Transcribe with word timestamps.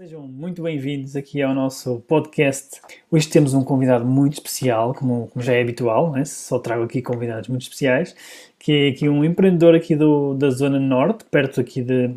Sejam 0.00 0.22
muito 0.22 0.62
bem-vindos 0.62 1.16
aqui 1.16 1.42
ao 1.42 1.52
nosso 1.52 1.98
podcast. 2.06 2.80
Hoje 3.10 3.28
temos 3.28 3.52
um 3.52 3.64
convidado 3.64 4.04
muito 4.04 4.34
especial, 4.34 4.94
como, 4.94 5.26
como 5.26 5.44
já 5.44 5.54
é 5.54 5.60
habitual, 5.60 6.12
né? 6.12 6.24
só 6.24 6.56
trago 6.60 6.84
aqui 6.84 7.02
convidados 7.02 7.48
muito 7.48 7.62
especiais, 7.62 8.14
que 8.60 8.70
é 8.70 8.88
aqui 8.90 9.08
um 9.08 9.24
empreendedor 9.24 9.74
aqui 9.74 9.96
do, 9.96 10.34
da 10.34 10.50
Zona 10.50 10.78
Norte, 10.78 11.24
perto 11.24 11.60
aqui 11.60 11.82
de, 11.82 12.14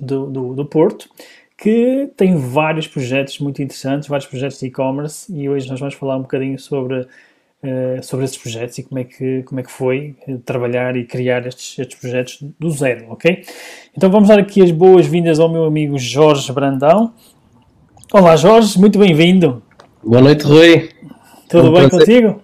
do, 0.00 0.30
do, 0.30 0.54
do 0.54 0.64
Porto, 0.64 1.10
que 1.58 2.10
tem 2.16 2.36
vários 2.36 2.88
projetos 2.88 3.38
muito 3.38 3.60
interessantes, 3.62 4.08
vários 4.08 4.26
projetos 4.26 4.58
de 4.58 4.68
e-commerce 4.68 5.30
e 5.30 5.46
hoje 5.46 5.68
nós 5.68 5.78
vamos 5.78 5.96
falar 5.96 6.16
um 6.16 6.22
bocadinho 6.22 6.58
sobre 6.58 7.06
uh, 7.62 8.02
sobre 8.02 8.24
esses 8.24 8.36
projetos 8.36 8.78
e 8.78 8.82
como 8.82 8.98
é 8.98 9.04
que, 9.04 9.42
como 9.44 9.60
é 9.60 9.62
que 9.62 9.70
foi 9.70 10.16
uh, 10.28 10.38
trabalhar 10.38 10.96
e 10.96 11.04
criar 11.04 11.46
estes, 11.46 11.78
estes 11.78 11.98
projetos 11.98 12.42
do 12.58 12.70
zero, 12.70 13.06
ok? 13.10 13.44
Então 13.96 14.10
vamos 14.10 14.28
dar 14.28 14.38
aqui 14.38 14.62
as 14.62 14.70
boas-vindas 14.70 15.38
ao 15.38 15.48
meu 15.48 15.64
amigo 15.64 15.98
Jorge 15.98 16.52
Brandão. 16.52 17.12
Olá 18.12 18.36
Jorge, 18.36 18.78
muito 18.78 18.98
bem-vindo. 18.98 19.62
Boa 20.02 20.22
noite, 20.22 20.44
Rui. 20.44 20.88
Tudo 21.48 21.66
é 21.66 21.70
um 21.70 21.72
bem 21.72 21.88
prazer. 21.88 22.22
contigo? 22.22 22.42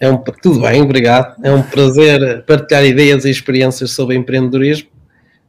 É 0.00 0.10
um, 0.10 0.18
tudo 0.18 0.60
bem, 0.60 0.82
obrigado. 0.82 1.34
É 1.42 1.52
um 1.52 1.62
prazer 1.62 2.44
partilhar 2.44 2.84
ideias 2.84 3.24
e 3.24 3.30
experiências 3.30 3.90
sobre 3.92 4.16
empreendedorismo. 4.16 4.88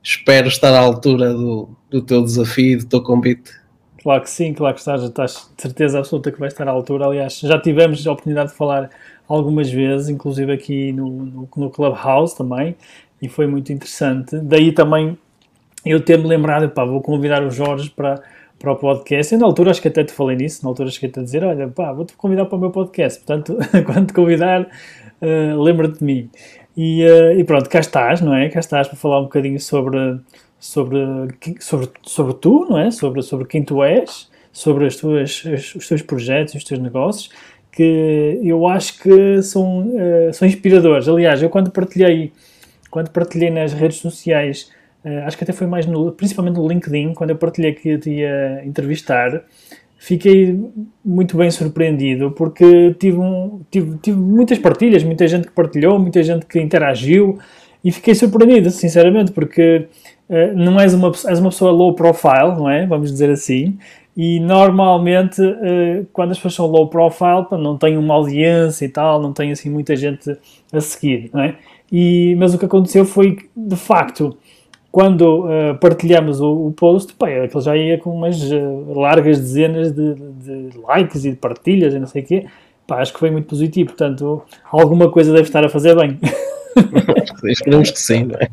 Espero 0.01 0.47
estar 0.47 0.73
à 0.73 0.79
altura 0.79 1.33
do, 1.33 1.69
do 1.89 2.01
teu 2.01 2.23
desafio 2.23 2.73
e 2.73 2.75
do 2.77 2.85
teu 2.85 3.01
convite. 3.01 3.51
Claro 4.05 4.21
que 4.21 4.29
sim, 4.29 4.53
claro 4.53 4.75
que 4.75 4.81
estás, 4.81 5.01
estás 5.01 5.49
de 5.57 5.63
certeza 5.63 5.97
absoluta 5.97 6.31
que 6.31 6.39
vai 6.39 6.47
estar 6.47 6.67
à 6.67 6.69
altura. 6.69 7.07
Aliás, 7.07 7.39
já 7.39 7.59
tivemos 7.59 8.05
a 8.05 8.11
oportunidade 8.11 8.51
de 8.51 8.55
falar 8.55 8.91
algumas 9.27 9.71
vezes, 9.71 10.09
inclusive 10.09 10.53
aqui 10.53 10.91
no, 10.91 11.09
no, 11.09 11.49
no 11.57 11.69
Clubhouse 11.71 12.37
também, 12.37 12.75
e 13.19 13.27
foi 13.27 13.47
muito 13.47 13.73
interessante. 13.73 14.37
Daí 14.37 14.71
também 14.71 15.17
eu 15.83 15.99
ter-me 15.99 16.27
lembrado, 16.27 16.69
pá, 16.69 16.85
vou 16.85 17.01
convidar 17.01 17.41
o 17.41 17.49
Jorge 17.49 17.89
para, 17.89 18.21
para 18.59 18.73
o 18.73 18.75
podcast. 18.75 19.33
E 19.33 19.39
na 19.39 19.47
altura 19.47 19.71
acho 19.71 19.81
que 19.81 19.87
até 19.87 20.03
te 20.03 20.13
falei 20.13 20.37
nisso, 20.37 20.61
na 20.61 20.69
altura 20.69 20.91
cheguei-te 20.91 21.19
a 21.19 21.23
dizer, 21.23 21.43
olha, 21.43 21.67
pá, 21.67 21.91
vou-te 21.91 22.13
convidar 22.13 22.45
para 22.45 22.59
o 22.59 22.61
meu 22.61 22.69
podcast. 22.69 23.23
Portanto, 23.23 23.57
quando 23.91 24.05
te 24.05 24.13
convidar, 24.13 24.67
uh, 25.19 25.59
lembra-te 25.63 25.97
de 25.97 26.05
mim. 26.05 26.29
E, 26.77 27.03
uh, 27.03 27.39
e, 27.39 27.43
pronto, 27.43 27.67
cá 27.67 27.79
estás, 27.79 28.21
não 28.21 28.35
é? 28.35 28.49
Cá 28.49 28.59
estás 28.59 28.87
para 28.87 28.97
falar 28.97 29.19
um 29.21 29.23
bocadinho 29.23 29.59
sobre 29.59 29.97
sobre, 30.65 30.97
sobre, 31.59 31.89
sobre 32.01 32.33
tu, 32.33 32.65
não 32.67 32.79
é? 32.79 32.89
Sobre, 32.89 33.21
sobre 33.21 33.45
quem 33.45 33.63
tu 33.63 33.83
és, 33.83 34.27
sobre 34.51 34.87
as 34.87 34.95
tuas, 34.95 35.43
os 35.75 35.87
teus 35.87 36.01
projetos, 36.01 36.55
os 36.55 36.63
teus 36.63 36.79
negócios, 36.79 37.29
que 37.71 38.39
eu 38.41 38.65
acho 38.67 38.99
que 38.99 39.43
são, 39.43 39.87
uh, 39.89 40.33
são 40.33 40.47
inspiradores. 40.47 41.07
Aliás, 41.07 41.43
eu 41.43 41.51
quando 41.51 41.69
partilhei, 41.69 42.31
quando 42.89 43.11
partilhei 43.11 43.51
nas 43.51 43.73
redes 43.73 43.97
sociais, 43.97 44.71
uh, 45.05 45.27
acho 45.27 45.37
que 45.37 45.43
até 45.43 45.53
foi 45.53 45.67
mais 45.67 45.85
no, 45.85 46.11
principalmente 46.11 46.55
no 46.55 46.67
LinkedIn, 46.67 47.13
quando 47.13 47.29
eu 47.29 47.35
partilhei 47.35 47.73
que 47.73 47.89
eu 47.89 47.99
te 47.99 48.09
ia 48.09 48.63
entrevistar, 48.65 49.43
fiquei 49.99 50.59
muito 51.03 51.37
bem 51.37 51.51
surpreendido 51.51 52.31
porque 52.31 52.95
tive, 52.99 53.19
um, 53.19 53.61
tive, 53.69 53.97
tive 53.99 54.17
muitas 54.17 54.57
partilhas, 54.57 55.03
muita 55.03 55.27
gente 55.27 55.45
que 55.45 55.53
partilhou, 55.53 55.99
muita 55.99 56.23
gente 56.23 56.47
que 56.47 56.59
interagiu 56.59 57.37
e 57.83 57.91
fiquei 57.91 58.15
surpreendido, 58.15 58.71
sinceramente, 58.71 59.31
porque 59.31 59.87
não 60.55 60.79
és 60.79 60.93
uma, 60.93 61.11
és 61.27 61.39
uma 61.39 61.49
pessoa 61.49 61.71
low 61.71 61.93
profile, 61.93 62.55
não 62.57 62.69
é? 62.69 62.85
Vamos 62.85 63.11
dizer 63.11 63.29
assim. 63.29 63.77
E 64.17 64.39
normalmente, 64.39 65.41
uh, 65.41 66.07
quando 66.13 66.31
as 66.31 66.37
pessoas 66.37 66.53
são 66.53 66.67
low 66.67 66.87
profile, 66.87 67.45
não 67.51 67.77
têm 67.77 67.97
uma 67.97 68.13
audiência 68.13 68.85
e 68.85 68.89
tal, 68.89 69.21
não 69.21 69.33
têm 69.33 69.51
assim 69.51 69.69
muita 69.69 69.95
gente 69.95 70.37
a 70.71 70.79
seguir, 70.79 71.29
não 71.33 71.41
é? 71.41 71.55
E, 71.91 72.33
mas 72.37 72.53
o 72.53 72.57
que 72.57 72.65
aconteceu 72.65 73.03
foi 73.03 73.35
que, 73.35 73.49
de 73.55 73.75
facto, 73.75 74.37
quando 74.89 75.45
uh, 75.45 75.77
partilhamos 75.81 76.39
o, 76.39 76.67
o 76.67 76.71
post, 76.71 77.13
pá, 77.15 77.27
aquele 77.27 77.63
já 77.63 77.75
ia 77.75 77.97
com 77.97 78.11
umas 78.11 78.41
uh, 78.51 78.93
largas 78.97 79.37
dezenas 79.37 79.91
de, 79.91 80.15
de, 80.15 80.69
de, 80.69 80.77
likes 80.77 81.25
e 81.25 81.31
de 81.31 81.35
partilhas 81.35 81.93
e 81.93 81.99
não 81.99 82.07
sei 82.07 82.21
o 82.21 82.25
quê. 82.25 82.45
Pá, 82.87 83.01
acho 83.01 83.11
que 83.11 83.19
foi 83.19 83.29
muito 83.29 83.47
positivo, 83.47 83.89
portanto, 83.89 84.41
alguma 84.71 85.11
coisa 85.11 85.33
deve 85.33 85.43
estar 85.43 85.65
a 85.65 85.69
fazer 85.69 85.93
bem. 85.93 86.17
Esperamos 87.43 87.91
que 87.91 87.99
sim, 87.99 88.25
não 88.25 88.35
é? 88.35 88.49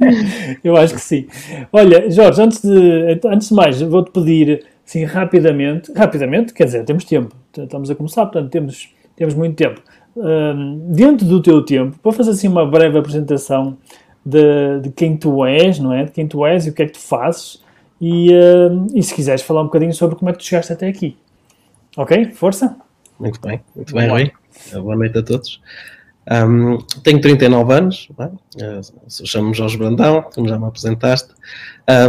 Eu 0.62 0.76
acho 0.76 0.94
que 0.94 1.00
sim. 1.00 1.26
Olha, 1.72 2.10
Jorge, 2.10 2.42
antes 2.42 2.62
de, 2.62 3.20
antes 3.24 3.48
de 3.48 3.54
mais, 3.54 3.80
vou-te 3.80 4.10
pedir, 4.10 4.64
assim, 4.86 5.04
rapidamente, 5.04 5.92
rapidamente, 5.92 6.52
quer 6.52 6.64
dizer, 6.64 6.84
temos 6.84 7.04
tempo, 7.04 7.34
estamos 7.56 7.90
a 7.90 7.94
começar, 7.94 8.26
portanto, 8.26 8.50
temos, 8.50 8.88
temos 9.16 9.34
muito 9.34 9.56
tempo. 9.56 9.80
Um, 10.16 10.92
dentro 10.92 11.26
do 11.26 11.42
teu 11.42 11.62
tempo, 11.62 11.98
para 12.02 12.12
fazer 12.12 12.30
assim 12.30 12.48
uma 12.48 12.64
breve 12.64 12.98
apresentação 12.98 13.76
de, 14.24 14.80
de, 14.80 14.90
quem 14.90 15.16
tu 15.16 15.44
és, 15.44 15.78
não 15.78 15.92
é? 15.92 16.04
De 16.04 16.10
quem 16.10 16.26
tu 16.26 16.46
és 16.46 16.66
e 16.66 16.70
o 16.70 16.72
que 16.72 16.82
é 16.82 16.86
que 16.86 16.92
tu 16.92 17.00
fazes, 17.00 17.62
e, 18.00 18.32
um, 18.34 18.86
e 18.94 19.02
se 19.02 19.14
quiseres 19.14 19.42
falar 19.42 19.62
um 19.62 19.66
bocadinho 19.66 19.92
sobre 19.92 20.16
como 20.16 20.30
é 20.30 20.32
que 20.32 20.38
tu 20.38 20.44
chegaste 20.44 20.72
até 20.72 20.88
aqui. 20.88 21.16
Ok? 21.96 22.32
Força? 22.32 22.76
Muito 23.18 23.40
bem, 23.40 23.60
muito 23.74 23.94
bem, 23.94 24.08
Rui. 24.08 24.32
Boa 24.72 24.96
noite 24.96 25.18
a 25.18 25.22
todos. 25.22 25.60
Um, 26.28 26.78
tenho 27.04 27.20
39 27.20 27.72
anos, 27.72 28.08
é? 28.18 28.24
uh, 28.24 28.80
chamo-me 29.24 29.54
Jorge 29.54 29.76
Brandão, 29.76 30.24
como 30.34 30.48
já 30.48 30.58
me 30.58 30.66
apresentaste. 30.66 31.28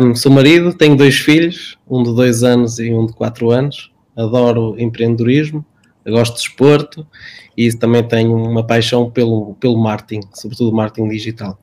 Um, 0.02 0.16
sou 0.16 0.32
marido, 0.32 0.74
tenho 0.74 0.96
dois 0.96 1.18
filhos, 1.18 1.78
um 1.88 2.02
de 2.02 2.16
2 2.16 2.44
anos 2.44 2.80
e 2.80 2.92
um 2.92 3.06
de 3.06 3.14
4 3.14 3.52
anos. 3.52 3.92
Adoro 4.16 4.76
empreendedorismo, 4.80 5.64
gosto 6.08 6.34
de 6.34 6.42
esporto 6.42 7.06
e 7.56 7.72
também 7.72 8.04
tenho 8.04 8.36
uma 8.36 8.66
paixão 8.66 9.12
pelo, 9.12 9.54
pelo 9.60 9.78
marketing, 9.78 10.28
sobretudo 10.34 10.76
marketing 10.76 11.10
digital. 11.10 11.60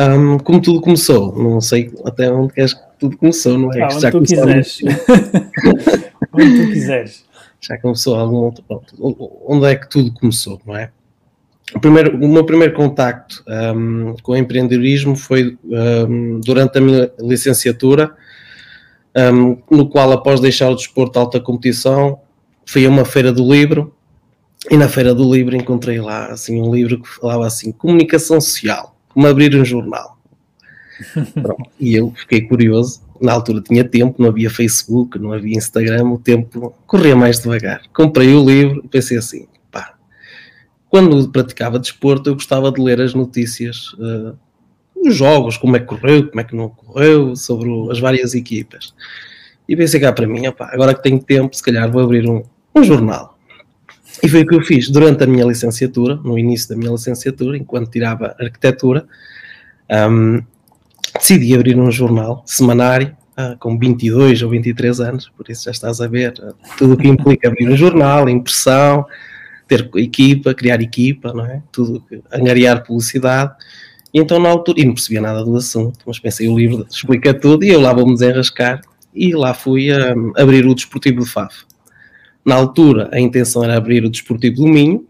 Um, 0.00 0.38
como 0.38 0.62
tudo 0.62 0.80
começou, 0.80 1.36
não 1.36 1.60
sei 1.60 1.92
até 2.06 2.32
onde 2.32 2.54
queres 2.54 2.72
que 2.72 2.80
tudo 2.98 3.18
começou, 3.18 3.58
não 3.58 3.70
é? 3.72 3.82
Ah, 3.82 3.88
onde 3.92 4.10
tu 4.10 4.20
quiseres. 4.22 4.80
onde 6.32 6.64
tu 6.64 6.72
quiseres 6.72 7.24
já 7.66 7.78
começou 7.78 8.16
algum 8.16 8.36
outro 8.36 8.62
ponto. 8.62 8.94
Onde 9.46 9.66
é 9.66 9.74
que 9.74 9.88
tudo 9.88 10.12
começou, 10.12 10.60
não 10.66 10.76
é? 10.76 10.90
O, 11.74 11.80
primeiro, 11.80 12.16
o 12.16 12.28
meu 12.28 12.44
primeiro 12.44 12.74
contacto 12.74 13.42
um, 13.74 14.14
com 14.22 14.32
o 14.32 14.36
empreendedorismo 14.36 15.16
foi 15.16 15.56
um, 15.64 16.40
durante 16.40 16.76
a 16.76 16.80
minha 16.80 17.10
licenciatura, 17.18 18.14
um, 19.16 19.56
no 19.70 19.88
qual, 19.88 20.12
após 20.12 20.40
deixar 20.40 20.68
o 20.68 20.74
desporto 20.74 21.12
de 21.14 21.18
alta 21.18 21.40
competição, 21.40 22.20
fui 22.66 22.84
a 22.84 22.88
uma 22.88 23.04
feira 23.04 23.32
do 23.32 23.50
livro 23.50 23.94
e 24.70 24.76
na 24.76 24.88
feira 24.88 25.14
do 25.14 25.32
livro 25.32 25.56
encontrei 25.56 26.00
lá 26.00 26.26
assim, 26.26 26.60
um 26.60 26.74
livro 26.74 27.00
que 27.00 27.08
falava 27.08 27.46
assim: 27.46 27.72
comunicação 27.72 28.40
social, 28.40 28.94
como 29.08 29.26
abrir 29.26 29.54
um 29.56 29.64
jornal. 29.64 30.18
Pronto, 31.34 31.70
e 31.80 31.94
eu 31.94 32.12
fiquei 32.14 32.42
curioso 32.42 33.03
na 33.20 33.32
altura 33.32 33.62
tinha 33.62 33.84
tempo, 33.84 34.20
não 34.20 34.28
havia 34.28 34.50
Facebook, 34.50 35.18
não 35.18 35.32
havia 35.32 35.56
Instagram, 35.56 36.10
o 36.10 36.18
tempo 36.18 36.74
corria 36.86 37.16
mais 37.16 37.40
devagar. 37.40 37.82
Comprei 37.92 38.34
o 38.34 38.44
livro 38.44 38.82
e 38.84 38.88
pensei 38.88 39.16
assim, 39.16 39.46
pá, 39.70 39.94
quando 40.88 41.28
praticava 41.30 41.78
desporto 41.78 42.30
eu 42.30 42.34
gostava 42.34 42.70
de 42.72 42.80
ler 42.80 43.00
as 43.00 43.14
notícias 43.14 43.92
uh, 43.94 44.36
dos 45.02 45.14
jogos, 45.14 45.56
como 45.56 45.76
é 45.76 45.80
que 45.80 45.86
correu, 45.86 46.28
como 46.28 46.40
é 46.40 46.44
que 46.44 46.56
não 46.56 46.68
correu, 46.68 47.36
sobre 47.36 47.68
as 47.90 47.98
várias 47.98 48.34
equipas. 48.34 48.94
E 49.68 49.76
pensei 49.76 50.00
cá 50.00 50.12
para 50.12 50.26
mim, 50.26 50.46
opá, 50.46 50.70
agora 50.72 50.94
que 50.94 51.02
tenho 51.02 51.22
tempo, 51.22 51.56
se 51.56 51.62
calhar 51.62 51.90
vou 51.90 52.02
abrir 52.02 52.28
um, 52.28 52.42
um 52.74 52.84
jornal. 52.84 53.38
E 54.22 54.28
foi 54.28 54.42
o 54.42 54.46
que 54.46 54.54
eu 54.54 54.62
fiz 54.62 54.88
durante 54.88 55.24
a 55.24 55.26
minha 55.26 55.44
licenciatura, 55.44 56.16
no 56.16 56.38
início 56.38 56.68
da 56.68 56.76
minha 56.76 56.90
licenciatura, 56.90 57.56
enquanto 57.56 57.90
tirava 57.90 58.34
arquitetura. 58.38 59.06
Um, 59.90 60.42
decidi 61.18 61.54
abrir 61.54 61.78
um 61.78 61.90
jornal 61.90 62.42
semanário 62.46 63.16
ah, 63.36 63.56
com 63.58 63.78
22 63.78 64.42
ou 64.42 64.50
23 64.50 65.00
anos, 65.00 65.30
por 65.36 65.48
isso 65.48 65.64
já 65.64 65.70
estás 65.70 66.00
a 66.00 66.06
ver 66.06 66.34
ah, 66.40 66.52
tudo 66.78 66.94
o 66.94 66.96
que 66.96 67.08
implica 67.08 67.48
abrir 67.48 67.68
um 67.68 67.76
jornal, 67.76 68.28
impressão, 68.28 69.04
ter 69.66 69.90
equipa, 69.96 70.54
criar 70.54 70.80
equipa, 70.80 71.32
não 71.32 71.44
é? 71.44 71.62
Tudo, 71.72 72.04
angariar 72.32 72.84
publicidade. 72.84 73.52
E 74.12 74.20
então 74.20 74.38
na 74.38 74.48
altura, 74.48 74.80
e 74.80 74.84
não 74.84 74.94
percebia 74.94 75.20
nada 75.20 75.44
do 75.44 75.56
assunto, 75.56 75.98
mas 76.06 76.18
pensei, 76.18 76.48
o 76.48 76.56
livro 76.56 76.86
explica 76.88 77.34
tudo 77.34 77.64
e 77.64 77.70
eu 77.70 77.80
lá 77.80 77.92
vou-me 77.92 78.14
desenrascar. 78.14 78.80
E 79.12 79.34
lá 79.34 79.54
fui 79.54 79.90
a, 79.92 80.14
abrir 80.36 80.66
o 80.66 80.74
Desportivo 80.74 81.20
de 81.20 81.30
Faf. 81.30 81.64
Na 82.44 82.56
altura, 82.56 83.08
a 83.12 83.18
intenção 83.18 83.64
era 83.64 83.76
abrir 83.76 84.04
o 84.04 84.10
Desportivo 84.10 84.56
do 84.56 84.66
Minho, 84.66 85.06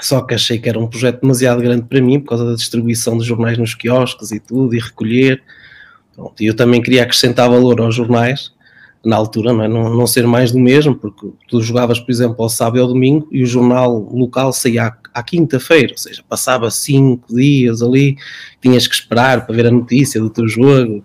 só 0.00 0.20
que 0.20 0.34
achei 0.34 0.58
que 0.58 0.68
era 0.68 0.78
um 0.78 0.86
projeto 0.86 1.20
demasiado 1.20 1.62
grande 1.62 1.84
para 1.84 2.00
mim 2.00 2.20
por 2.20 2.30
causa 2.30 2.44
da 2.44 2.54
distribuição 2.54 3.16
dos 3.16 3.26
jornais 3.26 3.56
nos 3.56 3.74
quiosques 3.74 4.32
e 4.32 4.40
tudo, 4.40 4.74
e 4.74 4.78
recolher. 4.78 5.42
Pronto, 6.14 6.42
e 6.42 6.46
eu 6.46 6.54
também 6.54 6.82
queria 6.82 7.02
acrescentar 7.02 7.48
valor 7.48 7.80
aos 7.80 7.94
jornais, 7.94 8.52
na 9.04 9.16
altura, 9.16 9.52
não, 9.52 9.62
é? 9.62 9.68
não, 9.68 9.94
não, 9.94 10.06
ser 10.06 10.26
mais 10.26 10.50
do 10.50 10.58
mesmo, 10.58 10.94
porque 10.94 11.28
tu 11.48 11.60
jogavas, 11.60 12.00
por 12.00 12.10
exemplo, 12.10 12.36
ao 12.42 12.48
sábado 12.48 12.78
e 12.78 12.80
ao 12.80 12.88
domingo 12.88 13.28
e 13.30 13.42
o 13.42 13.46
jornal 13.46 13.98
local 14.10 14.52
saía 14.52 14.86
à, 14.86 14.96
à 15.12 15.22
quinta-feira, 15.22 15.92
ou 15.92 15.98
seja, 15.98 16.22
passava 16.26 16.70
cinco 16.70 17.34
dias 17.34 17.82
ali, 17.82 18.16
tinhas 18.62 18.86
que 18.86 18.94
esperar 18.94 19.46
para 19.46 19.54
ver 19.54 19.66
a 19.66 19.70
notícia 19.70 20.20
do 20.20 20.30
teu 20.30 20.48
jogo. 20.48 21.04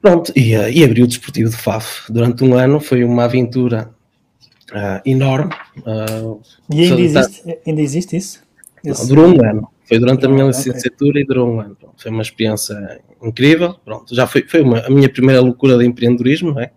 Pronto, 0.00 0.32
e, 0.36 0.56
uh, 0.56 0.68
e 0.68 0.84
abriu 0.84 1.04
o 1.04 1.08
Desportivo 1.08 1.50
de 1.50 1.56
Faf. 1.56 2.12
Durante 2.12 2.44
um 2.44 2.54
ano 2.54 2.80
foi 2.80 3.02
uma 3.04 3.24
aventura 3.24 3.90
uh, 4.72 5.00
enorme. 5.04 5.54
Uh, 5.78 6.40
e 6.70 6.82
ainda 6.82 7.00
existe, 7.00 7.58
ainda 7.66 7.80
existe 7.80 8.16
isso? 8.16 8.42
Não, 8.84 9.06
durou 9.06 9.26
um 9.28 9.44
ano. 9.44 9.68
Foi 9.84 9.98
durante 9.98 10.24
a 10.24 10.28
minha 10.28 10.46
licenciatura 10.46 11.10
okay. 11.10 11.22
e 11.22 11.26
durou 11.26 11.48
um 11.48 11.60
ano. 11.60 11.76
Pronto, 11.76 11.94
foi 11.96 12.10
uma 12.10 12.22
experiência 12.22 13.00
incrível. 13.22 13.76
Pronto, 13.84 14.14
já 14.14 14.26
foi, 14.26 14.42
foi 14.46 14.62
uma, 14.62 14.80
a 14.80 14.90
minha 14.90 15.08
primeira 15.08 15.40
loucura 15.40 15.78
de 15.78 15.86
empreendedorismo, 15.86 16.52
não 16.52 16.60
é? 16.60 16.70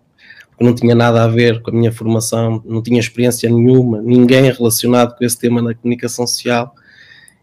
Porque 0.50 0.64
não 0.64 0.74
tinha 0.74 0.94
nada 0.94 1.24
a 1.24 1.28
ver 1.28 1.60
com 1.60 1.70
a 1.70 1.74
minha 1.74 1.92
formação, 1.92 2.62
não 2.64 2.82
tinha 2.82 3.00
experiência 3.00 3.50
nenhuma, 3.50 4.00
ninguém 4.00 4.50
relacionado 4.50 5.16
com 5.16 5.24
esse 5.24 5.38
tema 5.38 5.60
na 5.60 5.74
comunicação 5.74 6.26
social. 6.26 6.74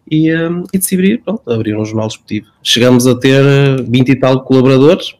E, 0.09 0.33
um, 0.35 0.63
e 0.73 0.77
decidi 0.77 1.17
pronto, 1.17 1.49
abrir 1.49 1.77
um 1.77 1.85
jornal 1.85 2.07
desportivo. 2.07 2.47
Chegamos 2.61 3.07
a 3.07 3.17
ter 3.17 3.43
20 3.87 4.09
e 4.09 4.15
tal 4.15 4.43
colaboradores, 4.43 5.15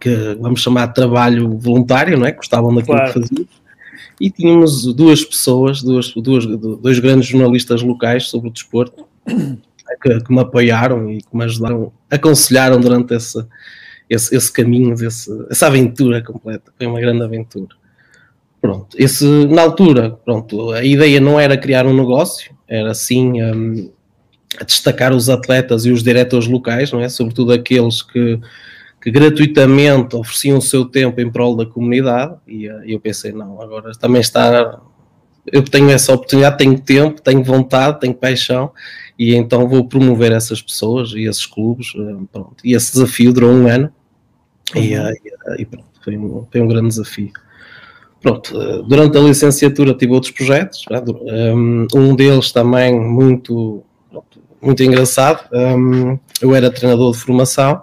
que 0.00 0.36
vamos 0.40 0.60
chamar 0.60 0.86
de 0.86 0.94
trabalho 0.94 1.56
voluntário, 1.58 2.18
não 2.18 2.26
é? 2.26 2.32
Gostavam 2.32 2.74
daquilo 2.74 2.96
claro. 2.96 3.12
que 3.12 3.20
faziam 3.20 3.46
e 4.20 4.30
tínhamos 4.30 4.92
duas 4.94 5.24
pessoas, 5.24 5.82
duas, 5.82 6.12
duas, 6.14 6.46
dois 6.46 6.98
grandes 6.98 7.28
jornalistas 7.28 7.82
locais 7.82 8.28
sobre 8.28 8.48
o 8.48 8.52
desporto 8.52 9.06
que, 9.26 10.20
que, 10.20 10.32
me 10.32 10.40
apoiaram 10.40 11.10
e 11.10 11.18
que 11.18 11.36
me 11.36 11.44
ajudaram, 11.44 11.92
aconselharam 12.10 12.80
durante 12.80 13.14
esse, 13.14 13.44
esse, 14.08 14.34
esse 14.34 14.52
caminho, 14.52 14.94
esse, 14.94 15.30
essa 15.50 15.66
aventura 15.66 16.22
completa. 16.22 16.72
Foi 16.76 16.86
uma 16.86 17.00
grande 17.00 17.22
aventura. 17.22 17.74
Pronto, 18.60 18.96
esse, 18.96 19.24
na 19.46 19.62
altura, 19.62 20.12
pronto, 20.24 20.70
a 20.70 20.84
ideia 20.84 21.20
não 21.20 21.38
era 21.40 21.56
criar 21.56 21.84
um 21.84 21.96
negócio, 21.96 22.54
era 22.68 22.94
sim 22.94 23.42
um, 23.42 23.90
destacar 24.64 25.12
os 25.12 25.28
atletas 25.28 25.84
e 25.84 25.90
os 25.90 26.02
diretores 26.02 26.46
locais, 26.46 26.92
não 26.92 27.00
é? 27.00 27.08
Sobretudo 27.08 27.52
aqueles 27.52 28.02
que 28.02 28.38
que 29.02 29.10
gratuitamente 29.10 30.14
ofereciam 30.14 30.58
o 30.58 30.62
seu 30.62 30.84
tempo 30.84 31.20
em 31.20 31.28
prol 31.28 31.56
da 31.56 31.66
comunidade 31.66 32.36
e, 32.46 32.68
eh, 32.68 32.82
eu 32.86 33.00
pensei, 33.00 33.32
não, 33.32 33.60
agora 33.60 33.90
também 33.98 34.20
está, 34.20 34.80
eu 35.44 35.60
tenho 35.64 35.90
essa 35.90 36.14
oportunidade, 36.14 36.56
tenho 36.56 36.78
tempo, 36.78 37.20
tenho 37.20 37.42
vontade, 37.42 37.98
tenho 37.98 38.14
paixão 38.14 38.70
e 39.18 39.34
então 39.34 39.68
vou 39.68 39.88
promover 39.88 40.30
essas 40.30 40.62
pessoas 40.62 41.10
e 41.14 41.24
esses 41.24 41.44
clubes, 41.44 41.92
eh, 41.96 42.24
pronto. 42.30 42.56
E 42.64 42.74
esse 42.74 42.92
desafio 42.92 43.32
durou 43.32 43.50
um 43.50 43.66
ano 43.66 43.92
e, 44.76 44.96
uhum. 44.96 45.08
e, 45.10 45.62
e 45.62 45.66
pronto, 45.66 45.88
foi 46.00 46.16
um, 46.16 46.46
foi 46.48 46.60
um 46.60 46.68
grande 46.68 46.88
desafio. 46.88 47.32
Pronto, 48.20 48.84
durante 48.84 49.18
a 49.18 49.20
licenciatura 49.20 49.94
tive 49.94 50.12
outros 50.12 50.30
projetos, 50.30 50.84
um 51.92 52.14
deles 52.14 52.52
também 52.52 52.94
muito, 52.96 53.82
muito 54.60 54.80
engraçado, 54.80 55.40
eu 56.40 56.54
era 56.54 56.70
treinador 56.70 57.10
de 57.10 57.18
formação 57.18 57.82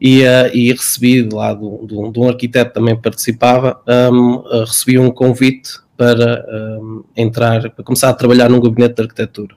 e, 0.00 0.22
uh, 0.22 0.50
e 0.52 0.72
recebi 0.72 1.22
de 1.22 1.34
lá 1.34 1.54
de, 1.54 1.86
de, 1.86 2.12
de 2.12 2.20
um 2.20 2.28
arquiteto 2.28 2.74
também 2.74 2.96
participava, 2.96 3.80
um, 4.12 4.34
uh, 4.36 4.60
recebi 4.60 4.98
um 4.98 5.10
convite 5.10 5.78
para 5.96 6.44
um, 6.80 7.04
entrar, 7.16 7.70
para 7.70 7.84
começar 7.84 8.10
a 8.10 8.14
trabalhar 8.14 8.50
num 8.50 8.60
gabinete 8.60 8.96
de 8.96 9.02
arquitetura. 9.02 9.56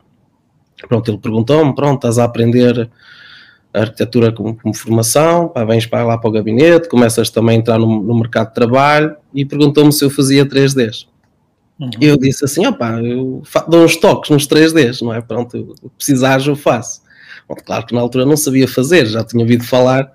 Pronto, 0.87 1.09
ele 1.09 1.17
perguntou-me, 1.17 1.73
pronto, 1.73 1.95
estás 1.95 2.19
a 2.19 2.23
aprender 2.23 2.89
a 3.73 3.79
arquitetura 3.79 4.31
como, 4.31 4.55
como, 4.55 4.73
formação, 4.73 5.49
pá, 5.49 5.65
vens 5.65 5.85
para 5.85 6.05
lá 6.05 6.17
para 6.17 6.29
o 6.29 6.31
gabinete, 6.31 6.87
começas 6.87 7.29
também 7.29 7.57
a 7.57 7.59
entrar 7.59 7.79
no, 7.79 8.01
no 8.01 8.15
mercado 8.15 8.49
de 8.49 8.53
trabalho 8.53 9.15
e 9.33 9.43
perguntou-me 9.43 9.91
se 9.91 10.05
eu 10.05 10.09
fazia 10.09 10.45
3Ds. 10.45 11.07
Uhum. 11.79 11.89
Eu 12.01 12.17
disse 12.17 12.45
assim, 12.45 12.65
opá, 12.65 13.01
eu 13.01 13.41
dou 13.67 13.83
uns 13.83 13.95
toques 13.97 14.29
nos 14.29 14.47
3Ds, 14.47 15.01
não 15.01 15.13
é? 15.13 15.21
Pronto, 15.21 15.57
eu 15.57 15.75
precisares 15.97 16.45
eu 16.47 16.55
faço. 16.55 17.01
Claro 17.65 17.85
que 17.85 17.95
na 17.95 18.01
altura 18.01 18.25
não 18.25 18.35
sabia 18.35 18.67
fazer, 18.67 19.05
já 19.05 19.23
tinha 19.23 19.41
ouvido 19.41 19.63
falar, 19.63 20.11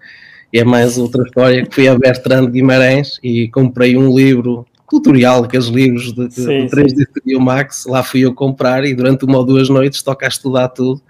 e 0.53 0.59
é 0.59 0.65
mais 0.65 0.99
outra 0.99 1.23
história 1.23 1.65
que 1.65 1.75
fui 1.75 1.89
a 1.89 1.99
Bertrand 1.99 2.51
Guimarães 2.51 3.19
e 3.23 3.49
comprei 3.49 3.97
um 3.97 4.15
livro 4.15 4.67
tutorial, 4.93 5.45
aqueles 5.45 5.67
livros 5.67 6.13
de, 6.13 6.31
sim, 6.31 6.67
de 6.67 6.71
3D 6.71 7.09
Studio 7.09 7.41
Max, 7.41 7.87
lá 7.87 8.03
fui 8.03 8.21
eu 8.21 8.35
comprar 8.35 8.85
e 8.85 8.95
durante 8.95 9.25
uma 9.25 9.39
ou 9.39 9.45
duas 9.45 9.71
noites 9.71 10.03
toca 10.03 10.27
a 10.27 10.29
estudar 10.29 10.69
tudo. 10.69 11.01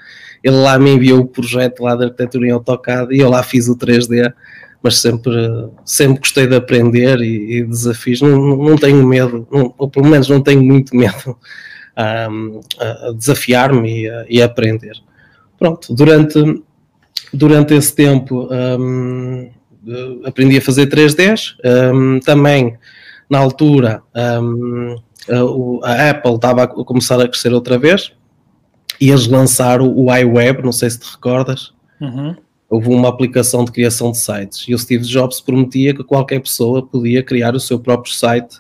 Ele 0.44 0.54
lá 0.54 0.78
me 0.78 0.92
enviou 0.92 1.20
o 1.20 1.26
projeto 1.26 1.82
lá 1.82 1.96
de 1.96 2.04
arquitetura 2.04 2.46
em 2.46 2.50
AutoCAD 2.52 3.12
e 3.12 3.18
eu 3.18 3.28
lá 3.28 3.42
fiz 3.42 3.68
o 3.68 3.76
3D, 3.76 4.32
mas 4.80 4.98
sempre, 4.98 5.32
sempre 5.84 6.20
gostei 6.20 6.46
de 6.46 6.54
aprender 6.54 7.20
e, 7.20 7.58
e 7.58 7.64
desafios. 7.64 8.22
Não, 8.22 8.56
não 8.56 8.76
tenho 8.76 9.04
medo, 9.04 9.48
não, 9.50 9.74
ou 9.76 9.90
pelo 9.90 10.06
menos 10.06 10.28
não 10.28 10.40
tenho 10.40 10.62
muito 10.62 10.94
medo 10.94 11.36
um, 12.30 12.60
a 12.78 13.12
desafiar-me 13.12 14.06
e, 14.06 14.36
e 14.36 14.42
a 14.42 14.44
aprender. 14.44 14.94
Pronto, 15.62 15.94
durante, 15.94 16.60
durante 17.32 17.74
esse 17.74 17.94
tempo 17.94 18.48
um, 18.50 19.48
aprendi 20.24 20.58
a 20.58 20.60
fazer 20.60 20.88
3Ds. 20.88 21.54
Um, 21.94 22.18
também, 22.18 22.76
na 23.30 23.38
altura, 23.38 24.02
um, 24.42 24.96
a, 25.84 25.88
a, 25.88 26.10
Apple 26.10 26.34
estava 26.34 26.64
a 26.64 26.66
começar 26.66 27.20
a 27.20 27.28
crescer 27.28 27.52
outra 27.52 27.78
vez 27.78 28.12
e 29.00 29.10
eles 29.10 29.28
lançaram 29.28 29.96
o 29.96 30.12
iWeb, 30.12 30.64
não 30.64 30.72
sei 30.72 30.90
se 30.90 30.98
te 30.98 31.08
recordas. 31.12 31.72
Uhum. 32.00 32.34
Houve 32.68 32.88
uma 32.88 33.08
aplicação 33.08 33.64
de 33.64 33.70
criação 33.70 34.10
de 34.10 34.18
sites 34.18 34.64
e 34.66 34.74
o 34.74 34.78
Steve 34.78 35.04
Jobs 35.04 35.40
prometia 35.40 35.94
que 35.94 36.02
qualquer 36.02 36.40
pessoa 36.40 36.84
podia 36.84 37.22
criar 37.22 37.54
o 37.54 37.60
seu 37.60 37.78
próprio 37.78 38.12
site 38.12 38.56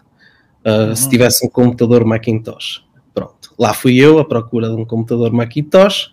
uh, 0.64 0.90
uhum. 0.90 0.94
se 0.94 1.10
tivesse 1.10 1.44
um 1.44 1.50
computador 1.50 2.04
Macintosh. 2.04 2.84
Pronto, 3.12 3.52
lá 3.58 3.74
fui 3.74 3.96
eu 3.96 4.20
à 4.20 4.24
procura 4.24 4.68
de 4.68 4.76
um 4.76 4.84
computador 4.84 5.32
Macintosh 5.32 6.12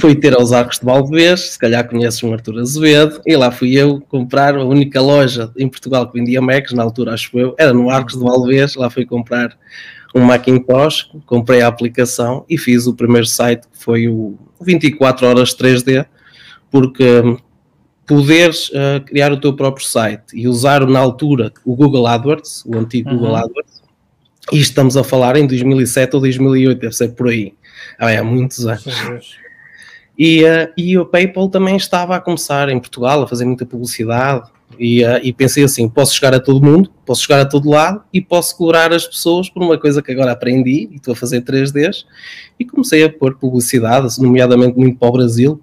fui 0.00 0.14
ter 0.14 0.34
aos 0.34 0.52
Arcos 0.52 0.78
de 0.78 0.84
Valdevez, 0.84 1.52
se 1.52 1.58
calhar 1.58 1.88
conheces 1.88 2.22
um 2.22 2.32
Arthur 2.32 2.58
Azevedo, 2.58 3.20
e 3.24 3.36
lá 3.36 3.50
fui 3.50 3.74
eu 3.74 4.00
comprar 4.00 4.56
a 4.56 4.64
única 4.64 5.00
loja 5.00 5.52
em 5.56 5.68
Portugal 5.68 6.10
que 6.10 6.18
vendia 6.18 6.40
Macs, 6.40 6.72
na 6.72 6.82
altura 6.82 7.14
acho 7.14 7.38
eu, 7.38 7.54
era 7.58 7.72
no 7.72 7.88
Arcos 7.88 8.14
de 8.14 8.24
Valdevez, 8.24 8.74
lá 8.74 8.90
fui 8.90 9.06
comprar 9.06 9.56
um 10.14 10.20
Macintosh, 10.20 11.10
comprei 11.26 11.60
a 11.60 11.68
aplicação 11.68 12.44
e 12.48 12.58
fiz 12.58 12.86
o 12.86 12.94
primeiro 12.94 13.26
site 13.26 13.62
que 13.68 13.78
foi 13.78 14.08
o 14.08 14.36
24 14.60 15.26
horas 15.26 15.54
3D, 15.54 16.06
porque 16.70 17.20
hum, 17.20 17.38
poderes 18.06 18.70
uh, 18.70 19.04
criar 19.04 19.30
o 19.32 19.36
teu 19.40 19.54
próprio 19.54 19.86
site 19.86 20.34
e 20.34 20.48
usar 20.48 20.86
na 20.86 20.98
altura 20.98 21.52
o 21.64 21.76
Google 21.76 22.06
AdWords, 22.06 22.64
o 22.66 22.76
antigo 22.76 23.10
uhum. 23.10 23.18
Google 23.18 23.36
AdWords, 23.36 23.82
e 24.50 24.58
estamos 24.58 24.96
a 24.96 25.04
falar 25.04 25.36
em 25.36 25.46
2007 25.46 26.16
ou 26.16 26.20
2008, 26.22 26.80
deve 26.80 26.96
ser 26.96 27.08
por 27.10 27.28
aí, 27.28 27.54
ah, 27.98 28.08
há 28.10 28.24
muitos 28.24 28.66
anos. 28.66 29.38
E, 30.18 30.42
uh, 30.42 30.68
e 30.76 30.98
o 30.98 31.06
PayPal 31.06 31.48
também 31.48 31.76
estava 31.76 32.16
a 32.16 32.20
começar 32.20 32.68
em 32.68 32.80
Portugal 32.80 33.22
a 33.22 33.28
fazer 33.28 33.44
muita 33.44 33.64
publicidade. 33.64 34.50
E, 34.76 35.04
uh, 35.04 35.20
e, 35.22 35.32
pensei 35.32 35.62
assim: 35.62 35.88
posso 35.88 36.14
chegar 36.14 36.34
a 36.34 36.40
todo 36.40 36.64
mundo, 36.64 36.90
posso 37.06 37.22
chegar 37.22 37.40
a 37.40 37.46
todo 37.46 37.70
lado 37.70 38.02
e 38.12 38.20
posso 38.20 38.56
cobrar 38.56 38.92
as 38.92 39.06
pessoas 39.06 39.48
por 39.48 39.62
uma 39.62 39.78
coisa 39.78 40.02
que 40.02 40.10
agora 40.10 40.32
aprendi 40.32 40.88
e 40.90 40.96
estou 40.96 41.12
a 41.12 41.16
fazer 41.16 41.42
3Ds. 41.42 42.04
E 42.58 42.64
comecei 42.64 43.04
a 43.04 43.08
pôr 43.08 43.36
publicidade, 43.36 44.20
nomeadamente 44.20 44.76
muito 44.76 44.98
para 44.98 45.08
o 45.08 45.12
Brasil, 45.12 45.62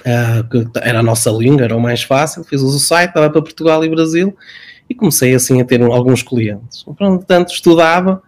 uh, 0.00 0.48
que 0.48 0.66
era 0.80 1.00
a 1.00 1.02
nossa 1.02 1.30
língua, 1.30 1.64
era 1.64 1.76
o 1.76 1.80
mais 1.80 2.02
fácil. 2.02 2.42
Fiz 2.42 2.62
o 2.62 2.78
site, 2.78 3.10
estava 3.10 3.28
para 3.28 3.42
Portugal 3.42 3.84
e 3.84 3.88
Brasil 3.88 4.34
e 4.88 4.94
comecei 4.94 5.34
assim 5.34 5.60
a 5.60 5.64
ter 5.64 5.82
alguns 5.82 6.22
clientes. 6.22 6.84
Portanto, 6.84 7.52
estudava, 7.52 8.22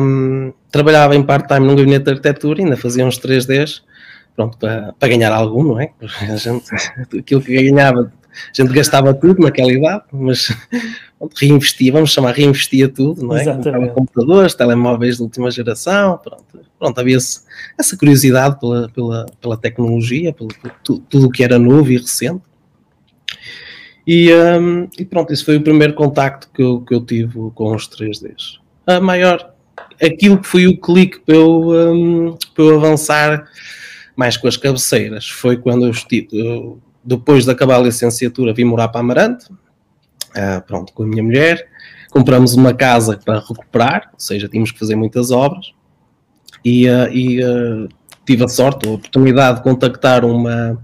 um, 0.00 0.52
trabalhava 0.70 1.14
em 1.14 1.22
part-time 1.22 1.66
num 1.66 1.76
gabinete 1.76 2.04
de 2.04 2.10
arquitetura, 2.10 2.62
ainda 2.62 2.76
fazia 2.76 3.04
uns 3.06 3.18
3Ds 3.18 3.82
pronto, 4.38 4.56
para, 4.56 4.92
para 4.92 5.08
ganhar 5.08 5.32
algum, 5.32 5.64
não 5.64 5.80
é? 5.80 5.90
A 6.20 6.36
gente, 6.36 6.64
aquilo 7.18 7.42
que 7.42 7.60
ganhava, 7.60 8.02
a 8.02 8.62
gente 8.62 8.72
gastava 8.72 9.12
tudo 9.12 9.42
naquela 9.42 9.72
idade, 9.72 10.04
mas 10.12 10.56
pronto, 11.18 11.34
reinvestia, 11.36 11.92
vamos 11.92 12.12
chamar 12.12 12.36
reinvestia 12.36 12.88
tudo, 12.88 13.26
não 13.26 13.36
é? 13.36 13.44
Comprava 13.44 13.88
computadores, 13.88 14.54
telemóveis 14.54 15.16
de 15.16 15.22
última 15.22 15.50
geração, 15.50 16.18
pronto, 16.18 16.44
pronto 16.78 17.00
havia 17.00 17.16
essa 17.16 17.96
curiosidade 17.98 18.60
pela, 18.60 18.88
pela, 18.90 19.26
pela 19.40 19.56
tecnologia, 19.56 20.32
pelo, 20.32 20.50
tudo, 20.84 21.04
tudo 21.10 21.26
o 21.26 21.30
que 21.30 21.42
era 21.42 21.58
novo 21.58 21.90
e 21.90 21.96
recente. 21.96 22.42
E, 24.06 24.32
um, 24.32 24.88
e, 24.96 25.04
pronto, 25.04 25.32
esse 25.32 25.44
foi 25.44 25.56
o 25.56 25.62
primeiro 25.62 25.94
contacto 25.94 26.48
que 26.54 26.62
eu, 26.62 26.80
que 26.82 26.94
eu 26.94 27.04
tive 27.04 27.50
com 27.56 27.74
os 27.74 27.88
3Ds. 27.88 28.60
A 28.86 29.00
maior, 29.00 29.52
aquilo 30.00 30.38
que 30.38 30.46
foi 30.46 30.66
o 30.68 30.80
clique 30.80 31.18
para 31.18 31.34
eu, 31.34 31.70
um, 31.92 32.38
para 32.54 32.64
eu 32.64 32.76
avançar 32.76 33.44
mais 34.18 34.36
com 34.36 34.48
as 34.48 34.56
cabeceiras. 34.56 35.28
Foi 35.28 35.56
quando 35.56 35.86
eu 35.86 36.80
depois 37.04 37.44
de 37.44 37.52
acabar 37.52 37.76
a 37.76 37.82
licenciatura, 37.82 38.52
vim 38.52 38.64
morar 38.64 38.88
para 38.88 39.00
Amarante, 39.00 39.46
uh, 39.50 40.60
pronto, 40.66 40.92
com 40.92 41.04
a 41.04 41.06
minha 41.06 41.22
mulher. 41.22 41.68
Compramos 42.10 42.54
uma 42.54 42.74
casa 42.74 43.16
para 43.24 43.38
recuperar, 43.38 44.10
ou 44.12 44.18
seja, 44.18 44.48
tínhamos 44.48 44.72
que 44.72 44.78
fazer 44.78 44.96
muitas 44.96 45.30
obras. 45.30 45.72
E, 46.64 46.88
uh, 46.88 47.08
e 47.12 47.44
uh, 47.44 47.88
tive 48.26 48.42
a 48.44 48.48
sorte, 48.48 48.88
a 48.88 48.90
oportunidade 48.90 49.58
de 49.58 49.62
contactar 49.62 50.24
uma, 50.24 50.76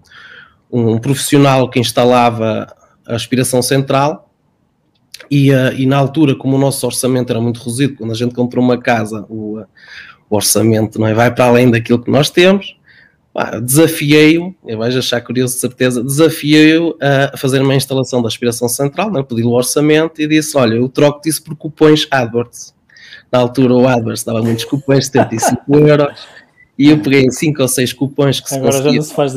um 0.71 0.99
profissional 0.99 1.69
que 1.69 1.81
instalava 1.81 2.73
a 3.05 3.15
aspiração 3.17 3.61
central 3.61 4.31
E, 5.31 5.51
e 5.51 5.87
na 5.87 5.97
altura, 5.97 6.35
como 6.35 6.57
o 6.57 6.59
nosso 6.59 6.87
orçamento 6.87 7.31
era 7.31 7.41
muito 7.41 7.59
reduzido, 7.59 7.97
quando 7.97 8.13
a 8.13 8.15
gente 8.15 8.35
comprou 8.35 8.65
uma 8.65 8.79
casa, 8.79 9.27
o, 9.29 9.59
o 10.31 10.37
orçamento 10.37 10.99
não 10.99 11.07
é, 11.07 11.15
vai 11.15 11.35
para 11.35 11.47
além 11.47 11.71
daquilo 11.71 12.03
que 12.03 12.11
nós 12.11 12.31
temos, 12.31 12.77
desafiei-o, 13.63 14.55
eu 14.65 14.79
vais 14.79 14.97
achar 14.97 15.21
curioso 15.21 15.55
de 15.55 15.61
certeza, 15.61 16.03
desafiei-o 16.03 16.97
a 17.33 17.37
fazer 17.37 17.61
uma 17.61 17.75
instalação 17.75 18.23
da 18.23 18.29
aspiração 18.29 18.69
central, 18.69 19.11
né, 19.11 19.23
pedi-lhe 19.23 19.49
o 19.49 19.53
orçamento 19.53 20.23
e 20.23 20.29
disse, 20.29 20.57
olha, 20.57 20.75
eu 20.75 20.89
troco 20.89 21.21
disso 21.21 21.43
por 21.43 21.57
cupões 21.57 22.07
AdWords. 22.11 22.73
Na 23.33 23.41
altura 23.41 23.75
o 23.75 23.89
AdWords 23.89 24.23
dava 24.23 24.41
muitos 24.41 24.65
cupões, 24.65 25.07
75 25.07 25.63
euros, 25.77 26.29
e 26.79 26.91
eu 26.91 26.99
peguei 27.01 27.23
em 27.23 27.31
5 27.31 27.61
ou 27.61 27.69
6 27.69 27.93
cupões 27.93 28.39
que 28.39 28.55
Agora 28.55 28.83
já 28.83 28.93
não 28.93 29.03
se 29.03 29.15
faz. 29.15 29.35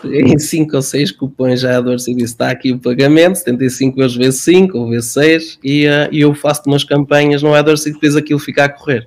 Peguei 0.00 0.22
em 0.22 0.38
5 0.38 0.76
ou 0.76 0.82
6 0.82 1.12
cupões 1.12 1.64
AdWords 1.64 2.08
e 2.08 2.14
disse, 2.14 2.32
está 2.32 2.50
aqui 2.50 2.72
o 2.72 2.78
pagamento, 2.78 3.36
75 3.36 4.00
euros 4.00 4.16
vezes 4.16 4.40
5 4.40 4.78
ou 4.78 4.88
vezes 4.88 5.12
6, 5.12 5.58
e, 5.62 5.86
uh, 5.86 6.08
eu 6.10 6.34
faço 6.34 6.62
umas 6.66 6.82
campanhas 6.82 7.42
no 7.42 7.52
AdWords 7.52 7.84
e 7.84 7.92
depois 7.92 8.16
aquilo 8.16 8.38
fica 8.38 8.64
a 8.64 8.68
correr. 8.70 9.06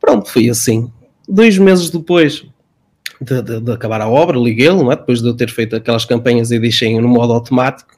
Pronto, 0.00 0.30
foi 0.30 0.48
assim 0.48 0.90
dois 1.28 1.58
meses 1.58 1.90
depois 1.90 2.44
de, 3.22 3.42
de, 3.42 3.60
de 3.60 3.72
acabar 3.72 4.00
a 4.00 4.08
obra, 4.08 4.38
liguei-lo, 4.38 4.90
é? 4.90 4.96
depois 4.96 5.22
de 5.22 5.28
eu 5.28 5.34
ter 5.34 5.50
feito 5.50 5.76
aquelas 5.76 6.04
campanhas 6.04 6.50
e 6.50 6.58
deixei 6.58 6.98
no 7.00 7.08
modo 7.08 7.32
automático, 7.32 7.90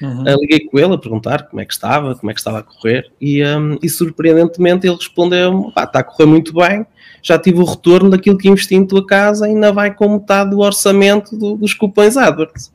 uhum. 0.00 0.22
uh, 0.22 0.40
liguei 0.40 0.60
com 0.60 0.78
ele 0.78 0.94
a 0.94 0.98
perguntar 0.98 1.44
como 1.44 1.60
é 1.60 1.64
que 1.64 1.72
estava, 1.72 2.14
como 2.14 2.30
é 2.30 2.34
que 2.34 2.40
estava 2.40 2.58
a 2.58 2.62
correr, 2.62 3.10
e, 3.20 3.44
um, 3.44 3.78
e 3.82 3.88
surpreendentemente 3.88 4.86
ele 4.86 4.96
respondeu: 4.96 5.68
está 5.68 6.00
a 6.00 6.04
correr 6.04 6.26
muito 6.26 6.52
bem, 6.54 6.84
já 7.22 7.38
tive 7.38 7.60
o 7.60 7.64
retorno 7.64 8.10
daquilo 8.10 8.36
que 8.36 8.48
investi 8.48 8.74
em 8.74 8.84
tua 8.84 9.06
casa, 9.06 9.46
ainda 9.46 9.72
vai 9.72 9.94
com 9.94 10.08
metade 10.08 10.50
do 10.50 10.58
orçamento 10.58 11.36
do, 11.36 11.56
dos 11.56 11.74
cupões 11.74 12.16
AdWords. 12.16 12.72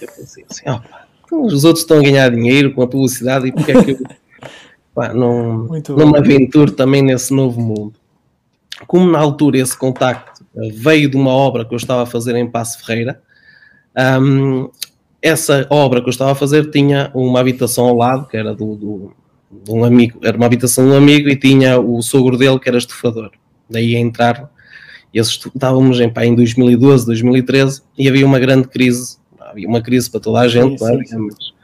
Eu 0.00 0.08
pensei 0.08 0.44
assim: 0.48 0.68
opa, 0.68 1.06
então 1.24 1.44
os 1.44 1.64
outros 1.64 1.82
estão 1.82 1.98
a 1.98 2.02
ganhar 2.02 2.30
dinheiro 2.30 2.72
com 2.72 2.82
a 2.82 2.88
publicidade 2.88 3.48
e 3.48 3.52
porque 3.52 3.72
é 3.72 3.84
que 3.84 3.90
eu 3.92 3.98
pá, 4.94 5.12
não, 5.12 5.68
não 5.90 6.10
me 6.10 6.18
aventuro 6.18 6.72
também 6.72 7.02
nesse 7.02 7.32
novo 7.32 7.60
mundo? 7.60 7.99
Como 8.86 9.10
na 9.10 9.18
altura 9.18 9.58
esse 9.58 9.76
contacto 9.76 10.44
eh, 10.56 10.70
veio 10.72 11.08
de 11.08 11.16
uma 11.16 11.30
obra 11.30 11.64
que 11.64 11.72
eu 11.72 11.76
estava 11.76 12.02
a 12.02 12.06
fazer 12.06 12.34
em 12.36 12.50
Passo 12.50 12.84
Ferreira, 12.84 13.20
um, 14.20 14.70
essa 15.22 15.66
obra 15.68 16.00
que 16.00 16.08
eu 16.08 16.10
estava 16.10 16.32
a 16.32 16.34
fazer 16.34 16.70
tinha 16.70 17.10
uma 17.14 17.40
habitação 17.40 17.86
ao 17.86 17.96
lado, 17.96 18.26
que 18.26 18.36
era 18.36 18.54
do, 18.54 18.74
do, 18.76 19.12
de 19.50 19.70
um 19.70 19.84
amigo, 19.84 20.18
era 20.22 20.36
uma 20.36 20.46
habitação 20.46 20.84
de 20.84 20.92
um 20.92 20.96
amigo 20.96 21.28
e 21.28 21.36
tinha 21.36 21.78
o 21.78 22.00
sogro 22.02 22.36
dele 22.36 22.58
que 22.58 22.68
era 22.68 22.78
estufador. 22.78 23.30
Daí 23.68 23.94
a 23.94 24.00
entrar, 24.00 24.50
estávamos 25.12 26.00
em, 26.00 26.08
pá, 26.08 26.24
em 26.24 26.34
2012, 26.34 27.06
2013 27.06 27.82
e 27.98 28.08
havia 28.08 28.24
uma 28.24 28.38
grande 28.38 28.68
crise, 28.68 29.18
havia 29.38 29.68
uma 29.68 29.82
crise 29.82 30.10
para 30.10 30.20
toda 30.20 30.40
a 30.40 30.48
gente, 30.48 30.78
sim, 30.78 30.84
é? 30.86 31.04
sim, 31.04 31.30
sim. 31.30 31.59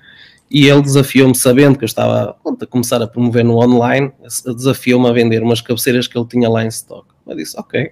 E 0.50 0.68
ele 0.68 0.80
desafiou-me, 0.80 1.34
sabendo 1.34 1.76
que 1.76 1.84
eu 1.84 1.86
estava 1.86 2.36
pronto, 2.42 2.62
a 2.62 2.66
começar 2.66 3.02
a 3.02 3.06
promover 3.06 3.44
no 3.44 3.56
online, 3.56 4.12
desafiou-me 4.46 5.08
a 5.08 5.12
vender 5.12 5.42
umas 5.42 5.60
cabeceiras 5.60 6.06
que 6.06 6.16
ele 6.16 6.26
tinha 6.26 6.48
lá 6.48 6.64
em 6.64 6.68
stock. 6.68 7.06
Eu 7.26 7.36
disse, 7.36 7.58
ok. 7.58 7.90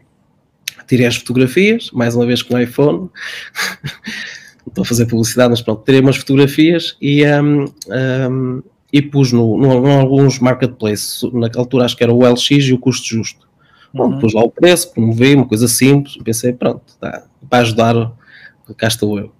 Tirei 0.86 1.06
as 1.06 1.16
fotografias, 1.16 1.90
mais 1.92 2.14
uma 2.14 2.26
vez 2.26 2.42
com 2.42 2.54
o 2.54 2.60
iPhone. 2.60 3.10
Estou 4.66 4.82
a 4.82 4.84
fazer 4.84 5.06
publicidade, 5.06 5.50
mas 5.50 5.60
pronto, 5.60 5.84
tirei 5.84 6.00
umas 6.00 6.16
fotografias 6.16 6.96
e, 7.00 7.24
um, 7.26 7.64
um, 7.64 8.62
e 8.92 9.02
pus 9.02 9.30
no, 9.30 9.58
no, 9.58 9.80
no, 9.80 9.90
alguns 9.90 10.38
marketplaces. 10.38 11.22
Naquela 11.32 11.64
altura 11.64 11.84
acho 11.84 11.96
que 11.96 12.02
era 12.02 12.12
o 12.12 12.26
LX 12.26 12.50
e 12.50 12.72
o 12.72 12.78
custo 12.78 13.06
justo. 13.06 13.46
Pronto, 13.92 14.14
uhum. 14.14 14.20
pus 14.20 14.32
lá 14.32 14.42
o 14.42 14.50
preço, 14.50 14.92
promovi, 14.92 15.34
uma 15.34 15.46
coisa 15.46 15.68
simples. 15.68 16.16
Pensei, 16.16 16.52
pronto, 16.52 16.82
tá, 16.98 17.24
para 17.48 17.58
ajudar, 17.58 18.12
cá 18.76 18.88
estou 18.88 19.18
eu. 19.18 19.32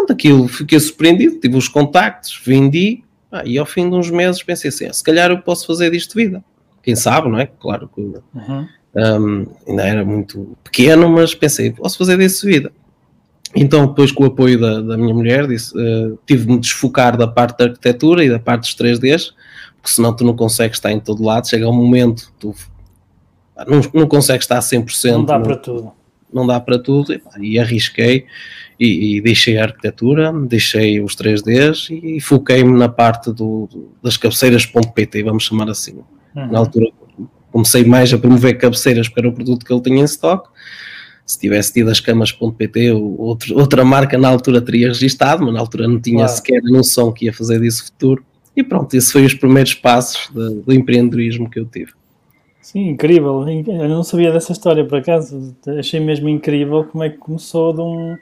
Pronto, 0.00 0.12
aquilo, 0.14 0.48
fiquei 0.48 0.80
surpreendido, 0.80 1.38
tive 1.38 1.56
os 1.58 1.68
contactos, 1.68 2.40
vendi, 2.42 3.04
ah, 3.30 3.42
e 3.44 3.58
ao 3.58 3.66
fim 3.66 3.88
de 3.88 3.94
uns 3.94 4.10
meses 4.10 4.42
pensei 4.42 4.70
assim, 4.70 4.86
ah, 4.86 4.92
se 4.94 5.04
calhar 5.04 5.30
eu 5.30 5.42
posso 5.42 5.66
fazer 5.66 5.90
disto 5.90 6.14
vida. 6.14 6.42
Quem 6.82 6.96
sabe, 6.96 7.28
não 7.28 7.38
é? 7.38 7.44
Claro 7.46 7.90
que 7.94 8.00
uhum. 8.00 8.66
um, 8.96 9.46
ainda 9.68 9.82
era 9.82 10.04
muito 10.04 10.56
pequeno, 10.64 11.06
mas 11.10 11.34
pensei, 11.34 11.72
posso 11.72 11.98
fazer 11.98 12.16
disso 12.16 12.46
vida. 12.46 12.72
Então, 13.54 13.88
depois, 13.88 14.10
com 14.10 14.24
o 14.24 14.26
apoio 14.28 14.58
da, 14.58 14.80
da 14.80 14.96
minha 14.96 15.12
mulher, 15.12 15.46
disse, 15.46 15.76
uh, 15.76 16.18
tive 16.24 16.46
de 16.46 16.52
me 16.52 16.58
desfocar 16.58 17.18
da 17.18 17.26
parte 17.26 17.58
da 17.58 17.66
arquitetura 17.66 18.24
e 18.24 18.30
da 18.30 18.38
parte 18.38 18.62
dos 18.62 18.74
3Ds, 18.76 19.34
porque 19.76 19.90
senão 19.90 20.16
tu 20.16 20.24
não 20.24 20.34
consegues 20.34 20.78
estar 20.78 20.92
em 20.92 21.00
todo 21.00 21.22
lado. 21.22 21.46
Chega 21.46 21.68
um 21.68 21.74
momento, 21.74 22.32
tu 22.38 22.54
não, 23.66 23.82
não 23.92 24.08
consegues 24.08 24.44
estar 24.44 24.56
a 24.56 24.60
100%. 24.60 25.12
Não 25.12 25.24
dá 25.26 25.38
para 25.38 25.56
tudo. 25.56 25.92
Não 26.32 26.46
dá 26.46 26.60
para 26.60 26.78
tudo, 26.78 27.12
e, 27.12 27.20
e 27.40 27.58
arrisquei 27.58 28.24
e, 28.80 29.16
e, 29.16 29.20
deixei 29.20 29.58
a 29.58 29.64
arquitetura, 29.64 30.32
deixei 30.32 31.02
os 31.02 31.14
3Ds 31.14 31.90
e, 31.90 32.16
e 32.16 32.20
foquei-me 32.20 32.76
na 32.78 32.88
parte 32.88 33.30
do, 33.30 33.68
das 34.02 34.16
cabeceiras.pt, 34.16 35.22
vamos 35.22 35.44
chamar 35.44 35.68
assim. 35.68 35.98
Uhum. 36.34 36.50
Na 36.50 36.58
altura 36.58 36.86
comecei 37.52 37.84
mais 37.84 38.10
a 38.14 38.18
promover 38.18 38.56
cabeceiras 38.56 39.06
porque 39.06 39.20
era 39.20 39.28
o 39.28 39.32
produto 39.32 39.66
que 39.66 39.72
ele 39.72 39.82
tinha 39.82 40.00
em 40.00 40.04
stock. 40.04 40.48
Se 41.26 41.38
tivesse 41.38 41.74
tido 41.74 41.90
as 41.90 42.00
camas.pt, 42.00 42.90
outra 42.90 43.84
marca 43.84 44.16
na 44.16 44.28
altura 44.28 44.60
teria 44.60 44.88
registado, 44.88 45.44
mas 45.44 45.54
na 45.54 45.60
altura 45.60 45.86
não 45.86 46.00
tinha 46.00 46.24
claro. 46.24 46.32
sequer 46.32 46.62
noção 46.62 47.12
que 47.12 47.26
ia 47.26 47.32
fazer 47.32 47.60
disso 47.60 47.84
futuro. 47.84 48.24
E 48.56 48.64
pronto, 48.64 48.92
esses 48.94 49.12
foram 49.12 49.26
os 49.26 49.34
primeiros 49.34 49.74
passos 49.74 50.28
de, 50.34 50.62
do 50.62 50.72
empreendedorismo 50.72 51.48
que 51.48 51.60
eu 51.60 51.66
tive. 51.66 51.92
Sim, 52.60 52.88
incrível. 52.88 53.46
Eu 53.48 53.88
não 53.88 54.02
sabia 54.02 54.32
dessa 54.32 54.52
história 54.52 54.84
por 54.84 54.98
acaso. 54.98 55.54
Achei 55.78 56.00
mesmo 56.00 56.28
incrível 56.28 56.84
como 56.84 57.04
é 57.04 57.10
que 57.10 57.18
começou 57.18 57.72
de 57.72 57.80
um 57.80 58.16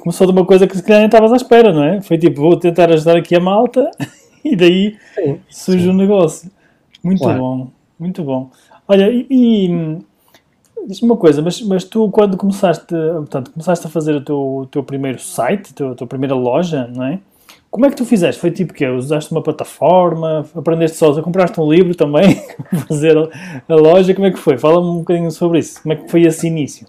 começou 0.00 0.26
de 0.26 0.32
uma 0.32 0.44
coisa 0.44 0.66
que 0.66 0.76
se 0.76 0.82
calhar 0.82 1.00
nem 1.00 1.06
estavas 1.06 1.32
à 1.32 1.36
espera, 1.36 1.72
não 1.72 1.82
é? 1.82 2.00
Foi 2.00 2.18
tipo, 2.18 2.40
vou 2.40 2.56
tentar 2.56 2.90
ajudar 2.90 3.16
aqui 3.16 3.34
a 3.34 3.40
malta 3.40 3.90
e 4.44 4.54
daí 4.56 4.96
sim, 5.14 5.38
surge 5.48 5.88
o 5.88 5.92
um 5.92 5.94
negócio. 5.94 6.50
Muito 7.02 7.22
claro. 7.22 7.38
bom, 7.38 7.68
muito 7.98 8.22
bom. 8.22 8.50
Olha, 8.86 9.10
e, 9.10 9.26
e 9.30 9.98
diz-me 10.86 11.08
uma 11.08 11.16
coisa, 11.16 11.40
mas, 11.42 11.60
mas 11.62 11.84
tu 11.84 12.10
quando 12.10 12.36
começaste, 12.36 12.86
portanto, 12.86 13.50
começaste 13.52 13.86
a 13.86 13.90
fazer 13.90 14.14
o 14.16 14.20
teu, 14.20 14.68
teu 14.70 14.82
primeiro 14.82 15.20
site, 15.20 15.72
a 15.82 15.94
tua, 15.94 16.06
primeira 16.06 16.34
loja, 16.34 16.88
não 16.94 17.04
é? 17.04 17.18
Como 17.70 17.86
é 17.86 17.90
que 17.90 17.96
tu 17.96 18.04
fizeste? 18.04 18.38
Foi 18.38 18.50
tipo 18.50 18.74
que 18.74 18.86
Usaste 18.86 19.32
uma 19.32 19.40
plataforma? 19.40 20.44
Aprendeste 20.54 20.98
só? 20.98 21.22
Compraste 21.22 21.58
um 21.58 21.72
livro 21.72 21.94
também? 21.94 22.42
fazer 22.86 23.16
a 23.16 23.74
loja? 23.74 24.12
Como 24.14 24.26
é 24.26 24.30
que 24.30 24.38
foi? 24.38 24.58
Fala-me 24.58 24.88
um 24.88 24.98
bocadinho 24.98 25.30
sobre 25.30 25.60
isso. 25.60 25.82
Como 25.82 25.94
é 25.94 25.96
que 25.96 26.10
foi 26.10 26.22
esse 26.22 26.46
início? 26.46 26.86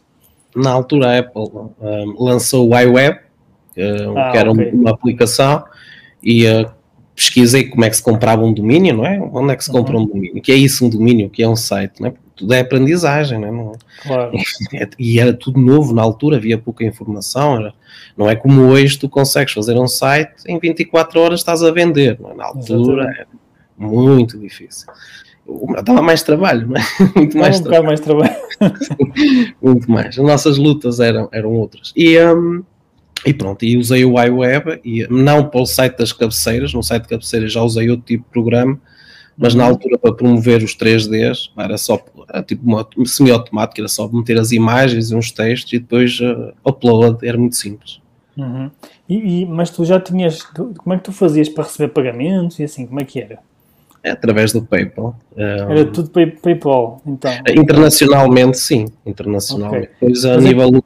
Na 0.56 0.72
altura 0.72 1.10
a 1.10 1.20
Apple 1.20 1.44
um, 1.82 2.16
lançou 2.18 2.70
o 2.70 2.80
iWeb, 2.80 3.18
uh, 3.18 4.18
ah, 4.18 4.32
que 4.32 4.38
era 4.38 4.52
okay. 4.52 4.72
uma 4.72 4.92
aplicação, 4.92 5.64
e 6.22 6.46
uh, 6.48 6.70
pesquisei 7.16 7.66
como 7.66 7.86
é 7.86 7.90
que 7.90 7.98
se 7.98 8.04
comprava 8.04 8.44
um 8.44 8.54
domínio, 8.54 8.96
não 8.96 9.06
é? 9.06 9.20
Onde 9.20 9.54
é 9.54 9.56
que 9.56 9.64
se 9.64 9.72
compra 9.72 9.96
uhum. 9.96 10.04
um 10.04 10.08
domínio? 10.08 10.38
O 10.38 10.42
que 10.42 10.52
é 10.52 10.56
isso 10.56 10.86
um 10.86 10.90
domínio? 10.90 11.28
O 11.28 11.30
que 11.30 11.44
é 11.44 11.48
um 11.48 11.56
site? 11.56 12.02
Não 12.02 12.10
é? 12.10 12.14
Tudo 12.36 12.54
é 12.54 12.62
aprendizagem, 12.62 13.40
não 13.40 13.48
é? 13.48 13.52
Não, 13.52 13.72
claro. 14.02 14.32
e 14.98 15.20
era 15.20 15.34
tudo 15.34 15.60
novo 15.60 15.94
na 15.94 16.02
altura, 16.02 16.38
havia 16.38 16.58
pouca 16.58 16.84
informação, 16.84 17.58
era, 17.58 17.74
não 18.18 18.30
é 18.30 18.36
como 18.36 18.62
hoje 18.64 18.98
tu 18.98 19.08
consegues 19.08 19.54
fazer 19.54 19.78
um 19.78 19.88
site 19.88 20.34
em 20.48 20.58
24 20.58 21.20
horas 21.20 21.40
estás 21.40 21.62
a 21.62 21.72
vender, 21.72 22.20
é? 22.24 22.34
na 22.34 22.46
altura 22.46 23.04
era 23.04 23.28
muito 23.78 24.40
difícil 24.40 24.88
dava 25.84 26.02
mais 26.02 26.24
trabalho, 26.24 26.68
não 26.70 26.78
é? 26.78 26.84
Muito 27.16 27.38
mais, 27.38 27.60
um 27.60 27.64
trabalho. 27.64 27.86
mais 27.86 28.00
trabalho. 28.00 28.36
Muito 29.62 29.92
mais. 29.92 30.20
As 30.20 30.26
nossas 30.26 30.58
lutas 30.58 31.00
eram, 31.00 31.30
eram 31.32 31.52
outras. 31.52 31.92
E, 31.96 32.18
um, 32.20 32.64
e 33.26 33.34
pronto, 33.34 33.64
e 33.64 33.78
usei 33.78 34.06
o 34.06 34.22
iWeb, 34.22 34.80
e 34.84 35.08
não 35.10 35.48
para 35.50 35.62
o 35.62 35.66
site 35.66 35.98
das 35.98 36.12
cabeceiras, 36.12 36.74
no 36.74 36.84
site 36.84 37.04
de 37.04 37.10
cabeceiras 37.10 37.52
já 37.52 37.62
usei 37.62 37.90
outro 37.90 38.06
tipo 38.06 38.24
de 38.24 38.30
programa, 38.30 38.80
mas 39.38 39.56
na 39.56 39.64
uhum. 39.64 39.72
altura 39.72 39.98
para 39.98 40.14
promover 40.14 40.62
os 40.62 40.76
3Ds 40.76 41.50
era 41.58 41.78
só 41.78 42.00
era 42.30 42.44
tipo 42.44 42.64
uma 42.66 42.88
semi-automático, 43.06 43.82
era 43.82 43.88
só 43.88 44.08
meter 44.08 44.38
as 44.40 44.52
imagens 44.52 45.10
e 45.10 45.16
uns 45.16 45.32
textos 45.32 45.74
e 45.74 45.80
depois 45.80 46.20
uh, 46.20 46.54
upload, 46.64 47.26
era 47.28 47.38
muito 47.38 47.56
simples. 47.56 48.00
Uhum. 48.38 48.70
E, 49.08 49.42
e, 49.42 49.46
mas 49.46 49.70
tu 49.70 49.86
já 49.86 50.00
tinhas, 50.00 50.44
como 50.44 50.94
é 50.94 50.98
que 50.98 51.04
tu 51.04 51.12
fazias 51.12 51.50
para 51.50 51.64
receber 51.64 51.90
pagamentos 51.94 52.60
e 52.60 52.64
assim, 52.64 52.86
como 52.86 53.02
é 53.02 53.06
que 53.06 53.20
era? 53.20 53.40
É 54.04 54.12
através 54.12 54.52
do 54.52 54.62
PayPal. 54.62 55.16
Era 55.36 55.86
tudo 55.86 56.10
pay, 56.10 56.28
PayPal, 56.28 57.02
então. 57.06 57.32
Internacionalmente, 57.56 58.58
sim. 58.58 58.86
Internacionalmente. 59.06 59.86
Okay. 59.86 59.96
Pois 60.00 60.26
a 60.26 60.36
mas 60.36 60.44
nível. 60.44 60.76
É, 60.76 60.82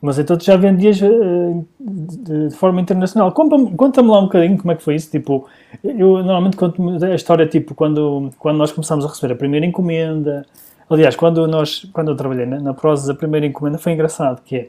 mas 0.00 0.18
então 0.18 0.38
tu 0.38 0.44
já 0.44 0.56
vendias 0.56 0.98
uh, 1.02 1.66
de, 1.78 2.48
de, 2.48 2.54
forma 2.56 2.80
internacional. 2.80 3.30
Conta-me 3.32 3.76
conta 3.76 4.00
lá 4.00 4.20
um 4.20 4.24
bocadinho 4.24 4.56
como 4.56 4.72
é 4.72 4.74
que 4.74 4.82
foi 4.82 4.94
isso. 4.94 5.10
Tipo, 5.10 5.46
eu 5.84 6.16
normalmente 6.22 6.56
conto 6.56 6.82
a 7.04 7.14
história, 7.14 7.46
tipo, 7.46 7.74
quando, 7.74 8.30
quando 8.38 8.56
nós 8.56 8.72
começámos 8.72 9.04
a 9.04 9.08
receber 9.08 9.34
a 9.34 9.36
primeira 9.36 9.66
encomenda. 9.66 10.46
Aliás, 10.88 11.14
quando, 11.14 11.46
nós, 11.46 11.86
quando 11.92 12.10
eu 12.10 12.16
trabalhei 12.16 12.46
na, 12.46 12.58
na 12.58 12.72
Prozis, 12.72 13.10
a 13.10 13.14
primeira 13.14 13.46
encomenda 13.46 13.76
foi 13.76 13.92
engraçado, 13.92 14.42
que 14.42 14.56
é. 14.56 14.68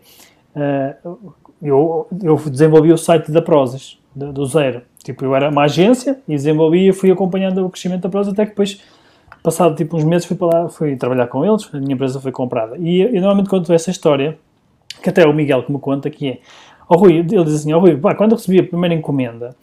Uh, 1.06 1.34
eu, 1.62 2.08
eu 2.22 2.36
desenvolvi 2.38 2.92
o 2.92 2.98
site 2.98 3.32
da 3.32 3.42
Prozis, 3.42 4.00
do, 4.16 4.46
zero. 4.46 4.82
Tipo, 5.04 5.26
eu 5.26 5.36
era 5.36 5.50
uma 5.50 5.64
agência 5.64 6.20
e 6.28 6.34
desenvolvia, 6.34 6.94
fui 6.94 7.12
acompanhando 7.12 7.66
o 7.66 7.70
crescimento 7.70 8.02
da 8.02 8.10
Prozis 8.10 8.34
até 8.34 8.46
que 8.46 8.52
depois, 8.52 8.82
passado 9.44 9.76
tipo 9.76 9.96
uns 9.96 10.04
meses, 10.04 10.26
fui 10.26 10.36
para 10.36 10.62
lá, 10.62 10.70
fui 10.70 10.96
trabalhar 10.96 11.28
com 11.28 11.46
eles, 11.46 11.70
a 11.74 11.78
minha 11.78 11.94
empresa 11.94 12.20
foi 12.20 12.32
comprada. 12.32 12.78
E 12.78 13.02
eu 13.02 13.14
normalmente 13.14 13.50
conto 13.50 13.72
essa 13.74 13.92
história, 13.92 14.38
que 15.02 15.10
até 15.10 15.24
é 15.24 15.28
o 15.28 15.34
Miguel 15.34 15.64
que 15.64 15.72
me 15.72 15.80
conta, 15.80 16.10
que 16.10 16.30
é, 16.30 16.40
oh 16.90 16.98
Rui, 16.98 17.14
ele 17.18 17.24
diz 17.24 17.56
assim, 17.56 17.74
oh 17.74 17.80
Rui, 17.80 17.96
pá, 17.98 18.16
quando 18.16 18.32
eu 18.32 18.38
recebi 18.38 18.60
a 18.60 18.64
primeira 18.64 18.94
encomenda, 18.94 19.56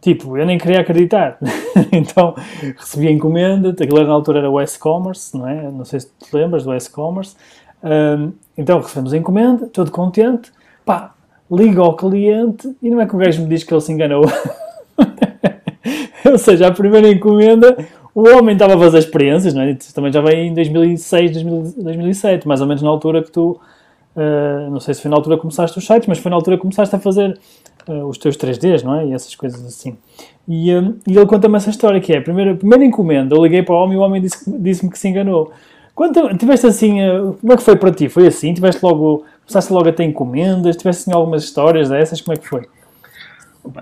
tipo, 0.00 0.36
eu 0.36 0.46
nem 0.46 0.58
queria 0.58 0.80
acreditar. 0.80 1.38
então 1.90 2.34
recebi 2.78 3.08
a 3.08 3.10
encomenda, 3.10 3.70
aquilo 3.70 4.04
na 4.04 4.12
altura 4.12 4.38
era 4.38 4.50
o 4.50 4.60
S-Commerce, 4.60 5.36
não 5.36 5.48
é? 5.48 5.70
Não 5.70 5.84
sei 5.84 6.00
se 6.00 6.08
te 6.08 6.34
lembras 6.34 6.64
do 6.64 6.72
S-Commerce. 6.72 7.34
Um, 7.82 8.32
então 8.56 8.80
recebemos 8.80 9.12
a 9.12 9.16
encomenda, 9.16 9.66
todo 9.66 9.90
contente, 9.90 10.50
pá, 10.84 11.15
ligo 11.50 11.80
ao 11.82 11.96
cliente 11.96 12.74
e 12.82 12.90
não 12.90 13.00
é 13.00 13.06
que 13.06 13.14
o 13.14 13.18
gajo 13.18 13.42
me 13.42 13.48
diz 13.48 13.64
que 13.64 13.72
ele 13.72 13.80
se 13.80 13.92
enganou. 13.92 14.24
Ou 16.24 16.38
seja, 16.38 16.66
a 16.66 16.72
primeira 16.72 17.08
encomenda, 17.08 17.76
o 18.14 18.28
homem 18.28 18.54
estava 18.54 18.74
a 18.74 18.78
fazer 18.78 18.98
experiências, 18.98 19.54
não 19.54 19.62
é? 19.62 19.76
Também 19.94 20.12
já 20.12 20.20
veio 20.20 20.38
em 20.38 20.54
2006, 20.54 21.42
2007, 21.76 22.48
mais 22.48 22.60
ou 22.60 22.66
menos 22.66 22.82
na 22.82 22.88
altura 22.88 23.22
que 23.22 23.30
tu, 23.30 23.60
uh, 24.16 24.70
não 24.70 24.80
sei 24.80 24.94
se 24.94 25.02
foi 25.02 25.10
na 25.10 25.16
altura 25.16 25.36
que 25.36 25.42
começaste 25.42 25.78
os 25.78 25.86
sites, 25.86 26.08
mas 26.08 26.18
foi 26.18 26.30
na 26.30 26.36
altura 26.36 26.56
que 26.56 26.62
começaste 26.62 26.96
a 26.96 26.98
fazer 26.98 27.38
uh, 27.88 28.06
os 28.06 28.18
teus 28.18 28.36
3Ds, 28.36 28.82
não 28.82 28.96
é? 28.96 29.06
E 29.06 29.12
essas 29.12 29.34
coisas 29.36 29.64
assim. 29.64 29.96
E, 30.48 30.74
uh, 30.74 30.96
e 31.06 31.16
ele 31.16 31.26
conta-me 31.26 31.56
essa 31.56 31.70
história 31.70 32.00
que 32.00 32.12
é, 32.12 32.18
a 32.18 32.22
primeira, 32.22 32.56
primeira 32.56 32.84
encomenda, 32.84 33.36
eu 33.36 33.42
liguei 33.42 33.62
para 33.62 33.74
o 33.74 33.78
homem 33.78 33.96
e 33.96 34.00
o 34.00 34.02
homem 34.02 34.20
disse-me 34.20 34.58
disse 34.58 34.88
que 34.88 34.98
se 34.98 35.08
enganou. 35.08 35.52
Quando 35.94 36.36
tiveste 36.36 36.66
assim, 36.66 36.96
como 37.40 37.52
é 37.52 37.56
que 37.56 37.62
foi 37.62 37.74
para 37.76 37.90
ti? 37.90 38.08
Foi 38.08 38.26
assim? 38.26 38.52
Tiveste 38.52 38.84
logo, 38.84 39.24
começaste 39.46 39.72
logo 39.72 39.88
a 39.88 39.92
ter 39.92 40.04
encomendas? 40.04 40.76
Tiveste 40.76 41.02
assim 41.02 41.12
algumas 41.12 41.44
histórias 41.44 41.88
dessas? 41.88 42.20
Como 42.20 42.34
é 42.34 42.36
que 42.36 42.48
foi? 42.48 42.66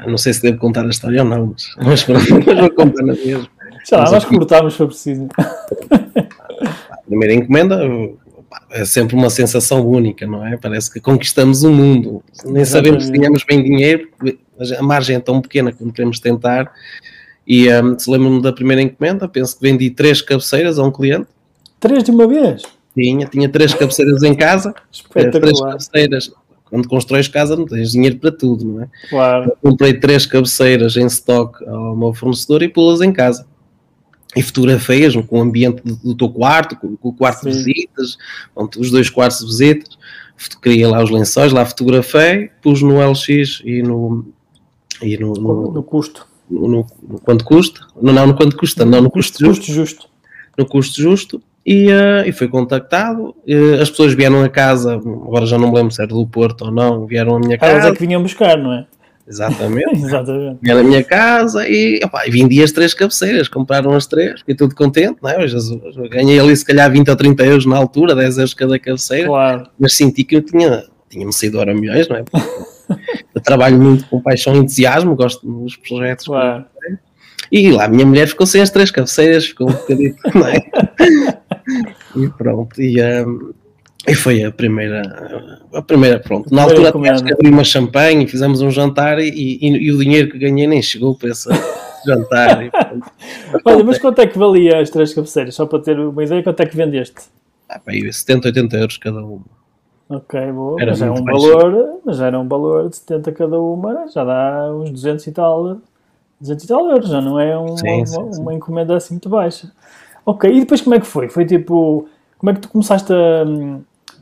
Não 0.06 0.18
sei 0.18 0.32
se 0.32 0.42
devo 0.42 0.58
contar 0.58 0.84
a 0.84 0.88
história 0.88 1.22
ou 1.22 1.28
não, 1.28 1.54
mas, 1.76 2.06
mas 2.06 2.20
vou 2.60 2.70
contar 2.70 3.02
na 3.02 3.14
mesma. 3.14 3.48
Já 3.88 3.98
lá, 3.98 4.10
nós 4.10 4.24
cortámos 4.24 4.74
se 4.74 4.78
for 4.78 4.86
preciso. 4.86 5.28
A 6.90 6.96
primeira 7.06 7.34
encomenda 7.34 7.80
é 8.70 8.84
sempre 8.84 9.14
uma 9.14 9.28
sensação 9.28 9.86
única, 9.86 10.26
não 10.26 10.46
é? 10.46 10.56
Parece 10.56 10.90
que 10.90 11.00
conquistamos 11.00 11.62
o 11.64 11.70
mundo. 11.70 12.22
Nem 12.44 12.64
sabemos 12.64 13.04
se 13.04 13.12
tínhamos 13.12 13.44
bem 13.44 13.62
dinheiro, 13.62 14.08
a 14.78 14.82
margem 14.82 15.16
é 15.16 15.20
tão 15.20 15.40
pequena 15.40 15.70
que 15.70 15.84
não 15.84 15.90
queremos 15.90 16.18
tentar. 16.18 16.72
E 17.46 17.70
um, 17.70 17.98
se 17.98 18.10
lembro-me 18.10 18.40
da 18.40 18.52
primeira 18.52 18.80
encomenda, 18.80 19.28
penso 19.28 19.56
que 19.56 19.62
vendi 19.62 19.90
três 19.90 20.22
cabeceiras 20.22 20.78
a 20.78 20.82
um 20.82 20.90
cliente. 20.90 21.26
Três 21.78 22.02
de 22.02 22.10
uma 22.10 22.26
vez? 22.26 22.62
Tinha, 22.94 23.26
tinha 23.26 23.48
três 23.48 23.74
cabeceiras 23.74 24.22
em 24.22 24.34
casa. 24.34 24.74
Espetacular. 24.90 25.40
Três 25.40 25.60
cabeceiras 25.60 26.32
quando 26.74 26.88
constróis 26.88 27.28
casa 27.28 27.54
não 27.54 27.66
tens 27.66 27.92
dinheiro 27.92 28.16
para 28.16 28.32
tudo, 28.32 28.64
não 28.64 28.82
é? 28.82 28.88
Claro. 29.08 29.44
Eu 29.50 29.70
comprei 29.70 29.94
três 29.94 30.26
cabeceiras 30.26 30.96
em 30.96 31.06
stock 31.06 31.64
ao 31.68 31.94
meu 31.96 32.12
fornecedor 32.12 32.64
e 32.64 32.68
pô-las 32.68 33.00
em 33.00 33.12
casa. 33.12 33.46
E 34.34 34.42
fotografias 34.42 35.14
com 35.14 35.38
o 35.38 35.40
ambiente 35.40 35.82
do, 35.84 36.16
teu 36.16 36.28
quarto, 36.28 36.74
com, 36.74 36.96
com 36.96 37.08
o 37.10 37.12
quarto 37.12 37.44
Sim. 37.44 37.50
de 37.50 37.56
visitas, 37.58 38.18
pronto, 38.52 38.80
os 38.80 38.90
dois 38.90 39.08
quartos 39.08 39.38
de 39.38 39.46
visitas. 39.46 39.96
Criei 40.60 40.84
lá 40.84 41.00
os 41.00 41.10
lençóis, 41.10 41.52
lá 41.52 41.64
fotografei, 41.64 42.50
pus 42.60 42.82
no 42.82 42.98
LX 42.98 43.62
e 43.64 43.80
no. 43.80 44.26
E 45.00 45.16
no, 45.16 45.32
no, 45.34 45.70
no 45.70 45.82
custo. 45.84 46.26
No, 46.50 46.66
no, 46.66 46.86
no, 47.08 47.20
quanto 47.20 47.44
custa? 47.44 47.86
Não, 48.02 48.12
não, 48.12 48.26
no 48.26 48.34
quanto 48.34 48.56
custa, 48.56 48.84
não, 48.84 49.00
no 49.00 49.10
custo, 49.10 49.44
custo 49.44 49.64
justo. 49.64 49.72
justo. 49.72 50.08
No 50.58 50.66
custo 50.66 51.00
justo 51.00 51.42
e, 51.64 51.88
uh, 51.88 52.26
e 52.26 52.32
foi 52.32 52.48
contactado. 52.48 53.34
Uh, 53.48 53.80
as 53.80 53.90
pessoas 53.90 54.14
vieram 54.14 54.42
a 54.42 54.48
casa, 54.48 54.94
agora 54.94 55.46
já 55.46 55.58
não 55.58 55.70
me 55.70 55.76
lembro 55.76 55.92
se 55.92 56.02
era 56.02 56.08
do 56.12 56.26
Porto 56.26 56.66
ou 56.66 56.70
não, 56.70 57.06
vieram 57.06 57.36
à 57.36 57.38
minha 57.38 57.56
casa. 57.56 57.72
Elas 57.72 57.86
é 57.86 57.92
que 57.92 58.06
vinham 58.06 58.22
buscar, 58.22 58.58
não 58.58 58.72
é? 58.72 58.86
Exatamente. 59.26 59.96
Exatamente. 59.96 60.58
Vieram 60.60 60.80
à 60.80 60.84
minha 60.84 61.02
casa 61.02 61.66
e, 61.66 62.00
opa, 62.04 62.22
vendi 62.28 62.62
as 62.62 62.72
três 62.72 62.92
cabeceiras, 62.92 63.48
compraram 63.48 63.92
as 63.92 64.06
três, 64.06 64.40
fiquei 64.40 64.54
tudo 64.54 64.74
contente, 64.74 65.16
não 65.22 65.30
é? 65.30 65.48
Jesus, 65.48 65.96
ganhei 66.10 66.38
ali 66.38 66.54
se 66.54 66.64
calhar 66.64 66.90
20 66.90 67.08
ou 67.08 67.16
30 67.16 67.46
euros 67.46 67.66
na 67.66 67.76
altura, 67.76 68.14
10 68.14 68.38
euros 68.38 68.54
cada 68.54 68.78
cabeceira, 68.78 69.26
claro. 69.26 69.66
mas 69.78 69.94
senti 69.94 70.24
que 70.24 70.36
eu 70.36 70.42
tinha, 70.42 70.84
tinha-me 71.08 71.32
saído 71.32 71.58
hora 71.58 71.74
milhões, 71.74 72.08
não 72.08 72.16
é? 72.16 72.24
eu 73.34 73.40
trabalho 73.40 73.80
muito 73.80 74.06
com 74.06 74.20
paixão 74.20 74.54
e 74.54 74.58
entusiasmo, 74.58 75.16
gosto 75.16 75.46
dos 75.46 75.76
projetos. 75.76 76.26
Claro. 76.26 76.66
E 77.50 77.70
lá 77.70 77.84
a 77.84 77.88
minha 77.88 78.04
mulher 78.04 78.26
ficou 78.26 78.46
sem 78.46 78.60
as 78.60 78.70
três 78.70 78.90
cabeceiras, 78.90 79.46
ficou 79.46 79.68
um 79.68 79.72
bocadinho, 79.72 80.16
não 80.34 80.48
é? 80.48 80.60
E 82.16 82.28
pronto, 82.28 82.80
e, 82.80 83.00
um, 83.24 83.52
e 84.06 84.14
foi 84.14 84.44
a 84.44 84.52
primeira, 84.52 85.60
a 85.72 85.82
primeira, 85.82 86.18
pronto. 86.20 86.54
Na 86.54 86.62
altura 86.62 86.92
acho 87.12 87.24
que 87.24 87.32
abri 87.32 87.50
uma 87.50 87.64
champanhe 87.64 88.24
e 88.24 88.28
fizemos 88.28 88.60
um 88.60 88.70
jantar 88.70 89.18
e, 89.18 89.28
e, 89.28 89.66
e, 89.66 89.92
o 89.92 89.98
dinheiro 89.98 90.30
que 90.30 90.38
ganhei 90.38 90.66
nem 90.66 90.82
chegou 90.82 91.14
para 91.14 91.30
esse 91.30 91.48
jantar. 92.06 92.70
Olha, 93.64 93.84
mas 93.84 93.98
quanto 93.98 94.20
é 94.20 94.26
que 94.26 94.38
valia 94.38 94.80
as 94.80 94.90
três 94.90 95.14
cabeceiras? 95.14 95.54
Só 95.54 95.66
para 95.66 95.78
ter 95.78 95.98
uma 95.98 96.22
ideia, 96.22 96.42
quanto 96.42 96.60
é 96.60 96.66
que 96.66 96.76
vendeste? 96.76 97.22
Ah, 97.68 97.78
pá, 97.78 97.92
70, 97.92 98.48
80 98.48 98.76
euros 98.76 98.96
cada 98.98 99.24
uma. 99.24 99.44
Ok, 100.08 100.52
boa. 100.52 100.80
Era 100.80 100.90
mas 100.90 101.02
é 101.02 101.10
um 101.10 101.24
valor, 101.24 102.00
mas 102.04 102.20
era 102.20 102.38
um 102.38 102.46
valor 102.46 102.90
de 102.90 102.96
70 102.96 103.32
cada 103.32 103.58
uma, 103.58 104.06
já 104.08 104.22
dá 104.22 104.70
uns 104.70 104.90
200 104.90 105.26
e 105.26 105.32
tal 105.32 105.78
200 106.40 106.64
e 106.64 106.68
tal 106.68 106.90
euros, 106.90 107.08
já 107.08 107.20
não 107.20 107.40
é 107.40 107.58
um, 107.58 107.76
sim, 107.76 108.04
sim, 108.04 108.18
uma, 108.18 108.38
uma, 108.38 108.54
encomenda 108.54 108.96
assim 108.96 109.14
muito 109.14 109.28
baixa. 109.28 109.70
Ok, 110.26 110.50
e 110.50 110.60
depois 110.60 110.80
como 110.80 110.94
é 110.94 111.00
que 111.00 111.06
foi? 111.06 111.28
Foi 111.28 111.44
tipo, 111.44 112.08
como 112.38 112.50
é 112.50 112.54
que 112.54 112.60
tu 112.60 112.68
começaste 112.68 113.12
a, 113.12 113.44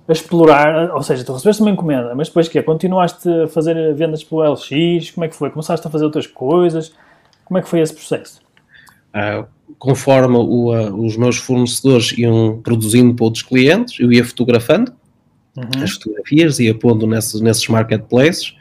a 0.08 0.12
explorar, 0.12 0.94
ou 0.94 1.02
seja, 1.02 1.24
tu 1.24 1.32
recebeste 1.32 1.62
uma 1.62 1.70
encomenda, 1.70 2.14
mas 2.14 2.28
depois 2.28 2.48
que 2.48 2.58
é? 2.58 2.62
Continuaste 2.62 3.28
a 3.28 3.48
fazer 3.48 3.94
vendas 3.94 4.24
pelo 4.24 4.42
LX, 4.42 5.10
como 5.12 5.24
é 5.24 5.28
que 5.28 5.36
foi? 5.36 5.50
Começaste 5.50 5.86
a 5.86 5.90
fazer 5.90 6.04
outras 6.04 6.26
coisas? 6.26 6.92
Como 7.44 7.58
é 7.58 7.62
que 7.62 7.68
foi 7.68 7.80
esse 7.80 7.94
processo? 7.94 8.40
Ah, 9.12 9.44
conforme 9.78 10.36
o, 10.36 10.72
uh, 10.72 11.04
os 11.04 11.16
meus 11.16 11.36
fornecedores 11.36 12.12
iam 12.16 12.60
produzindo 12.62 13.14
para 13.14 13.24
outros 13.24 13.42
clientes, 13.42 14.00
eu 14.00 14.12
ia 14.12 14.24
fotografando 14.24 14.92
uhum. 15.56 15.82
as 15.82 15.92
fotografias, 15.92 16.58
ia 16.58 16.74
pondo 16.74 17.06
nesses, 17.06 17.40
nesses 17.40 17.66
marketplaces 17.68 18.56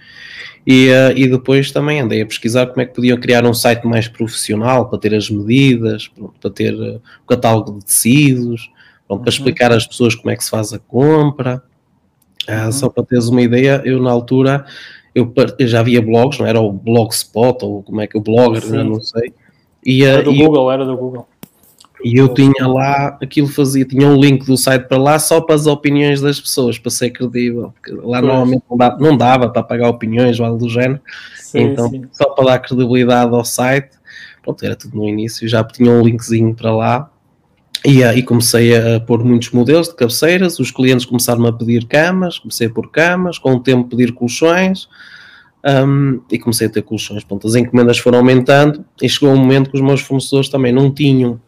e, 0.65 0.89
uh, 0.89 1.11
e 1.15 1.27
depois 1.27 1.71
também 1.71 2.01
andei 2.01 2.21
a 2.21 2.25
pesquisar 2.25 2.67
como 2.67 2.81
é 2.81 2.85
que 2.85 2.93
podiam 2.93 3.17
criar 3.17 3.45
um 3.45 3.53
site 3.53 3.85
mais 3.85 4.07
profissional 4.07 4.87
para 4.87 4.99
ter 4.99 5.13
as 5.15 5.29
medidas, 5.29 6.09
para 6.39 6.51
ter 6.51 6.73
uh, 6.73 7.01
o 7.23 7.27
catálogo 7.27 7.79
de 7.79 7.85
tecidos, 7.85 8.69
pronto, 9.07 9.21
para 9.21 9.29
uhum. 9.29 9.37
explicar 9.37 9.71
às 9.71 9.87
pessoas 9.87 10.15
como 10.15 10.29
é 10.29 10.35
que 10.35 10.43
se 10.43 10.49
faz 10.49 10.71
a 10.73 10.79
compra. 10.79 11.63
Uh, 12.47 12.65
uhum. 12.65 12.71
Só 12.71 12.89
para 12.89 13.03
teres 13.03 13.27
uma 13.27 13.41
ideia, 13.41 13.81
eu 13.85 14.01
na 14.01 14.11
altura 14.11 14.65
eu, 15.13 15.33
eu, 15.59 15.67
já 15.67 15.81
havia 15.81 16.01
blogs, 16.01 16.39
não 16.39 16.47
era 16.47 16.59
o 16.59 16.71
Blogspot 16.71 17.65
ou 17.65 17.83
como 17.83 18.01
é 18.01 18.07
que 18.07 18.17
o 18.17 18.21
Blogger, 18.21 18.65
não 18.83 19.01
sei. 19.01 19.33
E, 19.85 20.03
era 20.03 20.23
do 20.23 20.33
Google, 20.33 20.65
eu, 20.65 20.71
era 20.71 20.85
do 20.85 20.95
Google. 20.95 21.27
E 22.03 22.17
eu 22.17 22.33
tinha 22.33 22.67
lá, 22.67 23.17
aquilo 23.21 23.47
fazia, 23.47 23.85
tinha 23.85 24.07
um 24.07 24.19
link 24.19 24.45
do 24.45 24.57
site 24.57 24.87
para 24.87 24.97
lá 24.97 25.19
só 25.19 25.39
para 25.39 25.55
as 25.55 25.67
opiniões 25.67 26.19
das 26.21 26.39
pessoas, 26.39 26.79
para 26.79 26.89
ser 26.89 27.11
credível. 27.11 27.73
Porque 27.73 27.91
lá 27.91 28.19
pois. 28.19 28.23
normalmente 28.23 28.63
não 28.69 28.77
dava, 28.77 28.97
não 28.97 29.17
dava 29.17 29.49
para 29.49 29.63
pagar 29.63 29.89
opiniões 29.89 30.39
ou 30.39 30.45
algo 30.45 30.57
do 30.57 30.69
género. 30.69 30.99
Sim, 31.35 31.59
então, 31.59 31.89
sim. 31.89 32.05
só 32.11 32.25
para 32.29 32.45
dar 32.45 32.59
credibilidade 32.59 33.33
ao 33.33 33.45
site, 33.45 33.91
pronto, 34.41 34.65
era 34.65 34.75
tudo 34.75 34.97
no 34.97 35.07
início, 35.07 35.47
já 35.47 35.63
tinha 35.63 35.91
um 35.91 36.01
linkzinho 36.01 36.55
para 36.55 36.73
lá. 36.73 37.09
E, 37.83 38.03
e 38.03 38.21
comecei 38.21 38.75
a 38.77 38.99
pôr 38.99 39.23
muitos 39.23 39.49
modelos 39.51 39.87
de 39.87 39.95
cabeceiras, 39.95 40.59
os 40.59 40.69
clientes 40.69 41.05
começaram 41.05 41.45
a 41.47 41.53
pedir 41.53 41.87
camas, 41.87 42.37
comecei 42.37 42.67
a 42.67 42.69
pôr 42.69 42.91
camas, 42.91 43.39
com 43.39 43.53
o 43.53 43.59
tempo 43.59 43.89
pedir 43.89 44.13
colchões, 44.13 44.87
um, 45.65 46.21
e 46.31 46.37
comecei 46.37 46.67
a 46.67 46.69
ter 46.69 46.83
colchões. 46.83 47.23
Pronto, 47.23 47.47
as 47.47 47.55
encomendas 47.55 47.97
foram 47.97 48.19
aumentando 48.19 48.85
e 49.01 49.09
chegou 49.09 49.33
um 49.33 49.37
momento 49.37 49.71
que 49.71 49.77
os 49.77 49.81
meus 49.81 50.01
fornecedores 50.01 50.49
também 50.49 50.71
não 50.71 50.91
tinham 50.91 51.39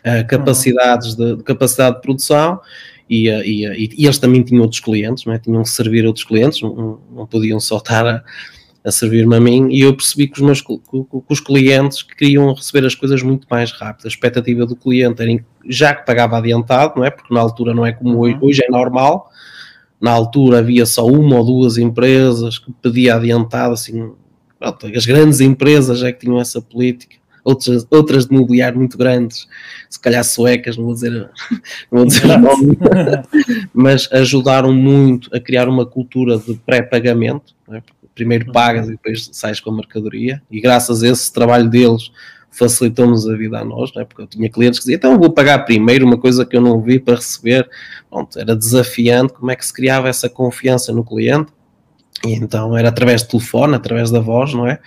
uh, 0.00 0.26
capacidades 0.26 1.14
de, 1.14 1.36
de, 1.36 1.42
capacidade 1.42 1.96
de 1.96 2.02
produção 2.02 2.60
e, 3.08 3.28
uh, 3.30 3.42
e, 3.42 3.66
e, 3.66 3.90
e, 3.98 4.04
eles 4.04 4.18
também 4.18 4.42
tinham 4.42 4.62
outros 4.62 4.80
clientes, 4.80 5.24
não 5.24 5.32
é? 5.32 5.38
tinham 5.38 5.62
que 5.62 5.70
servir 5.70 6.06
outros 6.06 6.24
clientes, 6.24 6.60
não, 6.62 7.00
não 7.10 7.26
podiam 7.26 7.58
só 7.58 7.78
estar 7.78 8.06
a, 8.06 8.22
a 8.84 8.90
servir-me 8.90 9.36
a 9.36 9.40
mim 9.40 9.68
e 9.70 9.80
eu 9.80 9.94
percebi 9.94 10.28
que 10.28 10.40
os 10.40 10.44
meus 10.44 10.60
que, 10.60 10.76
que 10.78 11.22
os 11.28 11.40
clientes 11.40 12.02
queriam 12.02 12.52
receber 12.52 12.86
as 12.86 12.94
coisas 12.94 13.22
muito 13.22 13.46
mais 13.50 13.72
rápido. 13.72 14.06
A 14.06 14.08
expectativa 14.08 14.66
do 14.66 14.76
cliente 14.76 15.22
era 15.22 15.44
já 15.68 15.94
que 15.94 16.06
pagava 16.06 16.38
adiantado, 16.38 16.94
não 16.96 17.04
é? 17.04 17.10
Porque 17.10 17.32
na 17.32 17.40
altura 17.40 17.74
não 17.74 17.84
é 17.84 17.92
como 17.92 18.18
hoje, 18.18 18.34
uhum. 18.34 18.48
hoje 18.48 18.64
é 18.64 18.70
normal. 18.70 19.30
Na 20.00 20.12
altura 20.12 20.60
havia 20.60 20.86
só 20.86 21.04
uma 21.06 21.36
ou 21.36 21.44
duas 21.44 21.76
empresas 21.76 22.58
que 22.58 22.72
pedia 22.80 23.16
adiantado, 23.16 23.74
assim, 23.74 24.12
as 24.94 25.06
grandes 25.06 25.40
empresas 25.40 26.02
é 26.02 26.12
que 26.12 26.20
tinham 26.20 26.40
essa 26.40 26.60
política 26.60 27.17
outras, 27.48 27.86
outras 27.90 28.26
de 28.26 28.36
mobiliário 28.36 28.78
muito 28.78 28.98
grandes, 28.98 29.48
se 29.88 29.98
calhar 29.98 30.22
suecas, 30.22 30.76
não 30.76 30.84
vou 30.84 30.94
dizer, 30.94 31.10
não 31.90 31.98
vou 32.00 32.06
dizer 32.06 32.26
o 32.26 32.38
nome, 32.38 32.78
mas 33.72 34.08
ajudaram 34.12 34.72
muito 34.72 35.34
a 35.34 35.40
criar 35.40 35.68
uma 35.68 35.86
cultura 35.86 36.38
de 36.38 36.54
pré-pagamento. 36.54 37.54
É? 37.72 37.82
Primeiro 38.14 38.46
uhum. 38.46 38.52
pagas 38.52 38.88
e 38.88 38.92
depois 38.92 39.30
sais 39.32 39.60
com 39.60 39.70
a 39.70 39.76
mercadoria, 39.76 40.42
e 40.50 40.60
graças 40.60 41.02
a 41.02 41.08
esse 41.08 41.32
trabalho 41.32 41.70
deles 41.70 42.10
facilitou-nos 42.50 43.28
a 43.28 43.36
vida 43.36 43.58
a 43.58 43.64
nós, 43.64 43.92
é? 43.96 44.04
porque 44.04 44.22
eu 44.22 44.26
tinha 44.26 44.50
clientes 44.50 44.80
que 44.80 44.84
diziam, 44.84 44.98
então 44.98 45.12
eu 45.12 45.18
vou 45.18 45.32
pagar 45.32 45.60
primeiro 45.60 46.04
uma 46.04 46.18
coisa 46.18 46.44
que 46.44 46.56
eu 46.56 46.60
não 46.60 46.80
vi 46.82 46.98
para 46.98 47.14
receber. 47.14 47.68
Pronto, 48.10 48.38
era 48.38 48.56
desafiante 48.56 49.32
como 49.32 49.50
é 49.50 49.56
que 49.56 49.64
se 49.64 49.72
criava 49.72 50.08
essa 50.08 50.28
confiança 50.28 50.92
no 50.92 51.04
cliente. 51.04 51.52
E 52.26 52.32
então 52.32 52.76
era 52.76 52.88
através 52.88 53.22
do 53.22 53.28
telefone, 53.28 53.76
através 53.76 54.10
da 54.10 54.18
voz, 54.18 54.52
não 54.52 54.66
é? 54.66 54.80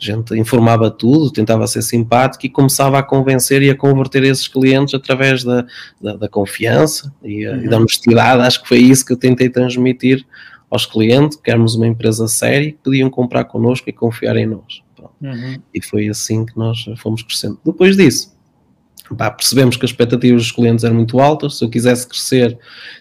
A 0.00 0.04
gente 0.04 0.34
informava 0.36 0.90
tudo, 0.90 1.30
tentava 1.30 1.66
ser 1.66 1.82
simpático 1.82 2.46
e 2.46 2.48
começava 2.48 2.98
a 2.98 3.02
convencer 3.02 3.62
e 3.62 3.70
a 3.70 3.74
converter 3.74 4.22
esses 4.22 4.46
clientes 4.46 4.94
através 4.94 5.42
da, 5.42 5.66
da, 6.00 6.16
da 6.16 6.28
confiança 6.28 7.12
e, 7.22 7.46
uhum. 7.46 7.64
e, 7.64 7.68
da 7.68 7.78
honestidade. 7.78 8.42
Acho 8.42 8.62
que 8.62 8.68
foi 8.68 8.78
isso 8.78 9.04
que 9.04 9.12
eu 9.12 9.16
tentei 9.16 9.48
transmitir 9.48 10.24
aos 10.70 10.86
clientes, 10.86 11.36
que 11.36 11.50
éramos 11.50 11.74
uma 11.74 11.86
empresa 11.86 12.28
séria 12.28 12.68
e 12.68 12.72
que 12.72 12.78
podiam 12.78 13.10
comprar 13.10 13.44
connosco 13.44 13.88
e 13.90 13.92
confiar 13.92 14.36
em 14.36 14.46
nós. 14.46 14.82
Uhum. 15.20 15.58
E 15.74 15.82
foi 15.82 16.08
assim 16.08 16.46
que 16.46 16.56
nós 16.56 16.84
fomos 16.98 17.22
crescendo. 17.22 17.58
Depois 17.64 17.96
disso, 17.96 18.36
pá, 19.16 19.30
percebemos 19.30 19.76
que 19.76 19.84
as 19.84 19.90
expectativas 19.90 20.42
dos 20.42 20.52
clientes 20.52 20.84
eram 20.84 20.94
muito 20.94 21.18
altas. 21.18 21.58
Se 21.58 21.64
eu 21.64 21.70
quisesse 21.70 22.06
crescer, 22.06 22.56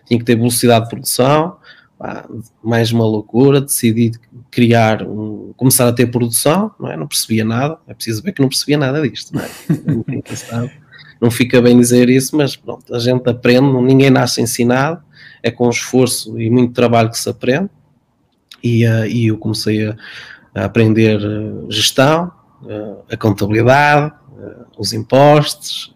tinha 0.05 0.17
que 0.17 0.25
ter 0.25 0.35
velocidade 0.35 0.85
de 0.85 0.89
produção. 0.89 1.57
Pá, 1.97 2.27
mais 2.63 2.91
uma 2.91 3.05
loucura, 3.05 3.61
decidi 3.61 4.11
criar, 4.57 5.03
um, 5.03 5.53
começar 5.55 5.87
a 5.87 5.93
ter 5.93 6.07
produção, 6.07 6.71
não, 6.79 6.91
é? 6.91 6.97
não 6.97 7.05
percebia 7.05 7.45
nada, 7.45 7.77
é 7.87 7.93
preciso 7.93 8.23
ver 8.23 8.31
que 8.31 8.41
não 8.41 8.49
percebia 8.49 8.75
nada 8.75 9.07
disto, 9.07 9.31
não, 9.35 9.43
é? 9.43 10.71
não 11.21 11.29
fica 11.29 11.61
bem 11.61 11.79
dizer 11.79 12.09
isso, 12.09 12.35
mas 12.35 12.55
pronto, 12.55 12.91
a 12.91 12.97
gente 12.97 13.29
aprende, 13.29 13.67
ninguém 13.83 14.09
nasce 14.09 14.41
ensinado, 14.41 14.99
é 15.43 15.51
com 15.51 15.69
esforço 15.69 16.41
e 16.41 16.49
muito 16.49 16.73
trabalho 16.73 17.11
que 17.11 17.19
se 17.19 17.29
aprende, 17.29 17.69
e, 18.63 18.83
uh, 18.83 19.05
e 19.05 19.27
eu 19.27 19.37
comecei 19.37 19.89
a, 19.89 19.95
a 20.55 20.65
aprender 20.65 21.19
uh, 21.23 21.67
gestão, 21.69 22.31
uh, 22.63 23.03
a 23.11 23.15
contabilidade, 23.15 24.11
os 24.75 24.91
impostos, 24.91 25.95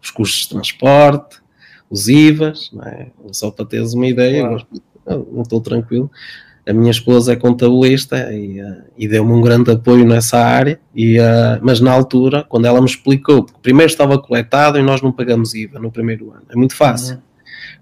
os 0.00 0.12
custos 0.12 0.42
de 0.42 0.48
transporte, 0.50 1.38
os 1.88 2.06
IVAs, 2.06 2.70
não 2.72 2.84
é? 2.84 3.10
só 3.32 3.50
para 3.50 3.64
teres 3.64 3.94
uma 3.94 4.06
ideia, 4.06 4.46
claro. 4.46 5.28
não 5.32 5.42
estou 5.42 5.60
tranquilo. 5.60 6.08
A 6.70 6.72
minha 6.72 6.90
esposa 6.90 7.32
é 7.32 7.36
contabilista 7.36 8.32
e, 8.32 8.62
uh, 8.62 8.82
e 8.96 9.08
deu-me 9.08 9.32
um 9.32 9.40
grande 9.40 9.72
apoio 9.72 10.06
nessa 10.06 10.38
área, 10.38 10.80
e, 10.94 11.18
uh, 11.18 11.58
mas 11.62 11.80
na 11.80 11.90
altura, 11.90 12.44
quando 12.48 12.66
ela 12.66 12.80
me 12.80 12.86
explicou, 12.86 13.44
porque 13.44 13.58
primeiro 13.60 13.90
estava 13.90 14.16
coletado 14.16 14.78
e 14.78 14.82
nós 14.82 15.02
não 15.02 15.10
pagamos 15.10 15.52
IVA 15.52 15.80
no 15.80 15.90
primeiro 15.90 16.30
ano, 16.30 16.44
é 16.48 16.54
muito 16.54 16.76
fácil, 16.76 17.16
uhum. 17.16 17.22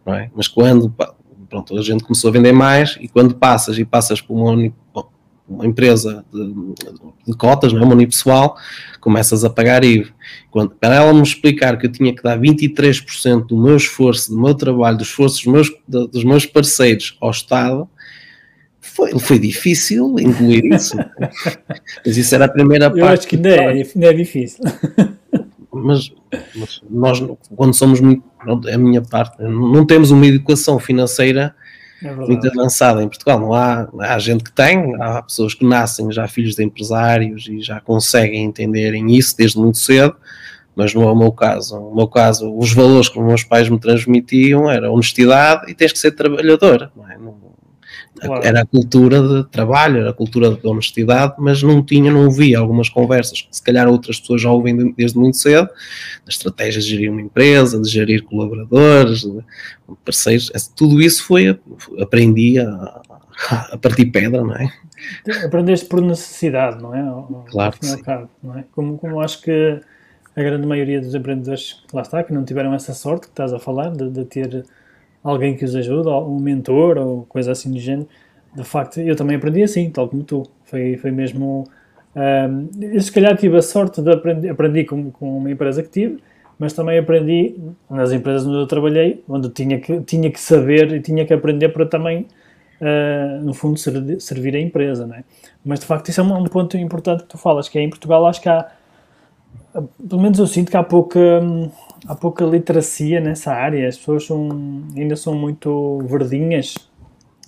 não 0.06 0.14
é? 0.14 0.30
Mas 0.34 0.48
quando 0.48 0.90
pronto, 1.48 1.76
a 1.76 1.82
gente 1.82 2.04
começou 2.04 2.30
a 2.30 2.32
vender 2.32 2.52
mais 2.52 2.96
e 3.00 3.08
quando 3.08 3.34
passas 3.34 3.78
e 3.78 3.84
passas 3.84 4.20
por 4.20 4.34
uma, 4.34 4.72
uma 5.48 5.66
empresa 5.66 6.24
de, 6.32 6.54
de, 7.26 7.36
cotas, 7.36 7.72
não 7.72 7.80
é? 7.80 7.84
uma 7.84 7.94
unipessoal, 7.94 8.56
começas 9.00 9.44
a 9.44 9.50
pagar 9.50 9.82
IVA. 9.82 10.08
Quando, 10.50 10.70
para 10.70 10.96
ela 10.96 11.12
me 11.12 11.22
explicar 11.22 11.78
que 11.78 11.86
eu 11.86 11.92
tinha 11.92 12.14
que 12.14 12.22
dar 12.22 12.38
23% 12.38 13.46
do 13.46 13.56
meu 13.56 13.76
esforço, 13.76 14.30
do 14.30 14.40
meu 14.40 14.54
trabalho, 14.54 14.98
do 14.98 15.02
esforço 15.02 15.36
dos 15.36 15.46
meus, 15.46 15.72
dos 15.88 16.24
meus 16.24 16.44
parceiros 16.44 17.16
ao 17.20 17.30
Estado, 17.30 17.88
foi, 18.98 19.16
foi 19.20 19.38
difícil 19.38 20.18
incluir 20.18 20.64
isso. 20.74 20.96
mas 22.04 22.16
isso 22.16 22.34
era 22.34 22.46
a 22.46 22.48
primeira 22.48 22.86
eu 22.86 22.90
parte. 22.90 23.00
Eu 23.00 23.06
acho 23.06 23.28
que 23.28 23.36
ainda 23.36 23.48
é, 23.50 23.68
ainda 23.68 24.06
é 24.06 24.12
difícil. 24.12 24.64
Mas, 25.70 26.10
mas, 26.50 26.80
nós, 26.90 27.22
quando 27.54 27.72
somos 27.72 28.00
muito. 28.00 28.24
A 28.72 28.78
minha 28.78 29.00
parte, 29.00 29.40
não 29.40 29.86
temos 29.86 30.10
uma 30.10 30.26
educação 30.26 30.76
financeira 30.80 31.54
é 32.02 32.12
muito 32.12 32.48
avançada 32.48 33.00
em 33.00 33.08
Portugal. 33.08 33.38
Não 33.38 33.52
há, 33.52 33.88
há 34.00 34.18
gente 34.18 34.42
que 34.42 34.50
tem, 34.50 35.00
há 35.00 35.22
pessoas 35.22 35.54
que 35.54 35.64
nascem 35.64 36.10
já 36.10 36.26
filhos 36.26 36.56
de 36.56 36.64
empresários 36.64 37.46
e 37.48 37.60
já 37.60 37.80
conseguem 37.80 38.44
entenderem 38.44 39.14
isso 39.14 39.36
desde 39.36 39.56
muito 39.58 39.78
cedo, 39.78 40.16
mas 40.74 40.92
não 40.94 41.02
é 41.02 41.12
o 41.12 41.16
meu 41.16 41.30
caso. 41.30 41.78
No 41.78 41.94
meu 41.94 42.08
caso, 42.08 42.52
os 42.56 42.72
valores 42.72 43.08
que 43.08 43.20
os 43.20 43.24
meus 43.24 43.44
pais 43.44 43.68
me 43.68 43.78
transmitiam 43.78 44.68
era 44.68 44.90
honestidade 44.90 45.70
e 45.70 45.74
tens 45.74 45.92
que 45.92 45.98
ser 45.98 46.12
trabalhador. 46.12 46.90
Não 46.96 47.08
é? 47.08 47.18
não, 47.18 47.47
Claro. 48.20 48.44
Era 48.44 48.62
a 48.62 48.66
cultura 48.66 49.22
de 49.22 49.44
trabalho, 49.50 49.98
era 49.98 50.10
a 50.10 50.12
cultura 50.12 50.50
de 50.50 50.66
honestidade, 50.66 51.34
mas 51.38 51.62
não 51.62 51.82
tinha, 51.84 52.10
não 52.10 52.24
ouvia 52.24 52.58
algumas 52.58 52.88
conversas 52.88 53.42
que 53.42 53.48
se 53.50 53.62
calhar 53.62 53.88
outras 53.88 54.20
pessoas 54.20 54.42
já 54.42 54.50
ouvem 54.50 54.92
desde 54.92 55.18
muito 55.18 55.36
cedo, 55.36 55.68
das 56.24 56.34
estratégias 56.34 56.84
de 56.84 56.90
gerir 56.90 57.10
uma 57.10 57.20
empresa, 57.20 57.80
de 57.80 57.88
gerir 57.88 58.22
colaboradores, 58.24 59.20
de 59.20 59.42
parceiros, 60.04 60.50
tudo 60.76 61.00
isso 61.00 61.24
foi, 61.24 61.58
aprendi 62.00 62.58
a, 62.58 63.00
a 63.72 63.78
partir 63.78 64.06
pedra, 64.06 64.42
não 64.42 64.54
é? 64.54 64.70
Aprendeste 65.44 65.86
por 65.86 66.00
necessidade, 66.00 66.82
não 66.82 66.94
é? 66.94 67.50
Claro. 67.50 67.76
Sim. 67.80 68.02
Cabo, 68.02 68.28
é? 68.56 68.64
Como, 68.72 68.98
como 68.98 69.20
acho 69.20 69.40
que 69.42 69.80
a 70.36 70.42
grande 70.42 70.66
maioria 70.66 71.00
dos 71.00 71.14
empreendedores, 71.14 71.82
lá 71.92 72.02
está, 72.02 72.22
que 72.22 72.32
não 72.32 72.44
tiveram 72.44 72.74
essa 72.74 72.92
sorte 72.94 73.26
que 73.26 73.32
estás 73.32 73.52
a 73.52 73.58
falar, 73.58 73.90
de, 73.90 74.10
de 74.10 74.24
ter 74.24 74.64
alguém 75.28 75.54
que 75.54 75.64
os 75.64 75.74
ajude, 75.74 76.08
um 76.08 76.38
mentor 76.38 76.98
ou 76.98 77.26
coisa 77.28 77.52
assim 77.52 77.70
do 77.70 77.78
género. 77.78 78.08
De 78.54 78.64
facto, 78.64 79.00
eu 79.00 79.14
também 79.14 79.36
aprendi 79.36 79.62
assim, 79.62 79.90
tal 79.90 80.08
como 80.08 80.22
tu. 80.24 80.42
Foi, 80.64 80.96
foi 80.96 81.10
mesmo. 81.10 81.64
Um, 82.16 82.68
eu 82.80 83.00
se 83.00 83.12
calhar 83.12 83.36
tive 83.36 83.56
a 83.56 83.62
sorte 83.62 84.00
de 84.00 84.10
aprender, 84.10 84.48
aprendi 84.48 84.84
com, 84.84 85.10
com 85.10 85.38
uma 85.38 85.50
empresa 85.50 85.82
que 85.82 85.90
tive, 85.90 86.18
mas 86.58 86.72
também 86.72 86.98
aprendi 86.98 87.56
nas 87.88 88.10
empresas 88.10 88.46
onde 88.46 88.56
eu 88.56 88.66
trabalhei, 88.66 89.22
onde 89.28 89.50
tinha 89.50 89.78
que, 89.78 90.00
tinha 90.00 90.30
que 90.30 90.40
saber 90.40 90.92
e 90.92 91.00
tinha 91.00 91.24
que 91.24 91.32
aprender 91.32 91.68
para 91.68 91.86
também, 91.86 92.26
uh, 92.80 93.44
no 93.44 93.54
fundo, 93.54 93.78
servir, 93.78 94.20
servir 94.20 94.56
a 94.56 94.60
empresa. 94.60 95.06
Né? 95.06 95.24
Mas 95.64 95.80
de 95.80 95.86
facto, 95.86 96.08
isso 96.08 96.20
é 96.20 96.24
um, 96.24 96.36
um, 96.36 96.44
ponto 96.44 96.76
importante 96.76 97.22
que 97.22 97.28
tu 97.28 97.38
falas, 97.38 97.68
que 97.68 97.78
é 97.78 97.82
em 97.82 97.90
Portugal 97.90 98.26
acho 98.26 98.40
que 98.40 98.48
há, 98.48 98.66
pelo 100.08 100.20
menos 100.20 100.38
eu 100.38 100.46
sinto 100.46 100.70
que 100.70 100.76
há 100.76 100.82
pouca. 100.82 101.20
Há 102.06 102.14
pouca 102.14 102.44
literacia 102.44 103.20
nessa 103.20 103.52
área, 103.52 103.86
as 103.86 103.98
pessoas 103.98 104.24
são, 104.24 104.48
ainda 104.96 105.14
são 105.16 105.34
muito 105.34 105.98
verdinhas, 106.06 106.76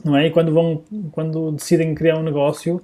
não 0.05 0.15
é? 0.17 0.27
E 0.27 0.31
quando, 0.31 0.53
vão, 0.53 0.83
quando 1.13 1.53
decidem 1.53 1.95
criar 1.95 2.19
um 2.19 2.23
negócio, 2.23 2.83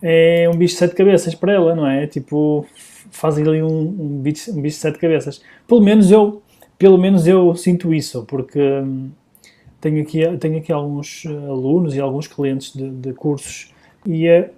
é 0.00 0.48
um 0.52 0.56
bicho 0.56 0.74
de 0.74 0.78
sete 0.78 0.94
cabeças 0.94 1.34
para 1.34 1.54
ela, 1.54 1.74
não 1.74 1.88
é? 1.88 2.06
Tipo, 2.06 2.66
fazem 3.10 3.44
ali 3.44 3.62
um, 3.62 3.80
um, 3.80 4.20
bicho, 4.20 4.52
um 4.52 4.60
bicho 4.60 4.76
de 4.76 4.82
sete 4.82 4.98
cabeças. 4.98 5.42
Pelo 5.66 5.80
menos 5.80 6.10
eu, 6.10 6.42
pelo 6.78 6.98
menos 6.98 7.26
eu 7.26 7.54
sinto 7.56 7.92
isso, 7.92 8.24
porque 8.24 8.60
hum, 8.60 9.10
tenho 9.80 10.02
aqui, 10.02 10.20
tenho 10.38 10.58
aqui 10.58 10.72
alguns 10.72 11.24
alunos 11.26 11.94
e 11.94 12.00
alguns 12.00 12.28
clientes 12.28 12.72
de, 12.72 12.90
de 12.90 13.12
cursos 13.12 13.72
e 14.06 14.28
é, 14.28 14.50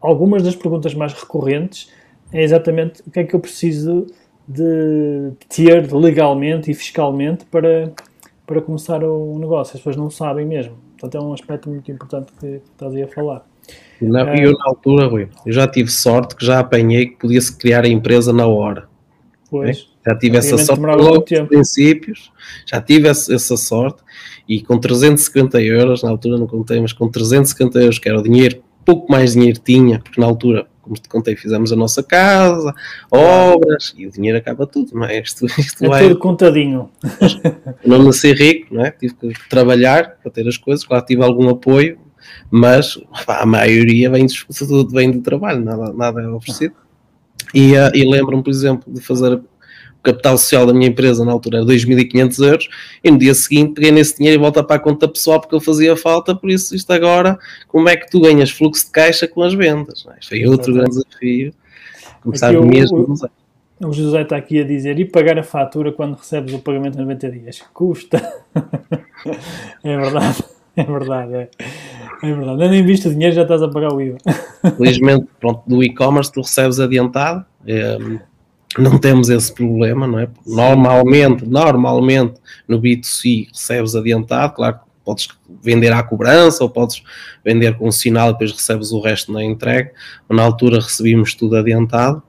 algumas 0.00 0.42
das 0.42 0.56
perguntas 0.56 0.94
mais 0.94 1.12
recorrentes 1.12 1.90
é 2.32 2.42
exatamente 2.42 3.02
o 3.06 3.10
que 3.10 3.20
é 3.20 3.24
que 3.24 3.34
eu 3.34 3.40
preciso 3.40 4.06
de 4.46 5.32
ter 5.48 5.92
legalmente 5.92 6.70
e 6.70 6.74
fiscalmente 6.74 7.44
para, 7.46 7.92
para 8.46 8.62
começar 8.62 9.02
o 9.04 9.38
negócio. 9.38 9.76
As 9.76 9.80
pessoas 9.80 9.96
não 9.96 10.10
sabem 10.10 10.46
mesmo. 10.46 10.76
Portanto, 10.98 11.22
é 11.22 11.26
um 11.26 11.32
aspecto 11.32 11.68
muito 11.68 11.90
importante 11.92 12.32
que 12.40 12.60
estás 12.72 12.94
aí 12.94 13.02
a 13.02 13.08
falar. 13.08 13.46
Não, 14.00 14.28
é, 14.28 14.44
eu, 14.44 14.52
na 14.52 14.66
altura, 14.66 15.06
Rui, 15.06 15.28
eu 15.44 15.52
já 15.52 15.66
tive 15.66 15.90
sorte 15.90 16.34
que 16.34 16.44
já 16.44 16.60
apanhei 16.60 17.06
que 17.06 17.16
podia-se 17.16 17.56
criar 17.56 17.84
a 17.84 17.88
empresa 17.88 18.32
na 18.32 18.46
hora. 18.46 18.88
Pois. 19.50 19.78
É? 20.04 20.10
Já 20.10 20.16
tive 20.16 20.38
essa 20.38 20.56
sorte 20.56 20.82
logo 20.82 21.22
princípios, 21.46 22.32
já 22.66 22.80
tive 22.80 23.08
essa, 23.08 23.34
essa, 23.34 23.56
sorte 23.58 24.02
e 24.48 24.62
com 24.62 24.78
350 24.78 25.60
euros, 25.60 26.02
na 26.02 26.08
altura 26.08 26.38
não 26.38 26.46
contei, 26.46 26.80
mas 26.80 26.94
com 26.94 27.08
350 27.08 27.78
euros, 27.78 27.98
que 27.98 28.08
era 28.08 28.18
o 28.18 28.22
dinheiro, 28.22 28.62
pouco 28.86 29.10
mais 29.12 29.34
dinheiro 29.34 29.60
tinha, 29.62 29.98
porque 29.98 30.18
na 30.18 30.26
altura 30.26 30.66
como 30.88 31.00
te 31.00 31.08
contei, 31.08 31.36
fizemos 31.36 31.70
a 31.70 31.76
nossa 31.76 32.02
casa, 32.02 32.74
obras, 33.10 33.94
e 33.96 34.06
o 34.06 34.10
dinheiro 34.10 34.38
acaba 34.38 34.66
tudo, 34.66 34.94
não 34.94 35.04
é? 35.04 35.20
Isto, 35.20 35.46
isto 35.58 35.84
é 35.84 35.88
vai... 35.88 36.02
tudo 36.08 36.18
contadinho. 36.18 36.90
não 37.84 38.02
nasci 38.02 38.32
rico, 38.32 38.74
não 38.74 38.84
é? 38.84 38.90
Tive 38.90 39.14
que 39.14 39.48
trabalhar 39.48 40.18
para 40.22 40.32
ter 40.32 40.48
as 40.48 40.56
coisas, 40.56 40.84
claro, 40.84 41.04
tive 41.04 41.22
algum 41.22 41.48
apoio, 41.48 41.98
mas 42.50 42.98
a 43.26 43.46
maioria 43.46 44.10
vem, 44.10 44.26
tudo 44.26 44.90
vem 44.90 45.10
do 45.10 45.20
trabalho, 45.20 45.62
nada, 45.62 45.92
nada 45.92 46.22
é 46.22 46.28
oferecido. 46.28 46.74
E, 47.54 47.74
uh, 47.74 47.90
e 47.94 48.04
lembro-me, 48.04 48.42
por 48.42 48.50
exemplo, 48.50 48.92
de 48.92 49.00
fazer 49.00 49.40
o 49.98 50.02
capital 50.02 50.38
social 50.38 50.66
da 50.66 50.72
minha 50.72 50.88
empresa 50.88 51.24
na 51.24 51.32
altura 51.32 51.58
era 51.58 51.66
2.500 51.66 52.46
euros, 52.46 52.68
e 53.02 53.10
no 53.10 53.18
dia 53.18 53.34
seguinte 53.34 53.74
peguei 53.74 53.90
nesse 53.90 54.16
dinheiro 54.16 54.38
e 54.38 54.40
volta 54.40 54.62
para 54.62 54.76
a 54.76 54.78
conta 54.78 55.08
pessoal 55.08 55.40
porque 55.40 55.54
ele 55.54 55.64
fazia 55.64 55.96
falta, 55.96 56.34
por 56.34 56.50
isso 56.50 56.74
isto 56.74 56.90
agora, 56.92 57.38
como 57.66 57.88
é 57.88 57.96
que 57.96 58.10
tu 58.10 58.20
ganhas 58.20 58.50
fluxo 58.50 58.86
de 58.86 58.92
caixa 58.92 59.26
com 59.26 59.42
as 59.42 59.54
vendas? 59.54 60.06
É? 60.08 60.18
Isto 60.20 60.28
foi 60.28 60.46
outro 60.46 60.72
grande 60.72 60.90
desafio, 60.90 61.52
começar 62.22 62.50
aqui 62.50 62.64
mesmo 62.64 62.98
o, 62.98 63.86
o, 63.86 63.88
o 63.88 63.92
José 63.92 64.22
está 64.22 64.36
aqui 64.36 64.60
a 64.60 64.64
dizer, 64.64 64.98
e 64.98 65.04
pagar 65.04 65.38
a 65.38 65.42
fatura 65.42 65.92
quando 65.92 66.16
recebes 66.16 66.54
o 66.54 66.58
pagamento 66.58 66.96
em 66.96 67.02
90 67.02 67.30
dias? 67.30 67.62
Custa! 67.72 68.18
é 69.84 69.96
verdade. 69.96 70.44
É 70.76 70.84
verdade, 70.84 71.34
é. 71.34 71.48
É 72.22 72.32
verdade. 72.32 72.62
Eu 72.62 72.70
nem 72.70 72.84
visto 72.84 73.08
o 73.08 73.10
dinheiro, 73.10 73.34
já 73.34 73.42
estás 73.42 73.62
a 73.62 73.68
pagar 73.68 73.92
o 73.92 74.00
IVA. 74.00 74.18
Felizmente, 74.76 75.26
pronto, 75.40 75.62
do 75.66 75.82
e-commerce 75.82 76.32
tu 76.32 76.40
recebes 76.40 76.78
adiantado. 76.78 77.44
É, 77.66 77.98
não 78.76 78.98
temos 78.98 79.30
esse 79.30 79.52
problema, 79.52 80.06
não 80.06 80.18
é? 80.18 80.28
Normalmente, 80.46 81.46
normalmente 81.46 82.34
no 82.66 82.80
B2C 82.80 83.48
recebes 83.52 83.94
adiantado, 83.94 84.54
claro 84.54 84.74
que 84.74 84.80
podes 85.04 85.28
vender 85.62 85.92
à 85.92 86.02
cobrança 86.02 86.62
ou 86.62 86.68
podes 86.68 87.02
vender 87.42 87.78
com 87.78 87.88
um 87.88 87.92
sinal 87.92 88.28
e 88.28 88.32
depois 88.32 88.52
recebes 88.52 88.92
o 88.92 89.00
resto 89.00 89.32
na 89.32 89.42
entrega. 89.42 89.90
Na 90.28 90.42
altura 90.42 90.80
recebíamos 90.80 91.34
tudo 91.34 91.56
adiantado 91.56 92.22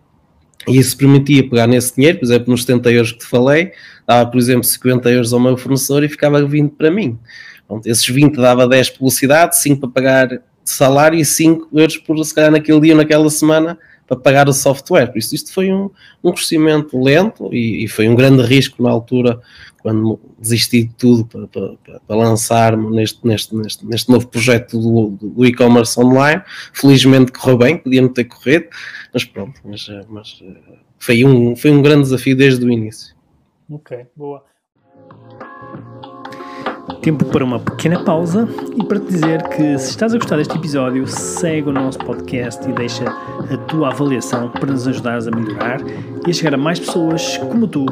e 0.67 0.77
isso 0.77 0.95
permitia 0.95 1.47
pegar 1.47 1.67
nesse 1.67 1.95
dinheiro, 1.95 2.19
por 2.19 2.25
exemplo, 2.25 2.51
nos 2.51 2.61
70 2.61 2.91
euros 2.91 3.11
que 3.11 3.19
te 3.19 3.25
falei, 3.25 3.71
dava, 4.07 4.29
por 4.29 4.37
exemplo, 4.37 4.63
50 4.63 5.09
euros 5.09 5.33
ao 5.33 5.39
meu 5.39 5.57
fornecedor 5.57 6.03
e 6.03 6.09
ficava 6.09 6.45
20 6.45 6.71
para 6.71 6.89
mim. 6.89 7.17
Pronto, 7.67 7.85
esses 7.85 8.07
20 8.07 8.35
dava 8.35 8.67
10 8.67 8.91
publicidade, 8.91 9.57
5 9.57 9.79
para 9.79 9.89
pagar 9.89 10.41
salário 10.63 11.19
e 11.19 11.25
5 11.25 11.67
euros 11.73 11.97
por, 11.97 12.23
se 12.23 12.33
calhar, 12.33 12.51
naquele 12.51 12.79
dia 12.79 12.93
ou 12.93 12.97
naquela 12.97 13.29
semana 13.29 13.77
para 14.09 14.17
pagar 14.17 14.49
o 14.49 14.53
software. 14.53 15.07
Por 15.07 15.19
isso, 15.19 15.35
isto 15.35 15.53
foi 15.53 15.71
um, 15.71 15.91
um 16.23 16.31
crescimento 16.31 16.99
lento 16.99 17.53
e, 17.53 17.83
e, 17.83 17.87
foi 17.87 18.09
um 18.09 18.15
grande 18.15 18.41
risco 18.41 18.81
na 18.81 18.89
altura, 18.89 19.39
quando 19.83 20.19
desisti 20.37 20.85
de 20.85 20.93
tudo 20.95 21.25
para, 21.25 21.47
para, 21.47 21.99
para 21.99 22.15
lançar-me 22.15 22.89
neste, 22.89 23.25
neste, 23.25 23.55
neste, 23.55 23.85
neste 23.85 24.09
novo 24.09 24.27
projeto 24.27 24.79
do, 24.79 25.09
do 25.29 25.45
e-commerce 25.45 25.97
online. 25.99 26.41
Felizmente 26.73 27.31
correu 27.31 27.57
bem, 27.57 27.77
podia 27.77 28.01
não 28.01 28.09
ter 28.09 28.25
corrido, 28.25 28.65
mas 29.13 29.23
pronto, 29.23 29.61
mas, 29.63 29.87
mas 30.09 30.43
foi, 30.97 31.23
um, 31.23 31.55
foi 31.55 31.69
um 31.69 31.81
grande 31.81 32.03
desafio 32.03 32.35
desde 32.35 32.65
o 32.65 32.71
início. 32.71 33.15
Ok, 33.69 34.07
boa. 34.15 34.43
Tempo 36.97 37.23
para 37.25 37.45
uma 37.45 37.59
pequena 37.59 38.03
pausa 38.03 38.45
e 38.75 38.83
para 38.83 38.99
te 38.99 39.05
dizer 39.05 39.47
que 39.49 39.77
se 39.77 39.91
estás 39.91 40.13
a 40.13 40.17
gostar 40.17 40.35
deste 40.35 40.57
episódio, 40.57 41.07
segue 41.07 41.69
o 41.69 41.71
nosso 41.71 41.97
podcast 41.99 42.67
e 42.67 42.73
deixa 42.73 43.05
a 43.07 43.57
tua 43.67 43.89
avaliação 43.89 44.49
para 44.49 44.65
nos 44.71 44.85
ajudares 44.85 45.25
a 45.27 45.31
melhorar 45.31 45.79
e 46.27 46.29
a 46.29 46.33
chegar 46.33 46.53
a 46.55 46.57
mais 46.57 46.79
pessoas 46.79 47.37
como 47.37 47.67
tu 47.67 47.85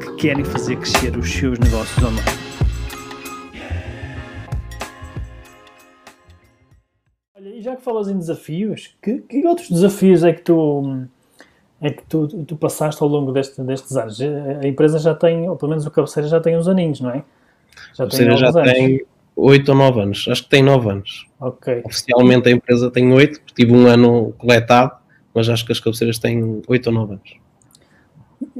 que 0.00 0.16
querem 0.16 0.44
fazer 0.44 0.76
crescer 0.76 1.16
os 1.16 1.32
seus 1.32 1.58
negócios 1.58 1.98
online. 2.04 2.38
Olha, 7.34 7.48
e 7.48 7.62
já 7.62 7.74
que 7.74 7.82
falas 7.82 8.08
em 8.08 8.18
desafios, 8.18 8.94
que, 9.00 9.18
que 9.20 9.46
outros 9.46 9.70
desafios 9.70 10.22
é 10.24 10.32
que 10.32 10.42
tu 10.42 11.06
é 11.80 11.90
que 11.90 12.02
tu, 12.04 12.28
tu 12.44 12.56
passaste 12.56 13.02
ao 13.02 13.08
longo 13.08 13.32
deste, 13.32 13.60
destes 13.62 13.96
anos? 13.96 14.20
A 14.20 14.66
empresa 14.66 14.98
já 14.98 15.14
tem, 15.14 15.48
ou 15.48 15.56
pelo 15.56 15.70
menos 15.70 15.86
o 15.86 15.90
cabeceira 15.90 16.28
já 16.28 16.40
tem 16.40 16.56
uns 16.56 16.68
aninhos, 16.68 17.00
não 17.00 17.10
é? 17.10 17.24
Já 17.94 18.06
tem, 18.06 18.18
seja, 18.18 18.36
já 18.36 18.48
anos. 18.48 18.72
tem 18.72 19.04
8 19.36 19.68
ou 19.68 19.74
9 19.74 20.00
anos. 20.00 20.26
Acho 20.28 20.42
que 20.44 20.48
tem 20.48 20.62
9 20.62 20.90
anos. 20.90 21.26
Oficialmente 21.84 22.48
a 22.48 22.52
empresa 22.52 22.90
tem 22.90 23.12
8, 23.12 23.40
porque 23.40 23.64
tive 23.64 23.76
um 23.76 23.86
ano 23.86 24.32
coletado, 24.38 24.92
mas 25.34 25.48
acho 25.48 25.64
que 25.64 25.72
as 25.72 25.80
cabeceiras 25.80 26.18
têm 26.18 26.62
8 26.66 26.86
ou 26.86 26.92
9 26.92 27.12
anos. 27.14 27.42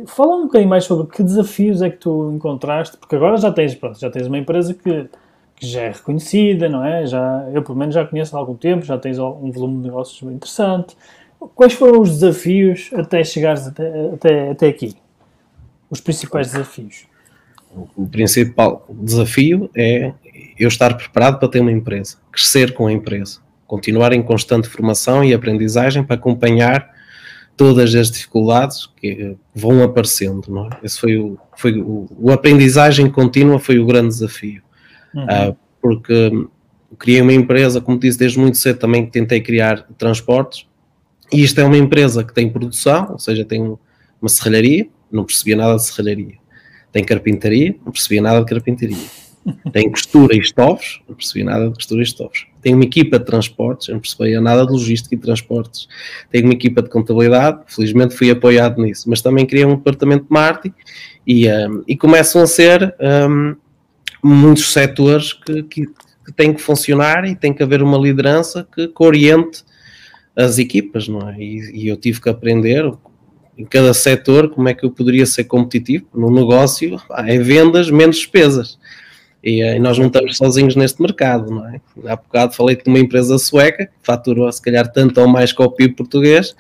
Fala 0.06 0.36
um 0.36 0.42
bocadinho 0.42 0.70
mais 0.70 0.84
sobre 0.84 1.06
que 1.08 1.22
desafios 1.22 1.82
é 1.82 1.90
que 1.90 1.96
tu 1.98 2.32
encontraste, 2.32 2.96
porque 2.96 3.16
agora 3.16 3.36
já 3.36 3.50
tens, 3.52 3.74
pronto, 3.74 3.98
já 3.98 4.10
tens 4.10 4.26
uma 4.26 4.38
empresa 4.38 4.74
que, 4.74 5.08
que 5.56 5.66
já 5.66 5.82
é 5.82 5.90
reconhecida, 5.90 6.68
não 6.68 6.84
é? 6.84 7.06
Já, 7.06 7.48
eu 7.52 7.62
pelo 7.62 7.76
menos 7.76 7.94
já 7.94 8.04
conheço 8.04 8.36
há 8.36 8.38
algum 8.38 8.54
tempo, 8.54 8.84
já 8.84 8.96
tens 8.96 9.18
um 9.18 9.50
volume 9.50 9.78
de 9.78 9.88
negócios 9.88 10.22
interessante. 10.30 10.96
Quais 11.54 11.72
foram 11.72 12.00
os 12.00 12.10
desafios 12.10 12.90
até 12.94 13.24
chegares 13.24 13.66
até, 13.66 14.10
até, 14.14 14.50
até 14.50 14.68
aqui? 14.68 14.94
Os 15.90 16.00
principais 16.00 16.52
desafios? 16.52 17.06
O 17.96 18.06
principal 18.06 18.86
desafio 18.90 19.70
é 19.74 20.12
eu 20.58 20.68
estar 20.68 20.94
preparado 20.94 21.38
para 21.38 21.48
ter 21.48 21.60
uma 21.60 21.72
empresa, 21.72 22.18
crescer 22.30 22.74
com 22.74 22.86
a 22.86 22.92
empresa, 22.92 23.40
continuar 23.66 24.12
em 24.12 24.22
constante 24.22 24.68
formação 24.68 25.24
e 25.24 25.32
aprendizagem 25.32 26.04
para 26.04 26.16
acompanhar 26.16 26.90
todas 27.56 27.94
as 27.94 28.10
dificuldades 28.10 28.86
que 28.96 29.36
vão 29.54 29.82
aparecendo, 29.82 30.50
não 30.50 30.66
é? 30.66 30.70
Esse 30.82 30.98
foi 30.98 31.16
o, 31.16 31.38
foi 31.56 31.78
o, 31.78 32.08
o 32.18 32.30
aprendizagem 32.30 33.10
contínua 33.10 33.58
foi 33.58 33.78
o 33.78 33.86
grande 33.86 34.08
desafio, 34.08 34.62
uhum. 35.14 35.24
uh, 35.24 35.56
porque 35.80 36.46
criei 36.98 37.22
uma 37.22 37.32
empresa, 37.32 37.80
como 37.80 37.98
disse 37.98 38.18
desde 38.18 38.38
muito 38.38 38.58
cedo, 38.58 38.78
também 38.78 39.06
tentei 39.06 39.40
criar 39.40 39.86
transportes, 39.96 40.66
e 41.32 41.42
isto 41.42 41.60
é 41.60 41.64
uma 41.64 41.76
empresa 41.78 42.22
que 42.22 42.34
tem 42.34 42.48
produção, 42.48 43.12
ou 43.12 43.18
seja, 43.18 43.44
tem 43.44 43.76
uma 44.20 44.28
serralharia, 44.28 44.86
não 45.10 45.24
percebia 45.24 45.56
nada 45.56 45.76
de 45.76 45.84
serralharia 45.84 46.41
tem 46.92 47.02
carpintaria, 47.02 47.74
não 47.84 47.90
percebia 47.90 48.20
nada 48.20 48.40
de 48.40 48.46
carpintaria. 48.46 49.22
Tem 49.72 49.90
costura 49.90 50.36
e 50.36 50.38
estofos, 50.38 51.02
não 51.08 51.16
percebia 51.16 51.44
nada 51.44 51.68
de 51.68 51.74
costura 51.74 52.00
e 52.00 52.04
estofos. 52.04 52.46
Tem 52.60 52.74
uma 52.74 52.84
equipa 52.84 53.18
de 53.18 53.24
transportes, 53.24 53.88
não 53.88 53.98
percebia 53.98 54.40
nada 54.40 54.64
de 54.64 54.70
logística 54.70 55.14
e 55.14 55.18
transportes. 55.18 55.88
Tem 56.30 56.44
uma 56.44 56.52
equipa 56.52 56.80
de 56.80 56.88
contabilidade, 56.88 57.62
felizmente 57.66 58.14
fui 58.14 58.30
apoiado 58.30 58.80
nisso, 58.80 59.10
mas 59.10 59.20
também 59.20 59.44
criei 59.44 59.64
um 59.64 59.74
departamento 59.74 60.24
de 60.24 60.30
marketing 60.30 60.74
e, 61.26 61.48
um, 61.48 61.82
e 61.88 61.96
começam 61.96 62.40
a 62.40 62.46
ser 62.46 62.94
um, 63.00 63.56
muitos 64.22 64.72
setores 64.72 65.32
que, 65.32 65.62
que, 65.64 65.86
que, 65.86 66.32
têm 66.36 66.54
que 66.54 66.60
funcionar 66.60 67.24
e 67.24 67.34
tem 67.34 67.52
que 67.52 67.62
haver 67.62 67.82
uma 67.82 67.98
liderança 67.98 68.66
que, 68.72 68.86
que 68.86 69.02
oriente 69.02 69.64
as 70.36 70.58
equipas, 70.58 71.08
não 71.08 71.28
é? 71.28 71.36
E, 71.38 71.84
e 71.84 71.88
eu 71.88 71.96
tive 71.96 72.20
que 72.20 72.28
aprender 72.28 72.90
em 73.56 73.64
cada 73.64 73.92
setor, 73.92 74.50
como 74.50 74.68
é 74.68 74.74
que 74.74 74.84
eu 74.84 74.90
poderia 74.90 75.26
ser 75.26 75.44
competitivo 75.44 76.06
no 76.14 76.30
negócio, 76.30 77.00
é 77.18 77.38
vendas 77.38 77.90
menos 77.90 78.16
despesas. 78.16 78.78
E, 79.42 79.60
e, 79.60 79.78
nós 79.78 79.98
não 79.98 80.06
estamos 80.06 80.36
sozinhos 80.36 80.76
neste 80.76 81.02
mercado, 81.02 81.50
não 81.50 81.66
é? 81.68 81.80
Há 82.06 82.16
bocado 82.16 82.54
falei 82.54 82.76
de 82.76 82.84
uma 82.86 82.98
empresa 82.98 83.36
sueca 83.38 83.86
que 83.86 83.92
faturou 84.02 84.50
se 84.52 84.62
calhar 84.62 84.90
tanto 84.90 85.20
ou 85.20 85.26
mais 85.26 85.52
que 85.52 85.60
o 85.60 85.70
PIB 85.70 85.94
português, 85.94 86.54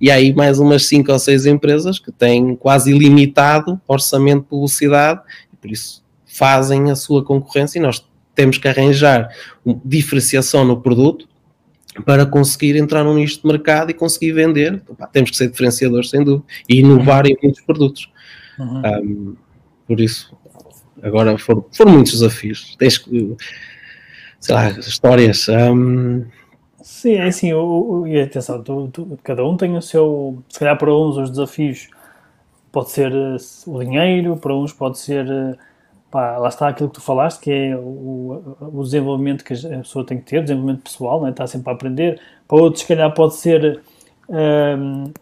e 0.00 0.10
aí 0.10 0.32
mais 0.32 0.60
umas 0.60 0.86
5 0.86 1.10
ou 1.10 1.18
6 1.18 1.46
empresas 1.46 1.98
que 1.98 2.12
têm 2.12 2.54
quase 2.54 2.92
ilimitado 2.92 3.80
orçamento 3.88 4.42
de 4.42 4.48
publicidade, 4.48 5.20
e 5.52 5.56
por 5.56 5.70
isso 5.70 6.02
fazem 6.24 6.90
a 6.90 6.94
sua 6.94 7.24
concorrência 7.24 7.78
e 7.78 7.82
nós 7.82 8.06
temos 8.34 8.58
que 8.58 8.68
arranjar 8.68 9.28
diferenciação 9.84 10.64
no 10.64 10.80
produto 10.80 11.28
para 12.04 12.26
conseguir 12.26 12.76
entrar 12.76 13.04
num 13.04 13.14
nicho 13.14 13.40
de 13.40 13.46
mercado 13.46 13.90
e 13.90 13.94
conseguir 13.94 14.32
vender. 14.32 14.82
temos 15.12 15.30
que 15.30 15.36
ser 15.36 15.50
diferenciadores, 15.50 16.10
sem 16.10 16.24
dúvida, 16.24 16.44
e 16.68 16.80
inovar 16.80 17.24
uhum. 17.24 17.32
em 17.32 17.36
muitos 17.42 17.60
produtos. 17.62 18.10
Uhum. 18.58 18.82
Um, 18.84 19.36
por 19.86 20.00
isso, 20.00 20.36
agora 21.02 21.36
foram, 21.38 21.64
foram 21.72 21.92
muitos 21.92 22.12
desafios. 22.12 22.76
Tens 22.76 22.98
que, 22.98 23.36
sei 24.40 24.54
lá, 24.54 24.70
histórias. 24.70 25.48
Um... 25.48 26.24
Sim, 26.82 27.14
é 27.14 27.28
assim, 27.28 27.52
o, 27.52 27.60
o, 27.60 28.06
e 28.06 28.20
atenção, 28.20 28.62
tu, 28.62 28.88
tu, 28.92 29.18
cada 29.22 29.44
um 29.44 29.56
tem 29.56 29.76
o 29.76 29.82
seu. 29.82 30.42
Se 30.48 30.58
calhar 30.58 30.76
para 30.76 30.94
uns 30.94 31.16
os 31.16 31.30
desafios 31.30 31.88
pode 32.70 32.90
ser 32.90 33.12
uh, 33.12 33.36
o 33.66 33.82
dinheiro, 33.82 34.36
para 34.36 34.54
uns 34.54 34.72
pode 34.72 34.98
ser. 34.98 35.26
Uh, 35.26 35.67
pá, 36.10 36.38
lá 36.38 36.48
está 36.48 36.68
aquilo 36.68 36.88
que 36.88 36.96
tu 36.96 37.00
falaste, 37.00 37.40
que 37.40 37.50
é 37.50 37.76
o, 37.76 38.56
o 38.60 38.82
desenvolvimento 38.82 39.44
que 39.44 39.54
a 39.54 39.78
pessoa 39.78 40.04
tem 40.04 40.18
que 40.18 40.24
ter, 40.24 40.42
desenvolvimento 40.42 40.82
pessoal, 40.82 41.22
né? 41.22 41.30
está 41.30 41.46
sempre 41.46 41.70
a 41.70 41.74
aprender. 41.74 42.20
Para 42.46 42.58
outros, 42.58 42.82
se 42.82 42.88
calhar, 42.88 43.12
pode 43.12 43.34
ser. 43.36 43.80
Um, 44.28 45.12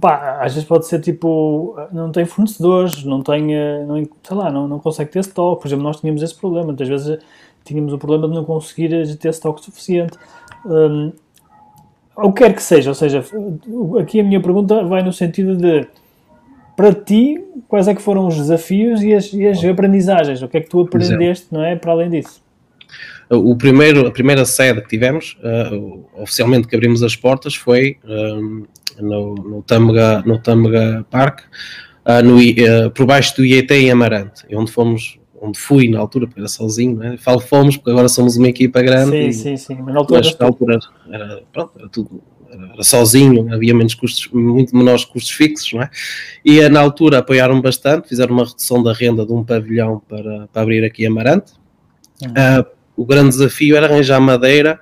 pá, 0.00 0.38
às 0.40 0.54
vezes 0.54 0.68
pode 0.68 0.86
ser 0.86 1.00
tipo, 1.00 1.76
não 1.92 2.12
tem 2.12 2.24
fornecedores, 2.24 3.04
não 3.04 3.22
tem, 3.22 3.54
eh, 3.54 3.84
não, 3.84 3.96
sei 4.22 4.36
lá, 4.36 4.50
não, 4.50 4.68
não 4.68 4.78
consegue 4.78 5.10
ter 5.10 5.20
stock. 5.20 5.60
Por 5.60 5.68
exemplo, 5.68 5.84
nós 5.84 6.00
tínhamos 6.00 6.22
esse 6.22 6.34
problema, 6.34 6.66
muitas 6.66 6.88
vezes 6.88 7.18
tínhamos 7.64 7.92
o 7.92 7.98
problema 7.98 8.28
de 8.28 8.34
não 8.34 8.44
conseguir 8.44 9.16
ter 9.16 9.30
stock 9.30 9.62
suficiente. 9.62 10.16
Um, 10.64 11.12
ou 12.16 12.32
quer 12.32 12.54
que 12.54 12.62
seja, 12.62 12.90
ou 12.90 12.94
seja, 12.94 13.24
aqui 14.00 14.20
a 14.20 14.24
minha 14.24 14.40
pergunta 14.40 14.84
vai 14.84 15.02
no 15.02 15.12
sentido 15.12 15.56
de 15.56 15.86
para 16.80 16.94
ti, 16.94 17.38
quais 17.68 17.88
é 17.88 17.94
que 17.94 18.00
foram 18.00 18.26
os 18.26 18.36
desafios 18.36 19.02
e 19.02 19.12
as, 19.12 19.30
e 19.34 19.46
as 19.46 19.62
aprendizagens? 19.62 20.40
O 20.40 20.48
que 20.48 20.56
é 20.56 20.60
que 20.62 20.70
tu 20.70 20.80
aprendeste, 20.80 21.48
não 21.52 21.62
é, 21.62 21.76
para 21.76 21.92
além 21.92 22.08
disso? 22.08 22.42
O 23.28 23.54
primeiro, 23.54 24.06
a 24.06 24.10
primeira 24.10 24.46
sede 24.46 24.80
que 24.80 24.88
tivemos, 24.88 25.36
uh, 25.44 26.06
oficialmente 26.14 26.66
que 26.66 26.74
abrimos 26.74 27.02
as 27.02 27.14
portas, 27.14 27.54
foi 27.54 27.98
um, 28.02 28.64
no, 28.98 29.34
no 29.34 29.62
Tâmega, 29.62 30.22
no 30.24 30.38
Tâmega 30.38 31.04
Park, 31.10 31.40
uh, 32.06 32.24
no, 32.24 32.38
uh, 32.38 32.90
por 32.94 33.04
baixo 33.04 33.36
do 33.36 33.44
IET 33.44 33.70
em 33.74 33.90
Amarante, 33.90 34.46
onde 34.50 34.72
fomos, 34.72 35.20
onde 35.38 35.58
fui 35.58 35.90
na 35.90 35.98
altura, 36.00 36.26
porque 36.26 36.40
era 36.40 36.48
sozinho, 36.48 36.96
né? 36.96 37.18
falo 37.18 37.40
fomos, 37.40 37.76
porque 37.76 37.90
agora 37.90 38.08
somos 38.08 38.38
uma 38.38 38.48
equipa 38.48 38.80
grande. 38.80 39.10
Sim, 39.10 39.28
e, 39.28 39.32
sim, 39.34 39.56
sim, 39.58 39.78
mas 39.82 39.92
na 39.92 40.00
altura, 40.00 40.22
mas, 40.24 40.38
na 40.38 40.46
altura 40.46 40.78
era, 41.12 41.42
pronto, 41.52 41.72
era 41.78 41.88
tudo 41.90 42.22
era 42.50 42.82
sozinho, 42.82 43.52
havia 43.52 43.74
menos 43.74 43.94
custos, 43.94 44.28
muito 44.32 44.76
menores 44.76 45.04
custos 45.04 45.32
fixos, 45.32 45.72
não 45.72 45.82
é? 45.82 45.90
E 46.44 46.60
eh, 46.60 46.68
na 46.68 46.80
altura 46.80 47.18
apoiaram 47.18 47.60
bastante, 47.60 48.08
fizeram 48.08 48.34
uma 48.34 48.44
redução 48.44 48.82
da 48.82 48.92
renda 48.92 49.24
de 49.24 49.32
um 49.32 49.44
pavilhão 49.44 50.02
para, 50.08 50.48
para 50.48 50.62
abrir 50.62 50.84
aqui 50.84 51.06
Amarante. 51.06 51.52
Uhum. 52.22 52.30
Uh, 52.30 52.66
o 52.96 53.06
grande 53.06 53.30
desafio 53.30 53.76
era 53.76 53.86
arranjar 53.86 54.20
madeira 54.20 54.78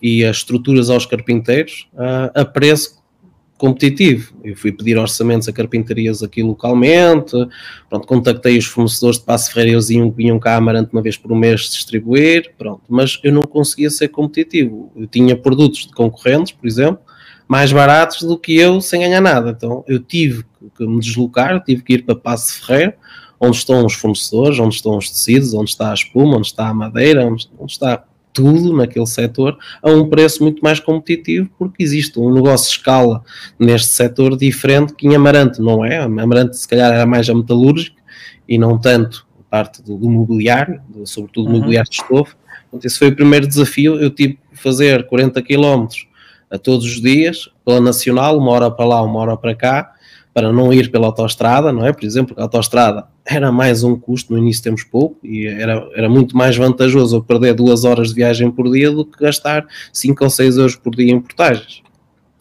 e 0.00 0.24
as 0.24 0.38
estruturas 0.38 0.88
aos 0.88 1.04
carpinteiros 1.04 1.88
uh, 1.94 2.30
a 2.34 2.44
preço 2.44 3.01
competitivo. 3.62 4.34
Eu 4.42 4.56
fui 4.56 4.72
pedir 4.72 4.98
orçamentos 4.98 5.46
a 5.46 5.52
carpintarias 5.52 6.20
aqui 6.20 6.42
localmente, 6.42 7.30
pronto, 7.88 8.08
contactei 8.08 8.58
os 8.58 8.64
fornecedores 8.64 9.20
de 9.20 9.24
Passo 9.24 9.52
Ferreira, 9.52 9.76
eles 9.76 9.86
vinham 9.86 10.36
cá 10.40 10.56
Amarante 10.56 10.90
uma 10.92 11.00
vez 11.00 11.16
por 11.16 11.32
mês 11.36 11.70
distribuir, 11.70 12.52
pronto, 12.58 12.82
mas 12.88 13.20
eu 13.22 13.32
não 13.32 13.44
conseguia 13.44 13.88
ser 13.88 14.08
competitivo. 14.08 14.90
Eu 14.96 15.06
tinha 15.06 15.36
produtos 15.36 15.86
de 15.86 15.92
concorrentes, 15.92 16.50
por 16.52 16.66
exemplo, 16.66 16.98
mais 17.46 17.72
baratos 17.72 18.22
do 18.22 18.36
que 18.36 18.56
eu 18.56 18.80
sem 18.80 19.02
ganhar 19.02 19.20
nada. 19.20 19.54
Então 19.56 19.84
eu 19.86 20.00
tive 20.00 20.44
que 20.76 20.84
me 20.84 20.98
deslocar, 20.98 21.62
tive 21.62 21.82
que 21.82 21.92
ir 21.92 22.04
para 22.04 22.16
Passo 22.16 22.60
Ferreira, 22.64 22.96
onde 23.38 23.58
estão 23.58 23.86
os 23.86 23.94
fornecedores, 23.94 24.58
onde 24.58 24.74
estão 24.74 24.98
os 24.98 25.08
tecidos, 25.08 25.54
onde 25.54 25.70
está 25.70 25.92
a 25.92 25.94
espuma, 25.94 26.36
onde 26.36 26.48
está 26.48 26.68
a 26.68 26.74
madeira, 26.74 27.24
onde, 27.24 27.48
onde 27.56 27.70
está 27.70 28.04
tudo 28.32 28.76
naquele 28.76 29.06
setor 29.06 29.58
a 29.82 29.90
um 29.90 30.08
preço 30.08 30.42
muito 30.42 30.62
mais 30.62 30.80
competitivo, 30.80 31.48
porque 31.58 31.82
existe 31.82 32.18
um 32.18 32.32
negócio 32.32 32.70
de 32.70 32.76
escala 32.76 33.22
neste 33.58 33.88
setor 33.88 34.36
diferente 34.36 34.94
que 34.94 35.06
em 35.06 35.14
Amarante 35.14 35.60
não 35.60 35.84
é. 35.84 35.98
Amarante, 35.98 36.56
se 36.56 36.66
calhar, 36.66 36.92
era 36.92 37.06
mais 37.06 37.28
a 37.28 37.34
metalúrgica 37.34 38.00
e 38.48 38.58
não 38.58 38.78
tanto 38.78 39.26
a 39.40 39.42
parte 39.50 39.82
do, 39.82 39.96
do 39.96 40.08
mobiliário, 40.08 40.80
do, 40.88 41.06
sobretudo 41.06 41.48
uhum. 41.48 41.58
mobiliário 41.58 41.90
de 41.90 41.96
estofo. 41.96 42.36
Então, 42.68 42.80
esse 42.82 42.98
foi 42.98 43.08
o 43.08 43.16
primeiro 43.16 43.46
desafio. 43.46 44.00
Eu 44.00 44.10
tive 44.10 44.38
que 44.50 44.58
fazer 44.58 45.06
40 45.06 45.42
km 45.42 45.86
a 46.50 46.58
todos 46.58 46.84
os 46.84 47.00
dias, 47.00 47.48
pela 47.64 47.80
nacional, 47.80 48.38
uma 48.38 48.50
hora 48.50 48.70
para 48.70 48.84
lá, 48.84 49.02
uma 49.02 49.20
hora 49.20 49.36
para 49.36 49.54
cá, 49.54 49.92
para 50.34 50.52
não 50.52 50.72
ir 50.72 50.90
pela 50.90 51.06
autostrada, 51.06 51.72
não 51.72 51.86
é? 51.86 51.92
Por 51.92 52.04
exemplo, 52.04 52.34
a 52.38 52.42
autostrada 52.42 53.06
era 53.24 53.52
mais 53.52 53.84
um 53.84 53.96
custo, 53.96 54.32
no 54.32 54.38
início 54.38 54.62
temos 54.62 54.82
pouco, 54.82 55.16
e 55.22 55.46
era, 55.46 55.88
era 55.94 56.08
muito 56.08 56.36
mais 56.36 56.56
vantajoso 56.56 57.16
eu 57.16 57.22
perder 57.22 57.54
duas 57.54 57.84
horas 57.84 58.08
de 58.08 58.14
viagem 58.14 58.50
por 58.50 58.70
dia 58.70 58.90
do 58.90 59.04
que 59.04 59.22
gastar 59.22 59.66
5 59.92 60.24
ou 60.24 60.30
6 60.30 60.56
euros 60.56 60.76
por 60.76 60.94
dia 60.94 61.12
em 61.12 61.20
portagens. 61.20 61.82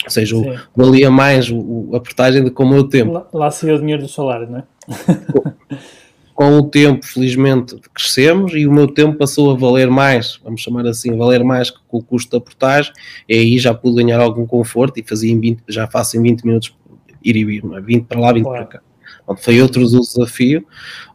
Ou 0.04 0.10
seja, 0.10 0.36
o, 0.36 0.44
valia 0.76 1.12
mais 1.12 1.50
o, 1.52 1.92
a 1.94 2.00
portagem 2.00 2.44
do 2.44 2.52
que 2.52 2.62
o 2.62 2.68
meu 2.68 2.84
tempo. 2.86 3.12
Lá, 3.12 3.28
lá 3.32 3.52
saiu 3.52 3.76
o 3.76 3.80
dinheiro 3.80 4.02
do 4.02 4.08
salário, 4.08 4.50
não 4.50 4.60
é? 4.60 4.64
Com 6.34 6.58
o 6.58 6.64
tempo, 6.64 7.06
felizmente, 7.06 7.76
crescemos 7.94 8.54
e 8.56 8.66
o 8.66 8.72
meu 8.72 8.88
tempo 8.88 9.16
passou 9.16 9.52
a 9.52 9.56
valer 9.56 9.92
mais, 9.92 10.40
vamos 10.44 10.62
chamar 10.62 10.88
assim, 10.88 11.16
valer 11.16 11.44
mais 11.44 11.70
que 11.70 11.78
o 11.92 12.02
custo 12.02 12.32
da 12.32 12.44
portagem, 12.44 12.92
e 13.30 13.36
aí 13.36 13.60
já 13.60 13.76
pude 13.76 13.98
ganhar 13.98 14.20
algum 14.20 14.48
conforto 14.48 15.00
e 15.00 15.04
fazia 15.04 15.32
em 15.32 15.40
20, 15.40 15.62
já 15.68 15.86
faço 15.86 16.18
em 16.18 16.24
20 16.24 16.44
minutos 16.44 16.76
ir 17.24 17.36
e 17.36 17.46
vir, 17.46 17.64
não 17.64 17.78
é? 17.78 17.82
20 17.82 18.06
para 18.06 18.20
lá, 18.20 18.34
20 18.34 18.44
claro. 18.44 18.66
para 18.66 18.80
cá. 18.80 18.91
Pronto, 19.32 19.42
foi 19.42 19.62
outro 19.62 19.86
desafio. 19.86 20.66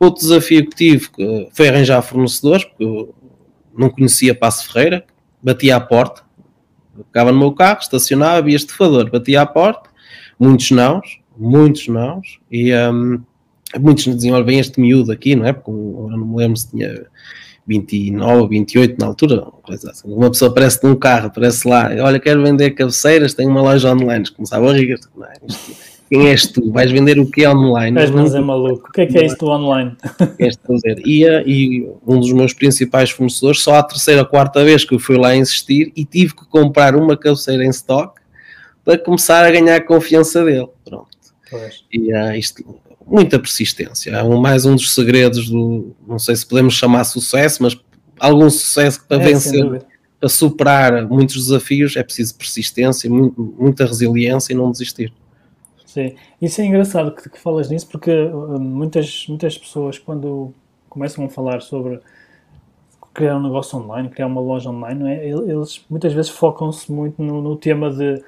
Outro 0.00 0.22
desafio 0.22 0.68
que 0.68 0.76
tive 0.76 1.08
foi 1.52 1.68
arranjar 1.68 2.02
fornecedores, 2.02 2.64
porque 2.64 2.84
eu 2.84 3.14
não 3.76 3.90
conhecia 3.90 4.34
Passo 4.34 4.72
Ferreira, 4.72 5.04
batia 5.42 5.76
à 5.76 5.80
porta, 5.80 6.22
ficava 6.96 7.30
no 7.30 7.38
meu 7.38 7.52
carro, 7.52 7.80
estacionava, 7.80 8.38
havia 8.38 8.56
estufador, 8.56 9.10
batia 9.10 9.42
à 9.42 9.46
porta, 9.46 9.90
muitos 10.38 10.70
nãos, 10.70 11.20
muitos 11.36 11.88
nãos, 11.88 12.38
e 12.50 12.72
um, 12.74 13.20
muitos 13.78 14.04
diziam, 14.04 14.34
olha, 14.34 14.44
bem 14.44 14.58
este 14.58 14.80
miúdo 14.80 15.12
aqui, 15.12 15.36
não 15.36 15.44
é? 15.44 15.52
Porque 15.52 15.70
eu 15.70 16.08
não 16.10 16.26
me 16.26 16.36
lembro 16.36 16.56
se 16.56 16.70
tinha 16.70 17.06
29, 17.66 18.48
28 18.48 18.98
na 18.98 19.06
altura, 19.06 19.42
coisa 19.62 19.90
assim. 19.90 20.10
Uma 20.10 20.30
pessoa 20.30 20.50
aparece 20.50 20.82
num 20.82 20.96
carro, 20.96 21.26
aparece 21.26 21.68
lá, 21.68 21.90
olha, 22.00 22.18
quero 22.18 22.42
vender 22.42 22.70
cabeceiras, 22.70 23.34
tenho 23.34 23.50
uma 23.50 23.60
loja 23.60 23.92
online, 23.92 24.24
começava 24.30 24.70
a 24.70 24.72
rir, 24.72 24.98
não 25.14 25.26
é? 25.26 25.34
Isto, 25.46 25.95
quem 26.08 26.28
és 26.28 26.46
tu? 26.46 26.70
Vais 26.70 26.90
vender 26.90 27.18
o 27.18 27.26
que 27.26 27.46
online? 27.46 27.98
És, 27.98 28.10
mas 28.10 28.34
é 28.34 28.40
maluco. 28.40 28.88
O 28.88 28.92
que 28.92 29.00
é 29.00 29.06
que 29.06 29.18
é 29.18 29.26
isto 29.26 29.46
online? 29.46 29.96
dizer. 30.38 31.02
E, 31.04 31.24
e 31.46 31.88
um 32.06 32.20
dos 32.20 32.32
meus 32.32 32.52
principais 32.52 33.10
fornecedores, 33.10 33.62
só 33.62 33.74
a 33.76 33.82
terceira, 33.82 34.24
quarta 34.24 34.64
vez 34.64 34.84
que 34.84 34.94
eu 34.94 34.98
fui 34.98 35.16
lá 35.16 35.34
insistir 35.34 35.92
e 35.96 36.04
tive 36.04 36.34
que 36.34 36.46
comprar 36.46 36.94
uma 36.94 37.16
cabeceira 37.16 37.64
em 37.64 37.70
stock 37.70 38.20
para 38.84 38.96
começar 38.98 39.44
a 39.44 39.50
ganhar 39.50 39.76
a 39.76 39.80
confiança 39.80 40.44
dele. 40.44 40.68
Pronto. 40.84 41.08
Pois. 41.50 41.84
E 41.92 42.12
uh, 42.12 42.34
isto, 42.34 42.64
muita 43.04 43.38
persistência. 43.38 44.10
É 44.12 44.22
um, 44.22 44.40
mais 44.40 44.64
um 44.64 44.76
dos 44.76 44.94
segredos 44.94 45.48
do, 45.48 45.94
não 46.06 46.20
sei 46.20 46.36
se 46.36 46.46
podemos 46.46 46.74
chamar 46.74 47.02
sucesso, 47.04 47.62
mas 47.64 47.76
algum 48.20 48.48
sucesso 48.48 49.04
para 49.08 49.20
é, 49.22 49.26
vencer, 49.26 49.82
para 50.20 50.28
superar 50.28 51.08
muitos 51.08 51.46
desafios, 51.46 51.96
é 51.96 52.02
preciso 52.04 52.36
persistência, 52.36 53.10
muita 53.10 53.86
resiliência 53.86 54.52
e 54.52 54.56
não 54.56 54.70
desistir. 54.70 55.12
Sim, 55.96 56.14
isso 56.42 56.60
é 56.60 56.66
engraçado 56.66 57.10
que, 57.10 57.30
que 57.30 57.40
falas 57.40 57.70
nisso 57.70 57.88
porque 57.88 58.10
uh, 58.10 58.60
muitas, 58.60 59.24
muitas 59.30 59.56
pessoas 59.56 59.98
quando 59.98 60.52
começam 60.90 61.24
a 61.24 61.28
falar 61.30 61.62
sobre 61.62 62.00
criar 63.14 63.38
um 63.38 63.42
negócio 63.42 63.78
online, 63.78 64.10
criar 64.10 64.26
uma 64.26 64.42
loja 64.42 64.68
online, 64.68 65.00
não 65.00 65.08
é? 65.08 65.26
eles 65.26 65.82
muitas 65.88 66.12
vezes 66.12 66.30
focam-se 66.30 66.92
muito 66.92 67.22
no, 67.22 67.40
no, 67.40 67.56
tema 67.56 67.90
de 67.90 68.22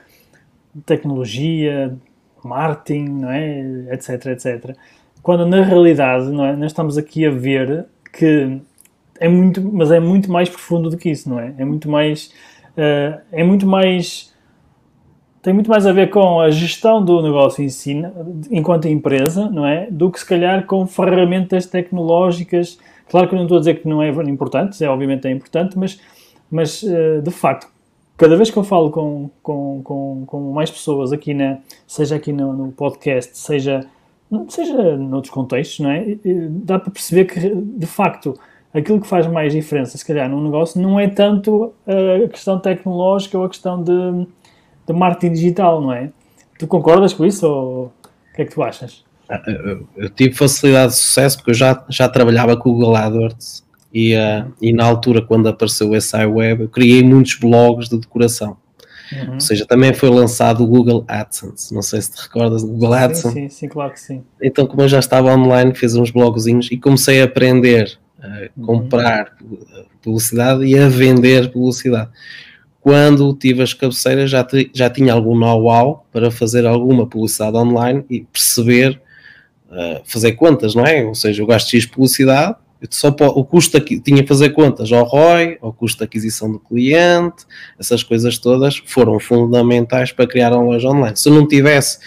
tecnologia, 0.86 1.94
marketing, 2.42 3.04
não 3.04 3.30
é? 3.30 3.92
etc, 3.92 4.24
etc. 4.28 4.74
Quando 5.22 5.44
na 5.44 5.62
realidade 5.62 6.30
não 6.30 6.46
é? 6.46 6.56
nós 6.56 6.72
estamos 6.72 6.96
aqui 6.96 7.26
a 7.26 7.30
ver 7.30 7.84
que 8.10 8.62
é 9.20 9.28
muito, 9.28 9.62
mas 9.62 9.90
é 9.90 10.00
muito 10.00 10.32
mais 10.32 10.48
profundo 10.48 10.88
do 10.88 10.96
que 10.96 11.10
isso, 11.10 11.28
não 11.28 11.38
é? 11.38 11.54
É 11.58 11.66
muito 11.66 11.86
mais, 11.86 12.32
uh, 12.78 13.20
é 13.30 13.44
muito 13.44 13.66
mais 13.66 14.32
tem 15.48 15.54
muito 15.54 15.70
mais 15.70 15.86
a 15.86 15.92
ver 15.92 16.10
com 16.10 16.40
a 16.40 16.50
gestão 16.50 17.02
do 17.02 17.22
negócio 17.22 17.64
em 17.64 17.70
si, 17.70 17.96
enquanto 18.50 18.86
empresa, 18.86 19.48
não 19.48 19.64
é? 19.66 19.90
Do 19.90 20.10
que 20.10 20.20
se 20.20 20.26
calhar 20.26 20.66
com 20.66 20.86
ferramentas 20.86 21.64
tecnológicas. 21.64 22.78
Claro 23.08 23.30
que 23.30 23.34
não 23.34 23.44
estou 23.44 23.56
a 23.56 23.60
dizer 23.60 23.80
que 23.80 23.88
não 23.88 24.02
é 24.02 24.10
importante, 24.10 24.84
é, 24.84 24.90
obviamente 24.90 25.26
é 25.26 25.30
importante, 25.30 25.78
mas, 25.78 25.98
mas 26.50 26.84
eh, 26.84 27.22
de 27.22 27.30
facto, 27.30 27.66
cada 28.18 28.36
vez 28.36 28.50
que 28.50 28.58
eu 28.58 28.62
falo 28.62 28.90
com, 28.90 29.30
com, 29.42 29.80
com, 29.82 30.24
com 30.26 30.52
mais 30.52 30.70
pessoas 30.70 31.14
aqui, 31.14 31.32
na, 31.32 31.60
seja 31.86 32.16
aqui 32.16 32.30
no, 32.30 32.52
no, 32.52 32.70
podcast, 32.70 33.38
seja, 33.38 33.86
seja 34.50 34.98
noutros 34.98 35.32
contextos, 35.32 35.80
não 35.80 35.90
é? 35.90 36.18
Dá 36.50 36.78
para 36.78 36.90
perceber 36.90 37.24
que, 37.24 37.54
de 37.54 37.86
facto, 37.86 38.38
aquilo 38.74 39.00
que 39.00 39.06
faz 39.06 39.26
mais 39.26 39.54
diferença, 39.54 39.96
se 39.96 40.04
calhar, 40.04 40.28
num 40.28 40.42
negócio, 40.42 40.78
não 40.78 41.00
é 41.00 41.08
tanto 41.08 41.72
a 41.86 42.28
questão 42.28 42.58
tecnológica 42.58 43.38
ou 43.38 43.46
a 43.46 43.48
questão 43.48 43.82
de 43.82 44.26
de 44.88 44.98
marketing 44.98 45.34
digital, 45.34 45.80
não 45.80 45.92
é? 45.92 46.10
Tu 46.58 46.66
concordas 46.66 47.12
com 47.12 47.24
isso 47.24 47.46
ou 47.46 47.84
o 47.86 48.34
que 48.34 48.42
é 48.42 48.44
que 48.44 48.52
tu 48.52 48.62
achas? 48.62 49.04
Eu, 49.96 50.08
tive 50.08 50.34
facilidade 50.34 50.92
de 50.92 50.98
sucesso 50.98 51.36
porque 51.36 51.50
eu 51.50 51.54
já, 51.54 51.84
já 51.88 52.08
trabalhava 52.08 52.56
com 52.56 52.70
o 52.70 52.72
Google 52.72 52.96
AdWords 52.96 53.62
e, 53.92 54.14
uh, 54.14 54.50
e 54.60 54.72
na 54.72 54.84
altura 54.84 55.20
quando 55.20 55.48
apareceu 55.48 55.90
o 55.90 56.00
SI 56.00 56.24
Web 56.24 56.62
eu 56.62 56.68
criei 56.68 57.02
muitos 57.02 57.34
blogs 57.34 57.88
de 57.88 57.98
decoração. 57.98 58.56
Uhum. 59.12 59.34
Ou 59.34 59.40
seja, 59.40 59.66
também 59.66 59.92
foi 59.94 60.10
lançado 60.10 60.62
o 60.62 60.66
Google 60.66 61.04
AdSense. 61.08 61.72
Não 61.74 61.82
sei 61.82 62.00
se 62.02 62.12
te 62.12 62.22
recordas 62.22 62.62
do 62.62 62.68
Google 62.68 62.92
AdSense. 62.92 63.34
Sim, 63.34 63.48
sim, 63.48 63.68
claro 63.68 63.92
que 63.92 64.00
sim. 64.00 64.22
Então, 64.42 64.66
como 64.66 64.82
eu 64.82 64.88
já 64.88 64.98
estava 64.98 65.34
online, 65.34 65.74
fiz 65.74 65.94
uns 65.94 66.10
blogzinhos 66.10 66.70
e 66.70 66.76
comecei 66.76 67.22
a 67.22 67.24
aprender 67.24 67.98
a 68.20 68.48
uhum. 68.56 68.66
comprar 68.66 69.32
uhum. 69.40 69.84
publicidade 70.02 70.64
e 70.64 70.78
a 70.78 70.88
vender 70.88 71.50
publicidade 71.50 72.10
quando 72.88 73.34
tive 73.34 73.62
as 73.62 73.74
cabeceiras 73.74 74.30
já, 74.30 74.46
já 74.72 74.88
tinha 74.88 75.12
algum 75.12 75.38
know-how 75.38 76.06
para 76.10 76.30
fazer 76.30 76.64
alguma 76.64 77.06
publicidade 77.06 77.54
online 77.54 78.02
e 78.08 78.22
perceber, 78.22 78.98
uh, 79.66 80.00
fazer 80.06 80.32
contas, 80.32 80.74
não 80.74 80.86
é? 80.86 81.04
Ou 81.04 81.14
seja, 81.14 81.42
eu 81.42 81.46
gasto 81.46 81.68
X 81.68 81.84
publicidade, 81.84 82.56
só 82.88 83.08
o 83.10 83.44
custo 83.44 83.76
aqui, 83.76 84.00
tinha 84.00 84.22
que 84.22 84.28
fazer 84.28 84.54
contas 84.54 84.90
ao 84.90 85.04
ROI, 85.04 85.58
ao 85.60 85.70
custo 85.70 85.98
de 85.98 86.04
aquisição 86.04 86.50
do 86.50 86.58
cliente, 86.58 87.44
essas 87.78 88.02
coisas 88.02 88.38
todas 88.38 88.78
foram 88.86 89.20
fundamentais 89.20 90.10
para 90.10 90.26
criar 90.26 90.54
uma 90.54 90.62
loja 90.62 90.88
online. 90.88 91.14
Se 91.14 91.28
eu 91.28 91.34
não 91.34 91.46
tivesse 91.46 91.98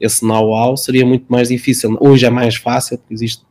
esse 0.00 0.24
know-how, 0.24 0.76
seria 0.76 1.04
muito 1.04 1.26
mais 1.28 1.48
difícil. 1.48 1.98
Hoje 1.98 2.24
é 2.24 2.30
mais 2.30 2.54
fácil, 2.54 2.96
porque 2.96 3.12
existe 3.12 3.42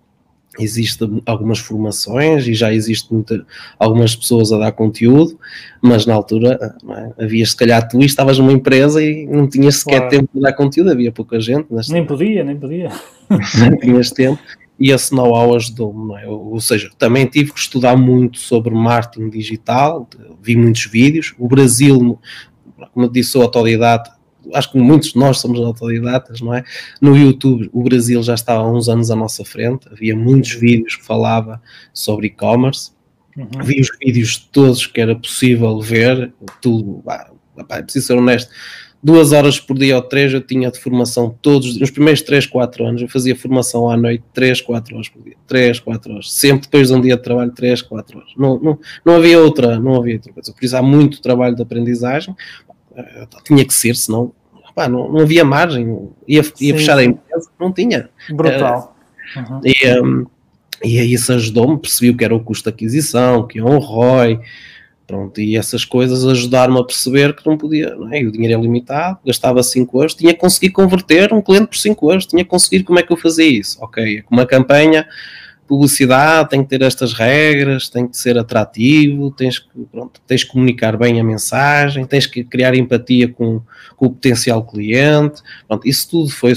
existem 0.60 1.22
algumas 1.26 1.60
formações 1.60 2.48
e 2.48 2.54
já 2.54 2.74
existe 2.74 3.14
muita, 3.14 3.46
algumas 3.78 4.16
pessoas 4.16 4.52
a 4.52 4.58
dar 4.58 4.72
conteúdo, 4.72 5.40
mas 5.82 6.06
na 6.06 6.14
altura 6.14 6.76
é? 6.90 7.24
havia 7.24 7.46
se 7.46 7.56
calhar 7.56 7.88
tu 7.88 8.00
estavas 8.02 8.40
numa 8.40 8.52
empresa 8.52 9.04
e 9.04 9.26
não 9.28 9.48
tinhas 9.48 9.78
sequer 9.78 10.00
claro. 10.00 10.10
tempo 10.10 10.30
de 10.34 10.42
dar 10.42 10.54
conteúdo, 10.54 10.92
havia 10.92 11.12
pouca 11.12 11.40
gente. 11.40 11.68
Nem 11.90 12.06
podia, 12.06 12.44
nem 12.44 12.58
podia. 12.58 12.92
Não 13.30 13.78
tinhas 13.78 14.10
tempo 14.10 14.40
e 14.80 14.92
esse 14.92 15.14
know-how 15.14 15.56
ajudou-me, 15.56 16.22
é? 16.22 16.28
Ou 16.28 16.60
seja, 16.62 16.92
também 16.98 17.26
tive 17.26 17.52
que 17.52 17.60
estudar 17.60 17.98
muito 17.98 18.38
sobre 18.38 18.74
marketing 18.74 19.30
digital, 19.30 20.08
vi 20.42 20.56
muitos 20.56 20.86
vídeos. 20.86 21.34
O 21.38 21.48
Brasil, 21.48 22.20
como 22.94 23.06
eu 23.06 23.10
disse, 23.10 23.32
sou 23.32 23.42
autodidata, 23.42 24.12
acho 24.54 24.72
que 24.72 24.78
muitos 24.78 25.14
de 25.14 25.18
nós 25.18 25.40
somos 25.40 25.60
autodidatas, 25.60 26.42
não 26.42 26.54
é? 26.54 26.64
No 27.02 27.16
YouTube, 27.16 27.70
o 27.74 27.84
Brasil 27.84 28.22
já 28.24 28.34
estava 28.34 28.62
há 28.62 28.72
uns 28.72 28.90
anos 28.90 29.12
à 29.12 29.16
nossa 29.16 29.44
frente, 29.44 29.88
havia 29.92 30.16
muitos 30.16 30.54
vídeos 30.54 30.96
que 30.96 31.06
falava 31.06 31.62
sobre 31.94 32.28
e-commerce, 32.28 32.92
uhum. 33.36 33.48
vi 33.64 33.82
os 33.82 33.90
vídeos 34.00 34.38
todos 34.38 34.86
que 34.86 35.00
era 35.00 35.16
possível 35.16 35.80
ver, 35.82 36.34
tudo, 36.62 37.02
pá, 37.04 37.32
pá, 37.68 37.84
preciso 37.84 38.08
ser 38.08 38.14
honesto, 38.14 38.52
duas 39.02 39.32
horas 39.32 39.60
por 39.60 39.78
dia 39.78 39.96
ou 39.96 40.02
três 40.02 40.34
eu 40.34 40.42
tinha 40.42 40.72
de 40.72 40.80
formação 40.80 41.36
todos, 41.42 41.80
nos 41.80 41.92
primeiros 41.92 42.22
3, 42.22 42.46
4 42.48 42.86
anos 42.86 43.02
eu 43.02 43.08
fazia 43.08 43.36
formação 43.36 43.90
à 43.90 43.96
noite 43.96 44.24
3, 44.34 44.62
4 44.62 44.96
horas 44.96 45.10
por 45.10 45.24
dia, 45.24 45.36
3, 45.48 45.80
4 45.80 46.12
horas, 46.12 46.34
sempre 46.34 46.64
depois 46.64 46.88
de 46.88 46.94
um 46.94 47.02
dia 47.02 47.16
de 47.16 47.24
trabalho 47.24 47.52
3, 47.52 47.82
4 47.84 48.18
horas, 48.18 48.32
não, 48.38 48.60
não, 48.60 48.80
não 49.06 49.16
havia 49.16 49.40
outra, 49.40 49.80
não 49.80 49.96
havia 49.96 50.16
outra 50.16 50.34
coisa, 50.34 50.52
por 50.52 50.64
isso 50.64 50.76
há 50.76 50.82
muito 50.82 51.22
trabalho 51.22 51.56
de 51.56 51.62
aprendizagem, 51.62 52.36
tinha 53.44 53.66
que 53.66 53.74
ser, 53.74 53.96
senão 53.96 54.34
pá, 54.78 54.88
não, 54.88 55.12
não 55.12 55.22
havia 55.22 55.44
margem, 55.44 56.08
ia, 56.28 56.44
ia 56.62 56.74
fechar 56.76 57.00
a 57.00 57.04
empresa, 57.04 57.50
não 57.60 57.74
tinha. 57.74 58.12
Brutal. 58.30 58.96
Uhum. 59.36 59.62
E, 59.66 60.00
um, 60.00 60.26
e 60.84 61.00
aí 61.00 61.14
isso 61.14 61.34
ajudou-me, 61.34 61.80
percebi 61.80 62.12
o 62.12 62.16
que 62.16 62.24
era 62.24 62.36
o 62.36 62.40
custo 62.40 62.70
de 62.70 62.76
aquisição, 62.76 63.48
que 63.48 63.58
é 63.58 63.64
um 63.64 63.80
ROI, 63.80 64.40
pronto, 65.08 65.42
e 65.42 65.58
essas 65.58 65.84
coisas 65.84 66.24
ajudaram-me 66.24 66.80
a 66.80 66.84
perceber 66.84 67.36
que 67.36 67.44
não 67.44 67.58
podia, 67.58 67.96
não 67.96 68.14
é? 68.14 68.22
o 68.22 68.32
dinheiro 68.32 68.60
é 68.60 68.62
limitado, 68.62 69.18
gastava 69.26 69.64
5 69.64 69.98
euros, 69.98 70.14
tinha 70.14 70.32
que 70.32 70.40
conseguir 70.40 70.70
converter 70.70 71.34
um 71.34 71.42
cliente 71.42 71.68
por 71.68 71.78
5 71.78 72.12
euros, 72.12 72.26
tinha 72.28 72.44
que 72.44 72.50
conseguir 72.50 72.84
como 72.84 73.00
é 73.00 73.04
que 73.04 73.12
eu 73.12 73.18
fazia 73.18 73.48
isso, 73.48 73.80
ok, 73.82 74.22
com 74.22 74.36
uma 74.36 74.46
campanha 74.46 75.08
publicidade 75.68 76.50
tem 76.50 76.64
que 76.64 76.70
ter 76.70 76.82
estas 76.82 77.14
regras, 77.14 77.90
tem 77.90 78.08
que 78.08 78.18
ser 78.18 78.38
atrativo, 78.38 79.32
tens 79.32 79.60
que, 79.60 79.68
pronto, 79.92 80.22
tens 80.26 80.44
que 80.44 80.52
comunicar 80.52 80.98
bem 80.98 81.20
a 81.20 81.24
mensagem, 81.24 82.06
tens 82.06 82.26
que 82.26 82.44
criar 82.44 82.76
empatia 82.76 83.28
com, 83.28 83.62
com 83.96 84.06
o 84.06 84.10
potencial 84.12 84.64
cliente. 84.66 85.42
Pronto, 85.68 85.88
isso 85.88 86.10
tudo 86.10 86.30
foi, 86.30 86.54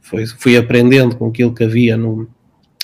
foi, 0.00 0.26
fui 0.26 0.56
aprendendo 0.56 1.16
com 1.16 1.28
aquilo 1.28 1.54
que 1.54 1.64
havia 1.64 1.96
no, 1.96 2.28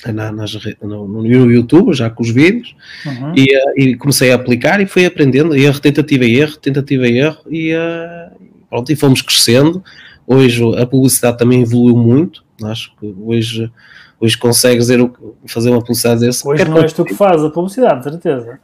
na, 0.06 0.32
nas, 0.32 0.58
no, 0.82 1.06
no, 1.06 1.26
YouTube, 1.26 1.92
já 1.92 2.10
com 2.10 2.22
os 2.22 2.30
vídeos, 2.30 2.74
uhum. 3.04 3.34
e, 3.36 3.46
e, 3.76 3.96
comecei 3.96 4.32
a 4.32 4.34
aplicar 4.34 4.80
e 4.80 4.86
fui 4.86 5.04
aprendendo, 5.06 5.54
erro, 5.54 5.80
tentativa 5.80 6.24
e 6.24 6.36
erro, 6.36 6.56
tentativa 6.56 7.06
e 7.06 7.18
erro, 7.18 7.40
e, 7.50 7.74
uh, 7.74 8.44
Pronto, 8.74 8.90
e 8.90 8.96
fomos 8.96 9.22
crescendo. 9.22 9.84
Hoje 10.26 10.60
a 10.80 10.84
publicidade 10.84 11.38
também 11.38 11.62
evoluiu 11.62 11.96
muito. 11.96 12.44
Acho 12.60 12.92
que 12.96 13.14
hoje, 13.20 13.70
hoje 14.20 14.38
consegues 14.38 14.88
fazer 15.46 15.70
uma 15.70 15.80
publicidade 15.80 16.20
desse. 16.20 16.46
Hoje 16.46 16.64
não 16.64 16.78
és 16.78 16.92
tu 16.92 17.04
que 17.04 17.14
fazes 17.14 17.44
a 17.44 17.50
publicidade, 17.50 18.04
certeza. 18.04 18.58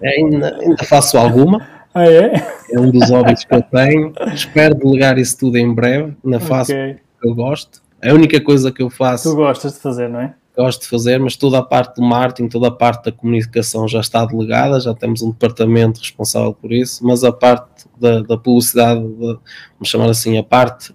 É, 0.00 0.10
ainda, 0.16 0.58
ainda 0.60 0.84
faço 0.84 1.18
alguma. 1.18 1.66
Ah, 1.94 2.06
é? 2.06 2.32
É 2.70 2.80
um 2.80 2.90
dos 2.90 3.10
hobbies 3.10 3.44
que 3.44 3.54
eu 3.54 3.60
tenho. 3.60 4.14
Espero 4.32 4.74
delegar 4.74 5.18
isso 5.18 5.36
tudo 5.38 5.58
em 5.58 5.74
breve. 5.74 6.16
Na 6.24 6.40
faço 6.40 6.72
okay. 6.72 6.94
que 7.20 7.28
eu 7.28 7.34
gosto. 7.34 7.82
É 8.00 8.10
a 8.10 8.14
única 8.14 8.40
coisa 8.40 8.72
que 8.72 8.82
eu 8.82 8.88
faço. 8.88 9.30
Tu 9.30 9.36
gostas 9.36 9.74
de 9.74 9.80
fazer, 9.80 10.08
não 10.08 10.20
é? 10.20 10.34
Gosto 10.56 10.82
de 10.82 10.88
fazer, 10.88 11.18
mas 11.18 11.36
toda 11.36 11.58
a 11.58 11.62
parte 11.62 11.96
do 11.96 12.02
marketing, 12.02 12.48
toda 12.48 12.68
a 12.68 12.70
parte 12.70 13.04
da 13.04 13.12
comunicação 13.12 13.86
já 13.86 14.00
está 14.00 14.24
delegada, 14.24 14.80
já 14.80 14.94
temos 14.94 15.22
um 15.22 15.30
departamento 15.30 16.00
responsável 16.00 16.52
por 16.52 16.72
isso, 16.72 17.06
mas 17.06 17.24
a 17.24 17.32
parte 17.32 17.86
da, 17.98 18.20
da 18.20 18.36
publicidade, 18.36 19.00
de, 19.00 19.18
vamos 19.18 19.88
chamar 19.88 20.10
assim, 20.10 20.36
a 20.36 20.42
parte 20.42 20.94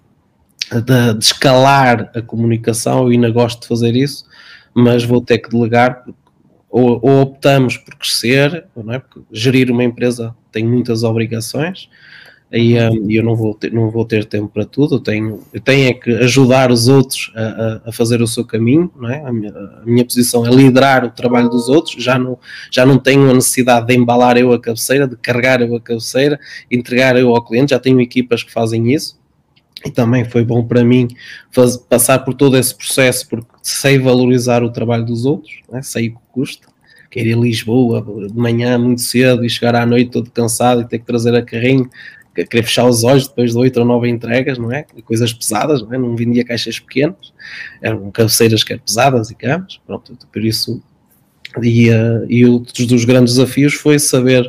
de, 0.70 1.14
de, 1.14 1.24
escalar 1.24 2.10
a 2.14 2.22
comunicação, 2.22 3.04
eu 3.04 3.08
ainda 3.08 3.30
gosto 3.30 3.62
de 3.62 3.68
fazer 3.68 3.94
isso, 3.96 4.24
mas 4.74 5.04
vou 5.04 5.20
ter 5.20 5.38
que 5.38 5.50
delegar, 5.50 6.04
ou, 6.70 7.00
ou 7.02 7.22
optamos 7.22 7.76
por 7.76 7.94
crescer, 7.94 8.66
não 8.76 8.92
é? 8.92 8.98
porque 8.98 9.20
gerir 9.32 9.70
uma 9.70 9.84
empresa 9.84 10.34
tem 10.52 10.64
muitas 10.64 11.02
obrigações, 11.02 11.88
aí 12.52 12.74
um, 12.78 13.10
eu 13.10 13.22
não 13.22 13.36
vou, 13.36 13.54
ter, 13.54 13.72
não 13.72 13.90
vou 13.90 14.04
ter 14.04 14.24
tempo 14.24 14.48
para 14.48 14.64
tudo, 14.64 14.96
eu 14.96 15.00
tenho, 15.00 15.42
eu 15.52 15.60
tenho 15.60 15.88
é 15.88 15.92
que 15.92 16.10
ajudar 16.10 16.70
os 16.70 16.88
outros 16.88 17.32
a, 17.34 17.88
a, 17.88 17.92
fazer 17.92 18.22
o 18.22 18.26
seu 18.26 18.44
caminho, 18.44 18.90
não 18.96 19.08
é? 19.08 19.22
a, 19.24 19.32
minha, 19.32 19.52
a 19.52 19.82
minha 19.84 20.04
posição 20.04 20.46
é 20.46 20.50
liderar 20.50 21.04
o 21.04 21.10
trabalho 21.10 21.48
dos 21.48 21.68
outros, 21.68 22.02
já 22.02 22.18
não, 22.18 22.38
já 22.70 22.86
não 22.86 22.98
tenho 22.98 23.30
a 23.30 23.34
necessidade 23.34 23.86
de 23.86 23.94
embalar 23.94 24.36
eu 24.36 24.52
a 24.52 24.60
cabeceira, 24.60 25.06
de 25.06 25.16
carregar 25.16 25.60
eu 25.60 25.74
a 25.74 25.80
cabeceira, 25.80 26.38
entregar 26.70 27.16
eu 27.16 27.34
ao 27.34 27.44
cliente, 27.44 27.70
já 27.70 27.78
tenho 27.78 28.00
equipas 28.00 28.42
que 28.42 28.52
fazem 28.52 28.92
isso, 28.92 29.17
e 29.84 29.90
também 29.90 30.24
foi 30.24 30.44
bom 30.44 30.64
para 30.64 30.84
mim 30.84 31.08
passar 31.88 32.20
por 32.20 32.34
todo 32.34 32.56
esse 32.56 32.74
processo, 32.74 33.28
porque 33.28 33.46
sei 33.62 33.98
valorizar 33.98 34.62
o 34.62 34.70
trabalho 34.70 35.04
dos 35.04 35.24
outros, 35.24 35.60
é? 35.72 35.82
sei 35.82 36.08
o 36.08 36.12
que 36.12 36.18
custa, 36.32 36.68
quer 37.10 37.26
ir 37.26 37.34
a 37.34 37.38
Lisboa 37.38 38.02
de 38.28 38.36
manhã 38.36 38.78
muito 38.78 39.00
cedo 39.00 39.44
e 39.44 39.50
chegar 39.50 39.74
à 39.74 39.86
noite 39.86 40.10
todo 40.10 40.30
cansado 40.30 40.80
e 40.80 40.84
ter 40.84 40.98
que 40.98 41.06
trazer 41.06 41.34
a 41.34 41.42
carrinho, 41.42 41.88
querer 42.34 42.62
fechar 42.62 42.86
os 42.86 43.02
olhos 43.02 43.26
depois 43.26 43.52
de 43.52 43.58
oito 43.58 43.80
ou 43.80 43.86
nove 43.86 44.08
entregas, 44.08 44.58
não 44.58 44.70
é? 44.70 44.84
Coisas 45.04 45.32
pesadas, 45.32 45.82
não 45.82 45.92
é? 45.94 45.98
Não 45.98 46.14
vendia 46.14 46.44
caixas 46.44 46.78
pequenas, 46.78 47.32
eram 47.82 48.10
cabeceiras 48.10 48.62
que 48.62 48.72
eram 48.72 48.82
pesadas 48.84 49.30
e 49.30 49.34
camas, 49.34 49.80
pronto, 49.86 50.16
por 50.32 50.44
isso. 50.44 50.82
E, 51.62 51.90
uh, 51.90 52.26
e 52.28 52.44
dos 52.44 53.04
grandes 53.04 53.34
desafios 53.34 53.74
foi 53.74 53.98
saber 53.98 54.48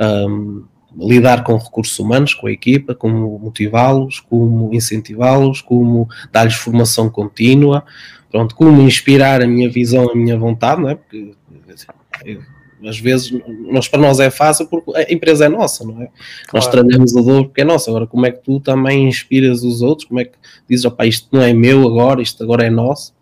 um, 0.00 0.64
lidar 0.96 1.44
com 1.44 1.56
recursos 1.56 1.98
humanos, 1.98 2.34
com 2.34 2.46
a 2.46 2.52
equipa, 2.52 2.94
como 2.94 3.38
motivá-los, 3.38 4.20
como 4.20 4.72
incentivá-los, 4.72 5.60
como 5.60 6.08
dar-lhes 6.32 6.54
formação 6.54 7.08
contínua, 7.10 7.84
pronto, 8.30 8.54
como 8.54 8.82
inspirar 8.82 9.42
a 9.42 9.46
minha 9.46 9.70
visão, 9.70 10.10
a 10.10 10.14
minha 10.14 10.38
vontade, 10.38 10.80
não 10.80 10.90
é? 10.90 10.94
Porque 10.94 11.34
eu, 12.24 12.42
às 12.86 12.98
vezes 12.98 13.32
nós, 13.70 13.88
para 13.88 14.00
nós 14.00 14.20
é 14.20 14.30
fácil 14.30 14.66
porque 14.66 14.92
a 14.96 15.12
empresa 15.12 15.46
é 15.46 15.48
nossa, 15.48 15.84
não 15.84 16.02
é? 16.02 16.06
Claro. 16.06 16.12
Nós 16.52 16.66
trabalhamos 16.68 17.16
a 17.16 17.20
dor 17.20 17.44
porque 17.46 17.62
é 17.62 17.64
nossa. 17.64 17.90
Agora, 17.90 18.06
como 18.06 18.26
é 18.26 18.30
que 18.30 18.42
tu 18.42 18.60
também 18.60 19.08
inspiras 19.08 19.62
os 19.62 19.82
outros? 19.82 20.06
Como 20.06 20.20
é 20.20 20.24
que 20.24 20.36
dizes, 20.68 20.84
opá, 20.84 21.06
isto 21.06 21.28
não 21.32 21.42
é 21.42 21.52
meu 21.52 21.86
agora, 21.86 22.22
isto 22.22 22.42
agora 22.42 22.64
é 22.64 22.70
nosso? 22.70 23.14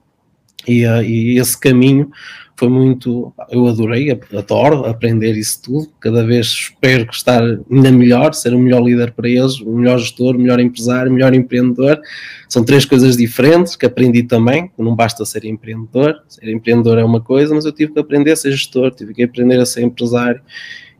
E, 0.66 0.86
uh, 0.86 1.02
e 1.02 1.38
esse 1.38 1.58
caminho 1.58 2.10
foi 2.56 2.68
muito. 2.68 3.32
Eu 3.50 3.66
adorei, 3.66 4.10
adoro 4.10 4.86
aprender 4.86 5.36
isso 5.36 5.62
tudo. 5.62 5.88
Cada 6.00 6.24
vez 6.24 6.46
espero 6.46 7.08
estar 7.10 7.42
ainda 7.42 7.90
melhor, 7.90 8.34
ser 8.34 8.54
o 8.54 8.58
melhor 8.58 8.82
líder 8.82 9.12
para 9.12 9.28
eles, 9.28 9.60
o 9.60 9.72
melhor 9.72 9.98
gestor, 9.98 10.36
o 10.36 10.38
melhor 10.38 10.60
empresário, 10.60 11.10
o 11.10 11.14
melhor 11.14 11.34
empreendedor. 11.34 12.00
São 12.48 12.64
três 12.64 12.84
coisas 12.84 13.16
diferentes 13.16 13.74
que 13.74 13.86
aprendi 13.86 14.22
também. 14.22 14.70
Não 14.78 14.94
basta 14.94 15.24
ser 15.24 15.44
empreendedor, 15.44 16.22
ser 16.28 16.48
empreendedor 16.50 16.98
é 16.98 17.04
uma 17.04 17.20
coisa, 17.20 17.54
mas 17.54 17.64
eu 17.64 17.72
tive 17.72 17.92
que 17.92 17.98
aprender 17.98 18.32
a 18.32 18.36
ser 18.36 18.52
gestor, 18.52 18.90
tive 18.94 19.14
que 19.14 19.22
aprender 19.22 19.58
a 19.58 19.66
ser 19.66 19.82
empresário. 19.82 20.40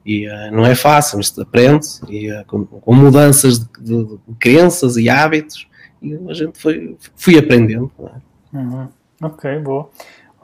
E 0.05 0.26
uh, 0.26 0.50
não 0.53 0.66
é 0.66 0.74
fácil, 0.74 1.18
mas 1.18 1.38
aprende 1.38 1.86
e 2.09 2.32
uh, 2.32 2.44
com, 2.46 2.64
com, 2.64 2.92
mudanças 2.92 3.61
de, 3.61 3.66
de, 3.80 4.05
de, 4.05 4.18
crenças 4.40 4.96
e 4.96 5.09
hábitos. 5.09 5.68
E 6.03 6.18
a 6.28 6.34
gente 6.34 6.59
foi, 6.59 6.96
fui 7.14 7.38
aprendendo. 7.38 7.90
É? 8.53 8.57
Uhum. 8.57 8.88
Ok, 9.22 9.59
boa. 9.61 9.88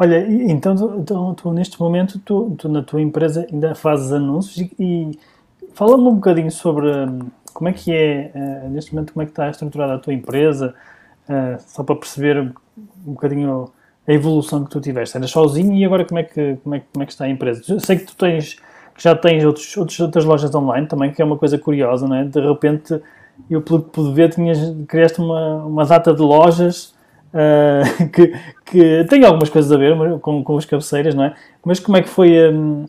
Olha, 0.00 0.24
então, 0.30 1.00
então 1.00 1.34
tu, 1.34 1.52
neste 1.52 1.80
momento, 1.80 2.20
tu, 2.20 2.54
tu, 2.56 2.68
na 2.68 2.82
tua 2.82 3.02
empresa 3.02 3.44
ainda 3.50 3.74
fazes 3.74 4.12
anúncios 4.12 4.56
e, 4.58 4.72
e 4.78 5.18
fala-me 5.74 6.04
um 6.04 6.14
bocadinho 6.14 6.52
sobre 6.52 6.86
hum, 6.88 7.18
como 7.52 7.68
é 7.68 7.72
que 7.72 7.92
é, 7.92 8.30
uh, 8.32 8.70
neste 8.70 8.94
momento, 8.94 9.12
como 9.12 9.24
é 9.24 9.26
que 9.26 9.32
está 9.32 9.50
estruturada 9.50 9.94
a 9.94 9.98
tua 9.98 10.14
empresa, 10.14 10.72
uh, 11.28 11.60
só 11.66 11.82
para 11.82 11.96
perceber 11.96 12.38
um, 12.38 12.52
bocadinho 13.12 13.72
a 14.06 14.12
evolução 14.12 14.64
que 14.64 14.70
tu 14.70 14.80
tiveste. 14.80 15.16
Eras 15.16 15.32
sozinho 15.32 15.74
e 15.74 15.84
agora 15.84 16.04
como 16.04 16.20
é 16.20 16.22
que, 16.22 16.56
como 16.62 16.76
é, 16.76 16.82
como 16.92 17.02
é 17.02 17.06
que 17.06 17.12
está 17.12 17.24
a 17.24 17.28
empresa? 17.28 17.80
Sei 17.80 17.96
que 17.98 18.04
tu 18.04 18.14
tens, 18.16 18.54
que 18.94 19.02
já 19.02 19.16
tens 19.16 19.44
outros, 19.44 19.76
outros, 19.76 19.98
outras 19.98 20.24
lojas 20.24 20.54
online 20.54 20.86
também, 20.86 21.10
que 21.10 21.20
é 21.20 21.24
uma 21.24 21.36
coisa 21.36 21.58
curiosa, 21.58 22.06
não 22.06 22.14
é? 22.14 22.24
De 22.24 22.40
repente, 22.40 23.00
eu 23.50 23.60
pelo 23.60 23.82
que 23.82 23.90
pude 23.90 24.12
ver, 24.12 24.32
tinhas, 24.32 24.58
criaste 24.86 25.20
uma, 25.20 25.64
uma 25.64 25.84
data 25.84 26.14
de 26.14 26.22
lojas 26.22 26.96
uh, 27.34 28.08
que, 28.12 28.32
que 28.64 29.04
tem 29.08 29.24
algumas 29.24 29.48
coisas 29.48 29.70
a 29.70 29.76
ver 29.76 29.96
com, 30.20 30.42
com 30.42 30.56
as 30.56 30.64
cabeceiras, 30.64 31.14
não 31.14 31.24
é? 31.24 31.34
Mas 31.64 31.80
como 31.80 31.96
é 31.96 32.02
que 32.02 32.08
foi 32.08 32.50
um, 32.52 32.86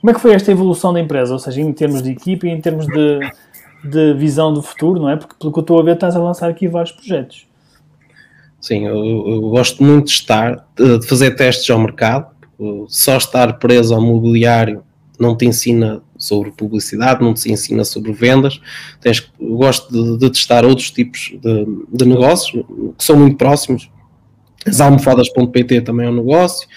como 0.00 0.10
é 0.10 0.14
que 0.14 0.20
foi 0.20 0.32
esta 0.32 0.52
evolução 0.52 0.92
da 0.92 1.00
empresa? 1.00 1.32
Ou 1.32 1.38
seja, 1.38 1.60
em 1.60 1.72
termos 1.72 2.02
de 2.02 2.10
equipe 2.10 2.46
e 2.46 2.50
em 2.50 2.60
termos 2.60 2.86
de, 2.86 3.20
de 3.84 4.14
visão 4.14 4.52
do 4.52 4.62
futuro, 4.62 5.00
não 5.00 5.10
é? 5.10 5.16
Porque 5.16 5.34
pelo 5.38 5.52
que 5.52 5.58
eu 5.58 5.62
estou 5.62 5.80
a 5.80 5.82
ver 5.82 5.94
estás 5.94 6.14
a 6.14 6.20
lançar 6.20 6.48
aqui 6.48 6.68
vários 6.68 6.92
projetos. 6.92 7.46
Sim, 8.60 8.86
eu, 8.86 8.96
eu 8.96 9.40
gosto 9.42 9.82
muito 9.82 10.06
de 10.06 10.12
estar, 10.12 10.64
de 10.76 11.06
fazer 11.06 11.32
testes 11.32 11.68
ao 11.70 11.78
mercado. 11.78 12.34
Só 12.88 13.16
estar 13.16 13.58
preso 13.58 13.94
ao 13.94 14.00
mobiliário 14.00 14.82
não 15.18 15.36
te 15.36 15.46
ensina 15.46 16.02
sobre 16.18 16.50
publicidade, 16.50 17.22
não 17.22 17.34
te 17.34 17.50
ensina 17.50 17.84
sobre 17.84 18.12
vendas. 18.12 18.60
Tens, 19.00 19.30
gosto 19.40 19.92
de, 19.92 20.18
de 20.18 20.30
testar 20.30 20.64
outros 20.64 20.90
tipos 20.90 21.32
de, 21.40 21.66
de, 21.92 22.04
negócios 22.04 22.64
que 22.96 23.04
são 23.04 23.16
muito 23.16 23.36
próximos. 23.36 23.90
As 24.66 24.80
almofadas.pt 24.80 25.82
também 25.82 26.06
é 26.06 26.10
um 26.10 26.16
negócio. 26.16 26.68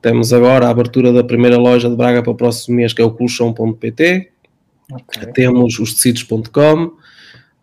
Temos 0.00 0.32
agora 0.32 0.66
a 0.66 0.70
abertura 0.70 1.12
da 1.12 1.22
primeira 1.22 1.56
loja 1.56 1.88
de 1.88 1.96
Braga 1.96 2.22
para 2.22 2.32
o 2.32 2.34
próximo 2.34 2.76
mês, 2.76 2.92
que 2.92 3.00
é 3.00 3.04
o 3.04 3.10
colchão.pt. 3.10 4.30
Okay. 4.90 5.32
Temos 5.32 5.78
os 5.78 5.94
tecidos.com. 5.94 6.84
Uh, 6.84 6.92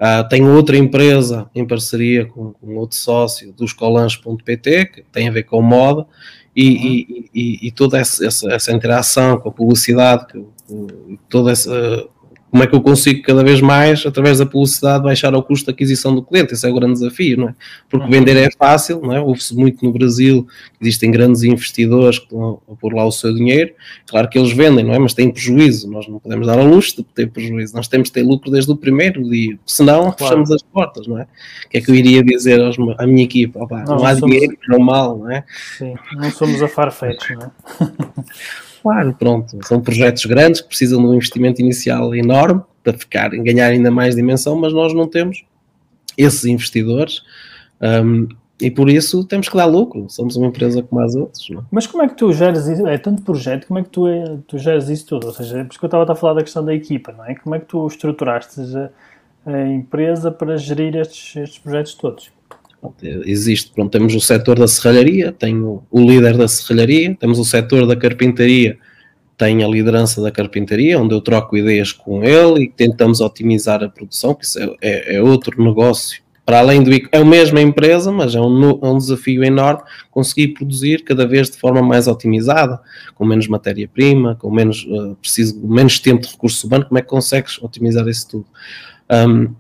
ah, 0.02 0.24
tenho 0.24 0.56
outra 0.56 0.78
empresa 0.78 1.50
em 1.54 1.68
parceria 1.68 2.26
com, 2.26 2.54
com 2.54 2.78
outro 2.78 2.96
sócio 2.98 3.52
dos 3.52 3.74
colãs.pt, 3.74 4.86
que 4.86 5.04
tem 5.12 5.28
a 5.28 5.32
ver 5.32 5.44
com 5.44 5.62
moda, 5.62 6.08
e, 6.56 6.70
uhum. 6.70 6.86
e, 6.86 7.30
e, 7.34 7.68
e, 7.68 7.72
toda 7.72 7.98
essa, 7.98 8.26
essa, 8.26 8.52
essa, 8.52 8.72
interação 8.72 9.40
com 9.40 9.50
a 9.50 9.52
publicidade, 9.52 10.26
que, 10.28 10.46
toda 11.30 11.52
essa 11.52 12.08
como 12.52 12.64
é 12.64 12.68
que 12.68 12.76
eu 12.76 12.82
consigo 12.82 13.22
cada 13.22 13.44
vez 13.44 13.62
mais, 13.62 14.06
através 14.06 14.40
da 14.40 14.46
publicidade, 14.46 15.04
baixar 15.04 15.34
o 15.36 15.44
custo 15.44 15.66
de 15.66 15.72
aquisição 15.72 16.16
do 16.16 16.24
cliente? 16.24 16.54
Esse 16.54 16.68
é 16.68 16.70
o 16.70 16.74
grande 16.74 16.94
desafio, 16.94 17.38
não 17.38 17.50
é? 17.50 17.56
Porque 17.88 18.06
uhum. 18.06 18.12
vender 18.12 18.36
é 18.38 18.50
fácil, 18.52 19.00
não 19.02 19.14
é? 19.14 19.20
Ouve-se 19.20 19.56
muito 19.56 19.86
no 19.86 19.92
Brasil, 19.92 20.48
existem 20.82 21.12
grandes 21.12 21.44
investidores 21.44 22.18
que 22.18 22.26
estão 22.26 22.60
a 22.70 22.76
pôr 22.76 22.94
lá 22.94 23.06
o 23.06 23.12
seu 23.12 23.34
dinheiro, 23.34 23.72
claro 24.08 24.28
que 24.28 24.38
eles 24.38 24.52
vendem, 24.52 24.84
não 24.84 24.94
é? 24.94 25.00
Mas 25.00 25.14
têm 25.14 25.30
prejuízo, 25.32 25.90
nós 25.90 26.08
não 26.08 26.20
podemos 26.20 26.48
dar 26.48 26.58
ao 26.58 26.66
luxo 26.66 26.98
de 26.98 27.04
ter 27.04 27.30
prejuízo, 27.30 27.76
nós 27.76 27.88
temos 27.88 28.10
que 28.10 28.16
ter 28.16 28.24
lucro 28.24 28.50
desde 28.50 28.72
o 28.72 28.76
primeiro 28.76 29.24
dia, 29.30 29.58
senão 29.66 30.12
claro. 30.12 30.18
fechamos 30.18 30.52
as 30.52 30.64
portas, 30.64 31.06
não 31.06 31.20
é? 31.20 31.24
O 31.66 31.70
que 31.70 31.78
é 31.78 31.82
que 31.82 31.92
eu 31.92 31.96
iria 31.96 32.24
dizer 32.24 32.60
aos, 32.60 32.78
à 32.98 33.06
minha 33.06 33.24
equipa? 33.24 33.64
Opa, 33.64 33.84
não, 33.84 33.98
não 33.98 34.06
há 34.06 34.16
somos... 34.16 34.36
dinheiro, 34.36 34.58
não 34.68 34.80
mal, 34.80 35.18
não 35.20 35.32
é? 35.32 35.44
Sim, 35.78 35.94
não 36.14 36.32
somos 36.32 36.62
a 36.64 36.68
farfetch, 36.68 37.30
não 37.32 37.44
é? 37.44 37.50
Claro, 38.82 39.14
pronto, 39.18 39.58
são 39.66 39.82
projetos 39.82 40.26
grandes 40.26 40.62
que 40.62 40.68
precisam 40.68 41.02
de 41.02 41.08
um 41.08 41.14
investimento 41.14 41.62
inicial 41.62 42.16
enorme 42.16 42.62
para 42.84 42.98
ficar, 42.98 43.30
ganhar 43.30 43.68
ainda 43.68 43.92
mais 43.92 44.16
dimensão, 44.16 44.56
mas 44.56 44.74
nós 44.74 44.94
não 44.94 45.08
temos 45.08 45.44
esses 46.18 46.46
investidores 46.46 47.22
um, 47.82 48.28
e 48.62 48.70
por 48.70 48.90
isso 48.90 49.24
temos 49.24 49.48
que 49.48 49.56
dar 49.56 49.66
lucro. 49.66 50.10
Somos 50.10 50.36
uma 50.36 50.48
empresa 50.48 50.84
como 50.84 51.02
as 51.02 51.16
outras. 51.16 51.48
Não? 51.50 51.62
É? 51.62 51.64
Mas 51.72 51.88
como 51.88 52.04
é 52.04 52.10
que 52.10 52.16
tu 52.16 52.32
geres 52.34 52.68
isso? 52.68 52.86
É 52.86 52.98
tanto 52.98 53.22
projeto, 53.22 53.68
como 53.68 53.80
é 53.80 53.84
que 53.84 53.90
tu, 53.90 54.08
é, 54.08 54.38
tu 54.48 54.58
geres 54.58 54.90
isso 54.90 55.06
tudo? 55.08 55.28
Ou 55.28 55.34
seja, 55.34 55.60
é 55.60 55.64
por 55.64 55.72
isso 55.72 55.80
que 55.80 55.86
eu 55.86 55.88
estava 55.88 56.12
a 56.12 56.16
falar 56.16 56.34
da 56.34 56.44
questão 56.44 56.64
da 56.64 56.74
equipa, 56.74 57.14
não 57.14 57.26
é? 57.26 57.36
Como 57.36 57.56
é 57.56 57.60
que 57.60 57.66
tu 57.66 57.88
estruturaste 57.88 58.60
a, 59.46 59.52
a 59.52 59.68
empresa 59.68 60.30
para 60.30 60.58
gerir 60.58 60.96
estes, 60.96 61.38
estes 61.38 61.60
projetos 61.60 61.94
todos? 61.94 62.32
Existe, 63.26 63.72
pronto, 63.72 63.92
temos 63.92 64.16
o 64.16 64.22
setor 64.22 64.58
da 64.58 64.68
serralharia, 64.68 65.32
tenho 65.32 65.84
o 65.90 66.00
líder 66.00 66.38
da 66.38 66.48
serralharia, 66.48 67.16
temos 67.20 67.40
o 67.40 67.46
setor 67.46 67.86
da 67.86 67.96
carpintaria, 67.96 68.78
tem 69.38 69.64
a 69.64 69.68
liderança 69.68 70.22
da 70.22 70.32
carpintaria, 70.32 71.00
onde 71.00 71.14
eu 71.14 71.22
troco 71.22 71.56
ideias 71.58 71.92
com 71.92 72.24
ele 72.24 72.66
e 72.66 72.70
tentamos 72.70 73.22
otimizar 73.22 73.84
a 73.84 73.90
produção, 73.90 74.34
que 74.34 74.46
isso 74.46 74.60
é, 74.60 74.76
é, 74.82 75.16
é 75.16 75.22
outro 75.22 75.64
negócio. 75.64 76.22
Para 76.46 76.60
além 76.60 76.84
do 76.84 76.92
é 76.92 77.18
a 77.18 77.24
mesma 77.24 77.62
empresa, 77.62 78.12
mas 78.12 78.34
é 78.34 78.42
um, 78.42 78.72
é 78.82 78.90
um 78.90 78.98
desafio 78.98 79.44
enorme 79.44 79.84
conseguir 80.10 80.48
produzir 80.50 81.04
cada 81.04 81.28
vez 81.28 81.48
de 81.48 81.58
forma 81.58 81.80
mais 81.82 82.08
otimizada, 82.08 82.82
com 83.14 83.24
menos 83.24 83.48
matéria-prima, 83.48 84.36
com 84.36 84.50
menos, 84.50 84.84
uh, 84.90 85.16
preciso, 85.22 85.60
menos 85.64 86.00
tempo 86.00 86.24
de 86.24 86.32
recurso 86.32 86.66
humano. 86.66 86.86
Como 86.88 86.98
é 86.98 87.04
que 87.04 87.08
consegues 87.08 87.62
otimizar 87.62 88.08
isso 88.08 88.28
tudo? 88.30 88.48
Um, 89.12 89.54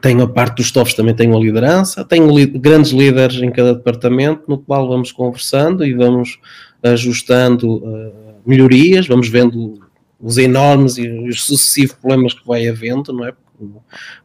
tenho 0.00 0.22
a 0.22 0.28
parte 0.28 0.56
dos 0.56 0.66
stofos, 0.66 0.94
também 0.94 1.14
tenho 1.14 1.36
a 1.36 1.40
liderança, 1.40 2.04
tenho 2.04 2.30
li 2.30 2.46
grandes 2.46 2.92
líderes 2.92 3.40
em 3.42 3.50
cada 3.50 3.74
departamento, 3.74 4.42
no 4.48 4.58
qual 4.58 4.88
vamos 4.88 5.12
conversando 5.12 5.84
e 5.84 5.94
vamos 5.94 6.38
ajustando 6.82 7.76
uh, 7.76 8.12
melhorias, 8.44 9.06
vamos 9.06 9.28
vendo 9.28 9.80
os 10.20 10.38
enormes 10.38 10.96
e 10.98 11.08
os 11.08 11.42
sucessivos 11.44 11.96
problemas 11.96 12.34
que 12.34 12.46
vai 12.46 12.66
havendo, 12.66 13.12
não 13.12 13.26
é? 13.26 13.32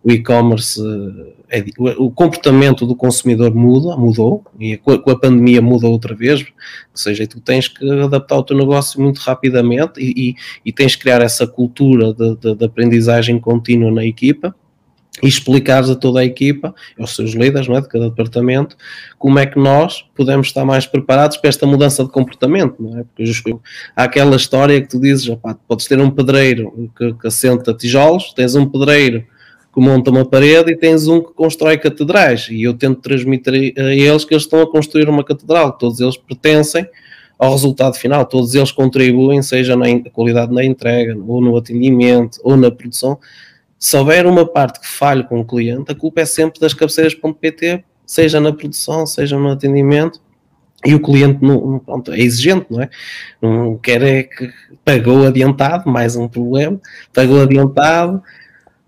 O 0.03 0.11
e-commerce, 0.11 0.81
é, 1.49 1.63
o 1.79 2.11
comportamento 2.11 2.85
do 2.85 2.93
consumidor 2.93 3.55
muda, 3.55 3.95
mudou, 3.95 4.43
e 4.59 4.75
com 4.75 4.91
a, 4.91 4.99
com 5.01 5.09
a, 5.09 5.17
pandemia 5.17 5.61
muda 5.61 5.87
outra 5.87 6.13
vez, 6.13 6.41
ou 6.41 6.47
seja, 6.93 7.25
tu 7.25 7.39
tens 7.39 7.69
que 7.69 7.89
adaptar 7.89 8.37
o 8.37 8.43
teu 8.43 8.57
negócio 8.57 9.01
muito 9.01 9.19
rapidamente 9.19 10.01
e, 10.01 10.31
e, 10.31 10.35
e 10.65 10.73
tens 10.73 10.97
que 10.97 11.03
criar 11.03 11.21
essa 11.21 11.47
cultura 11.47 12.13
de, 12.13 12.35
de, 12.35 12.55
de 12.55 12.65
aprendizagem 12.65 13.39
contínua 13.39 13.89
na 13.89 14.05
equipa 14.05 14.53
e 15.21 15.27
explicares 15.27 15.89
a 15.89 15.95
toda 15.95 16.21
a 16.21 16.25
equipa, 16.25 16.73
aos 16.97 17.15
seus 17.15 17.31
líderes 17.31 17.67
não 17.67 17.75
é, 17.75 17.81
de 17.81 17.89
cada 17.89 18.09
departamento, 18.09 18.77
como 19.19 19.39
é 19.39 19.45
que 19.45 19.59
nós 19.59 20.05
podemos 20.15 20.47
estar 20.47 20.63
mais 20.63 20.85
preparados 20.85 21.37
para 21.37 21.49
esta 21.49 21.67
mudança 21.67 22.03
de 22.03 22.09
comportamento, 22.09 22.75
não 22.79 22.99
é? 22.99 23.03
Porque 23.03 23.55
há 23.95 24.03
aquela 24.03 24.35
história 24.35 24.81
que 24.81 24.87
tu 24.87 24.99
dizes, 24.99 25.27
opá, 25.27 25.55
podes 25.67 25.85
ter 25.85 25.99
um 25.99 26.09
pedreiro 26.09 26.89
que, 26.97 27.13
que 27.13 27.27
assenta 27.27 27.73
tijolos, 27.73 28.33
tens 28.33 28.55
um 28.55 28.65
pedreiro 28.65 29.25
que 29.73 29.79
monta 29.79 30.11
uma 30.11 30.25
parede 30.25 30.71
e 30.71 30.77
tens 30.77 31.07
um 31.07 31.21
que 31.21 31.33
constrói 31.33 31.77
catedrais, 31.77 32.47
e 32.49 32.63
eu 32.63 32.73
tento 32.73 33.01
transmitir 33.01 33.73
a 33.77 33.93
eles 33.93 34.25
que 34.25 34.33
eles 34.33 34.43
estão 34.43 34.61
a 34.61 34.69
construir 34.69 35.09
uma 35.09 35.23
catedral, 35.23 35.73
todos 35.73 35.99
eles 35.99 36.17
pertencem 36.17 36.85
ao 37.37 37.51
resultado 37.51 37.95
final, 37.95 38.25
todos 38.25 38.53
eles 38.53 38.71
contribuem, 38.71 39.41
seja 39.41 39.75
na 39.75 39.87
qualidade 40.11 40.53
na 40.53 40.63
entrega, 40.63 41.17
ou 41.17 41.41
no 41.41 41.57
atendimento, 41.57 42.39
ou 42.43 42.55
na 42.55 42.69
produção, 42.69 43.17
se 43.81 43.97
houver 43.97 44.27
uma 44.27 44.45
parte 44.45 44.79
que 44.79 44.87
falhe 44.87 45.23
com 45.23 45.39
o 45.39 45.43
cliente, 45.43 45.91
a 45.91 45.95
culpa 45.95 46.21
é 46.21 46.25
sempre 46.25 46.61
das 46.61 46.71
cabeceiras.pt, 46.71 47.83
seja 48.05 48.39
na 48.39 48.53
produção, 48.53 49.07
seja 49.07 49.39
no 49.39 49.49
atendimento, 49.49 50.21
e 50.85 50.93
o 50.93 51.01
cliente 51.01 51.43
não, 51.43 51.79
pronto, 51.79 52.11
é 52.11 52.19
exigente, 52.19 52.67
não 52.69 52.79
é? 52.79 52.89
Não 53.41 53.77
quer 53.77 54.03
é 54.03 54.21
que 54.21 54.51
pagou 54.85 55.25
adiantado, 55.25 55.89
mais 55.89 56.15
um 56.15 56.27
problema, 56.27 56.79
pagou 57.11 57.41
adiantado, 57.41 58.21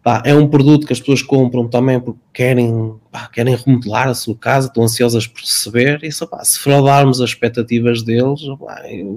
pá, 0.03 0.21
é 0.27 0.35
um 0.35 0.47
produto 0.47 0.85
que 0.85 0.93
as 0.93 0.99
pessoas 0.99 1.23
compram 1.23 1.67
também 1.67 1.99
porque 1.99 2.19
querem, 2.31 2.93
pá, 3.11 3.27
querem 3.33 3.55
remodelar 3.55 4.09
a 4.09 4.13
sua 4.13 4.37
casa, 4.37 4.67
estão 4.67 4.83
ansiosas 4.83 5.25
por 5.25 5.41
receber, 5.41 6.01
e 6.03 6.11
só, 6.11 6.27
pá, 6.27 6.43
se 6.45 6.59
fraudarmos 6.59 7.19
as 7.19 7.31
expectativas 7.31 8.03
deles, 8.03 8.41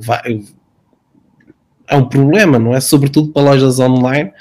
vai, 0.01 0.41
é 1.87 1.97
um 1.97 2.09
problema, 2.09 2.59
não 2.59 2.75
é? 2.75 2.81
Sobretudo 2.81 3.31
para 3.31 3.43
lojas 3.43 3.79
online, 3.79 4.33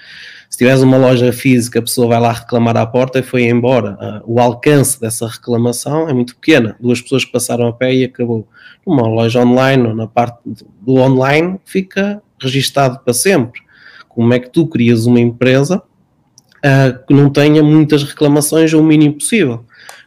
se 0.56 0.60
tiveres 0.60 0.82
uma 0.82 0.96
loja 0.96 1.34
física, 1.34 1.80
a 1.80 1.82
pessoa 1.82 2.08
vai 2.08 2.18
lá 2.18 2.32
reclamar 2.32 2.78
à 2.78 2.86
porta 2.86 3.20
e 3.20 3.22
foi 3.22 3.44
embora. 3.44 4.24
Uh, 4.26 4.36
o 4.36 4.40
alcance 4.40 4.98
dessa 5.02 5.28
reclamação 5.28 6.08
é 6.08 6.14
muito 6.14 6.34
pequena. 6.34 6.78
Duas 6.80 7.02
pessoas 7.02 7.26
que 7.26 7.32
passaram 7.34 7.68
a 7.68 7.74
pé 7.74 7.94
e 7.94 8.06
acabou. 8.06 8.48
Numa 8.88 9.06
loja 9.06 9.42
online 9.42 9.86
ou 9.86 9.94
na 9.94 10.08
parte 10.08 10.40
do 10.80 10.94
online 10.94 11.60
fica 11.66 12.24
registado 12.40 13.00
para 13.04 13.14
sempre. 13.14 13.60
Como 14.08 14.34
é 14.34 14.40
que 14.40 14.50
tu 14.50 14.66
crias 14.66 15.06
uma 15.06 15.20
empresa 15.20 15.80
uh, 15.80 17.06
que 17.06 17.14
não 17.14 17.30
tenha 17.30 17.62
muitas 17.62 18.06
reclamações 18.06 18.74
ou 18.74 18.80
o 18.80 18.86
mínimo 18.86 19.16
possível? 19.16 19.66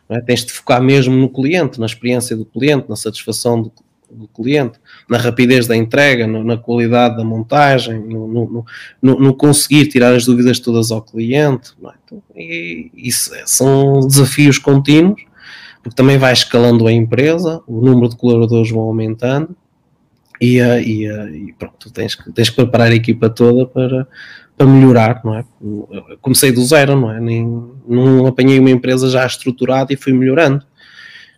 É? 0.08 0.18
Tens 0.22 0.46
de 0.46 0.52
focar 0.52 0.80
mesmo 0.82 1.14
no 1.14 1.28
cliente, 1.28 1.78
na 1.78 1.84
experiência 1.84 2.34
do 2.34 2.46
cliente, 2.46 2.88
na 2.88 2.96
satisfação 2.96 3.60
do, 3.60 3.72
do 4.10 4.26
cliente, 4.28 4.80
na 5.08 5.16
rapidez 5.16 5.66
da 5.66 5.76
entrega, 5.76 6.26
no, 6.26 6.44
na 6.44 6.56
qualidade 6.56 7.16
da 7.16 7.24
montagem, 7.24 7.98
no, 7.98 8.28
no, 9.02 9.20
no, 9.20 9.34
conseguir 9.34 9.86
tirar 9.86 10.14
as 10.14 10.26
dúvidas 10.26 10.60
todas 10.60 10.90
ao 10.90 11.00
cliente. 11.00 11.72
É? 11.82 11.90
Então, 12.04 12.22
e, 12.36 12.90
isso 12.94 13.34
é, 13.34 13.42
são 13.46 14.00
desafios 14.00 14.58
contínuos, 14.58 15.22
porque 15.82 15.96
também 15.96 16.18
vai 16.18 16.32
escalando 16.32 16.86
a 16.86 16.92
empresa, 16.92 17.62
o 17.66 17.80
número 17.80 18.10
de 18.10 18.16
colaboradores 18.16 18.70
vão 18.70 18.82
aumentando 18.82 19.56
e, 20.40 20.60
eh, 20.60 20.82
e, 20.82 21.06
eh, 21.06 21.30
e 21.30 21.52
pronto, 21.52 21.90
tens 21.90 22.14
que, 22.14 22.30
tens 22.32 22.50
que 22.50 22.56
preparar 22.56 22.88
a 22.88 22.94
equipa 22.94 23.28
toda 23.30 23.66
para, 23.66 24.06
para 24.56 24.66
melhorar, 24.66 25.20
não 25.24 25.34
é? 25.34 25.44
comecei 26.20 26.52
do 26.52 26.64
zero, 26.64 27.00
não 27.00 27.10
é? 27.10 27.20
Nem, 27.20 27.44
não 27.86 28.26
apanhei 28.26 28.58
uma 28.58 28.70
empresa 28.70 29.08
já 29.08 29.24
estruturada 29.26 29.92
e 29.92 29.96
fui 29.96 30.12
melhorando. 30.12 30.64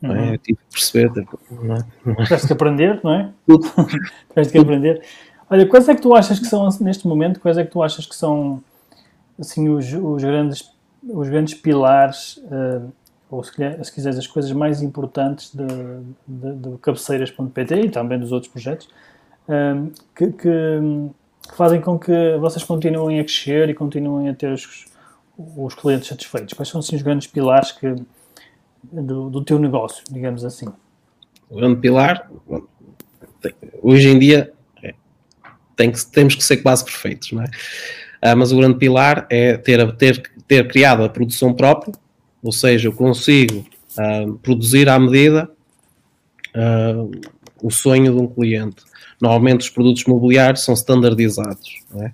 Uhum. 0.03 0.13
É? 0.13 0.39
Tive 0.39 0.59
que 0.59 0.73
perceber. 0.73 1.27
Não 1.51 1.77
é? 1.77 2.25
Tiveste 2.25 2.47
que 2.47 2.53
aprender, 2.53 3.01
não 3.03 3.13
é? 3.13 3.31
Tiveste 4.31 4.53
que 4.53 4.59
aprender. 4.59 5.03
Olha, 5.49 5.67
quais 5.67 5.89
é 5.89 5.95
que 5.95 6.01
tu 6.01 6.15
achas 6.15 6.39
que 6.39 6.47
são, 6.47 6.69
neste 6.81 7.07
momento, 7.07 7.41
quais 7.41 7.59
é 7.59 7.65
que 7.65 7.71
tu 7.71 7.83
achas 7.83 8.07
que 8.07 8.15
são 8.15 8.63
assim, 9.39 9.69
os, 9.69 9.93
os, 9.93 10.23
grandes, 10.23 10.71
os 11.03 11.29
grandes 11.29 11.55
pilares, 11.55 12.37
uh, 12.37 12.93
ou 13.29 13.43
se, 13.43 13.53
se 13.83 13.93
quiseres, 13.93 14.19
as 14.19 14.27
coisas 14.27 14.53
mais 14.53 14.81
importantes 14.81 15.53
de, 15.55 15.67
de, 16.55 16.79
cabeceiras.pt 16.79 17.75
e 17.75 17.91
também 17.91 18.19
dos 18.19 18.31
outros 18.31 18.53
projetos, 18.53 18.89
uh, 19.49 19.91
que, 20.15 20.29
que, 20.29 20.43
que, 21.49 21.57
fazem 21.57 21.81
com 21.81 21.99
que 21.99 22.37
vocês 22.39 22.63
continuem 22.63 23.19
a 23.19 23.25
crescer 23.25 23.69
e 23.69 23.75
continuem 23.75 24.29
a 24.29 24.35
ter 24.35 24.53
os, 24.53 24.87
os 25.37 25.75
clientes 25.75 26.09
satisfeitos? 26.09 26.55
Quais 26.55 26.69
são 26.69 26.79
assim, 26.79 26.95
os 26.95 27.03
grandes 27.03 27.27
pilares 27.27 27.73
que 27.73 27.97
do, 28.83 29.31
do 29.31 29.45
teu 29.45 29.59
negócio, 29.59 30.03
digamos 30.11 30.45
assim? 30.45 30.67
O 31.49 31.57
grande 31.57 31.81
pilar, 31.81 32.31
hoje 33.83 34.09
em 34.09 34.19
dia, 34.19 34.53
é, 34.83 34.95
tem 35.77 35.91
que, 35.91 36.05
temos 36.07 36.35
que 36.35 36.45
ser 36.45 36.59
quase 36.59 36.85
perfeitos, 36.85 37.33
não 37.33 37.43
é? 37.43 37.51
Ah, 38.23 38.37
mas 38.37 38.53
o 38.53 38.57
grande 38.57 38.79
pilar 38.79 39.27
é 39.31 39.57
ter, 39.57 39.97
ter, 39.97 40.23
ter 40.47 40.69
criado 40.69 41.03
a 41.03 41.09
produção 41.09 41.55
própria, 41.55 41.95
ou 42.43 42.53
seja, 42.53 42.89
eu 42.89 42.93
consigo 42.93 43.65
ah, 43.99 44.27
produzir 44.43 44.89
à 44.89 44.99
medida 44.99 45.51
ah, 46.55 47.07
o 47.63 47.71
sonho 47.71 48.13
de 48.13 48.19
um 48.21 48.27
cliente. 48.27 48.85
Normalmente 49.21 49.63
os 49.63 49.71
produtos 49.71 50.05
mobiliários 50.05 50.65
são 50.65 50.75
standardizados, 50.75 51.81
é? 51.97 52.13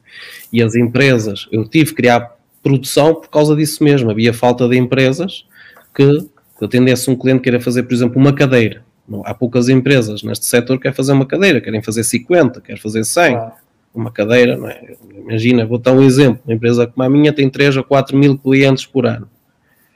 e 0.52 0.62
as 0.62 0.74
empresas, 0.74 1.46
eu 1.52 1.64
tive 1.68 1.90
que 1.90 1.96
criar 1.96 2.36
produção 2.62 3.14
por 3.14 3.28
causa 3.28 3.54
disso 3.54 3.84
mesmo, 3.84 4.10
havia 4.10 4.34
falta 4.34 4.68
de 4.68 4.76
empresas 4.76 5.46
que 5.94 6.26
que 6.58 6.64
atendesse 6.64 7.10
um 7.10 7.16
cliente 7.16 7.38
que 7.38 7.44
queira 7.44 7.60
fazer, 7.60 7.82
por 7.82 7.94
exemplo, 7.94 8.18
uma 8.18 8.32
cadeira. 8.32 8.84
Não, 9.08 9.22
há 9.24 9.32
poucas 9.32 9.68
empresas 9.68 10.22
neste 10.22 10.46
setor 10.46 10.76
que 10.76 10.82
querem 10.82 10.96
fazer 10.96 11.12
uma 11.12 11.26
cadeira, 11.26 11.60
querem 11.60 11.82
fazer 11.82 12.02
50, 12.02 12.60
querem 12.60 12.80
fazer 12.80 13.04
100. 13.04 13.36
Ah. 13.36 13.52
Uma 13.94 14.10
cadeira, 14.10 14.56
não 14.56 14.68
é? 14.68 14.94
Imagina, 15.16 15.64
vou 15.64 15.78
dar 15.78 15.92
um 15.92 16.02
exemplo. 16.02 16.40
Uma 16.44 16.54
empresa 16.54 16.86
como 16.86 17.02
a 17.02 17.08
minha 17.08 17.32
tem 17.32 17.48
3 17.48 17.78
a 17.78 17.82
4 17.82 18.16
mil 18.16 18.36
clientes 18.36 18.84
por 18.84 19.06
ano. 19.06 19.28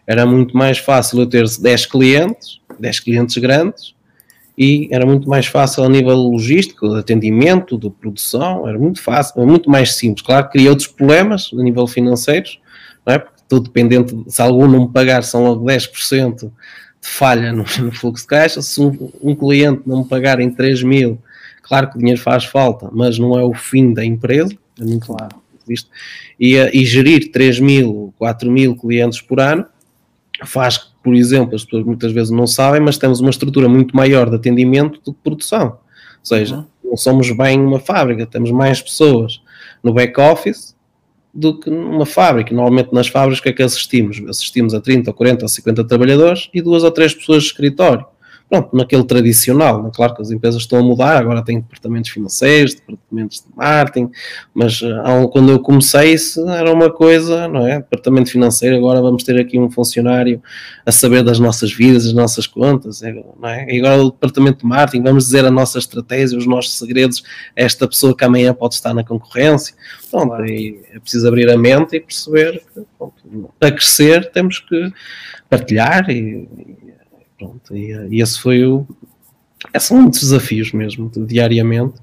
Era 0.07 0.25
muito 0.25 0.57
mais 0.57 0.79
fácil 0.79 1.21
eu 1.21 1.27
ter 1.27 1.45
10 1.47 1.87
clientes, 1.87 2.61
10 2.79 3.01
clientes 3.01 3.37
grandes, 3.37 3.95
e 4.57 4.89
era 4.91 5.07
muito 5.07 5.29
mais 5.29 5.47
fácil 5.47 5.85
a 5.85 5.89
nível 5.89 6.17
logístico, 6.17 6.89
de 6.89 6.99
atendimento, 6.99 7.79
de 7.79 7.89
produção, 7.91 8.69
era 8.69 8.79
muito 8.79 9.01
fácil, 9.03 9.41
era 9.41 9.47
muito 9.47 9.71
mais 9.71 9.95
simples. 9.95 10.27
Claro 10.27 10.47
que 10.47 10.53
cria 10.53 10.71
outros 10.71 10.89
problemas 10.89 11.51
a 11.53 11.63
nível 11.63 11.87
financeiro, 11.87 12.49
tudo 13.51 13.65
dependente, 13.65 14.17
se 14.29 14.41
algum 14.41 14.69
não 14.69 14.83
me 14.83 14.93
pagar, 14.93 15.25
são 15.25 15.43
logo 15.43 15.67
10% 15.67 16.39
de 16.39 16.51
falha 17.01 17.53
no, 17.53 17.65
no, 17.83 17.93
fluxo 17.93 18.23
de 18.23 18.29
caixa. 18.29 18.63
Se 18.63 18.81
um, 18.81 19.11
um, 19.21 19.35
cliente 19.35 19.83
não 19.85 19.99
me 19.99 20.05
pagar 20.09 20.39
em 20.39 20.49
3 20.49 20.85
mil, 20.85 21.19
claro 21.61 21.91
que 21.91 21.97
o 21.97 21.99
dinheiro 21.99 22.21
faz 22.21 22.45
falta, 22.45 22.89
mas 22.93 23.19
não 23.19 23.37
é 23.37 23.43
o 23.43 23.53
fim 23.53 23.93
da 23.93 24.05
empresa, 24.05 24.57
é 24.79 24.85
muito 24.85 25.05
claro. 25.05 25.35
Visto. 25.67 25.91
E, 26.39 26.57
eh, 26.57 26.71
e 26.73 26.85
gerir 26.85 27.33
3 27.33 27.59
mil, 27.59 28.15
4 28.19 28.49
mil 28.49 28.77
clientes 28.77 29.21
por 29.21 29.41
ano 29.41 29.67
faz 30.45 30.79
que, 30.79 30.87
por 31.03 31.15
exemplo, 31.15 31.57
as 31.57 31.65
pessoas 31.65 31.85
muitas 31.85 32.13
vezes 32.13 32.31
não 32.31 32.47
sabem, 32.47 32.81
mas 32.81 32.99
temos 32.99 33.19
uma 33.19 33.31
estrutura 33.31 33.69
muito 33.69 33.97
maior 33.97 34.31
de 34.31 34.37
atendimento 34.37 35.01
do 35.05 35.13
que 35.13 35.21
produção. 35.25 35.67
Ou 35.67 36.25
seja, 36.25 36.57
uhum. 36.57 36.65
não 36.85 36.97
somos 36.97 37.31
bem 37.33 37.61
uma 37.61 37.81
fábrica, 37.81 38.27
temos 38.27 38.53
mais 38.53 38.81
pessoas 38.81 39.43
no 39.83 39.93
back-office 39.93 40.75
do 41.33 41.59
que 41.59 41.71
numa 41.71 42.07
fábrica. 42.07 42.55
Normalmente 42.55 42.93
nas 42.93 43.09
fábricas 43.09 43.39
o 43.39 43.43
que 43.43 43.49
é 43.49 43.53
que 43.53 43.63
assistimos? 43.63 44.21
Assistimos 44.29 44.75
a 44.75 44.81
30, 44.81 45.13
40 45.13 45.45
ou 45.45 45.49
50 45.49 45.85
trabalhadores 45.85 46.49
e 46.53 46.61
duas 46.61 46.83
ou 46.83 46.91
três 46.91 47.15
pessoas 47.15 47.43
de 47.43 47.51
escritório 47.51 48.05
pronto, 48.51 48.77
naquele 48.77 49.05
tradicional. 49.05 49.81
Né? 49.81 49.91
Claro 49.95 50.15
que 50.15 50.23
as 50.23 50.33
empresas 50.33 50.63
estão 50.63 50.81
a 50.81 50.83
mudar, 50.83 51.17
agora 51.17 51.43
têm 51.43 51.61
departamentos 51.61 52.11
financeiros, 52.11 52.75
departamentos 52.75 53.39
de 53.39 53.57
marketing, 53.57 54.11
mas 54.53 54.83
uh, 54.83 55.29
quando 55.31 55.53
eu 55.53 55.61
comecei 55.61 56.13
isso 56.15 56.47
era 56.49 56.73
uma 56.73 56.91
coisa, 56.91 57.47
não 57.47 57.65
é? 57.67 57.77
Departamento 57.77 58.31
financeiro, 58.31 58.77
agora 58.77 59.01
vamos 59.01 59.23
ter 59.23 59.41
aqui 59.41 59.57
um 59.59 59.71
funcionário 59.71 60.43
a 60.85 60.91
saber 60.91 61.23
das 61.23 61.39
nossas 61.39 61.73
vidas, 61.73 62.05
das 62.05 62.13
nossas 62.13 62.49
contas, 62.49 63.03
é, 63.03 63.13
não 63.13 63.49
é? 63.49 63.73
E 63.73 63.79
agora 63.79 64.03
o 64.03 64.11
departamento 64.11 64.59
de 64.59 64.67
marketing, 64.67 65.05
vamos 65.05 65.27
dizer 65.27 65.45
a 65.45 65.51
nossa 65.51 65.79
estratégia, 65.79 66.37
os 66.37 66.47
nossos 66.47 66.77
segredos 66.77 67.23
a 67.57 67.63
esta 67.63 67.87
pessoa 67.87 68.17
que 68.17 68.25
amanhã 68.25 68.53
pode 68.53 68.75
estar 68.75 68.93
na 68.93 69.05
concorrência. 69.05 69.77
Pronto, 70.11 70.35
é 70.35 70.99
preciso 70.99 71.29
abrir 71.29 71.49
a 71.49 71.57
mente 71.57 71.95
e 71.95 72.01
perceber 72.01 72.65
que 72.75 72.83
pronto, 72.99 73.15
para 73.61 73.71
crescer 73.71 74.29
temos 74.33 74.59
que 74.59 74.93
partilhar 75.49 76.11
e, 76.11 76.49
Pronto, 77.41 77.75
e, 77.75 77.91
e 78.11 78.21
esse 78.21 78.39
foi 78.39 78.65
o. 78.67 78.87
São 79.79 80.03
muitos 80.03 80.21
desafios 80.21 80.73
mesmo, 80.73 81.11
diariamente. 81.27 81.95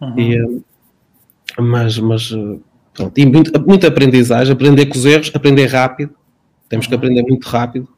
Uhum. 0.00 0.18
E, 0.18 0.36
eh, 0.36 1.60
mas, 1.60 1.98
mas 1.98 2.30
eh, 2.32 2.58
pronto, 2.94 3.18
e 3.18 3.26
muito, 3.26 3.60
muita 3.66 3.88
aprendizagem, 3.88 4.52
aprender 4.52 4.86
com 4.86 4.96
os 4.96 5.04
erros, 5.04 5.32
aprender 5.34 5.66
rápido, 5.66 6.14
Temos 6.68 6.86
que 6.86 6.94
aprender 6.94 7.22
muito 7.22 7.46
rápido 7.48 7.88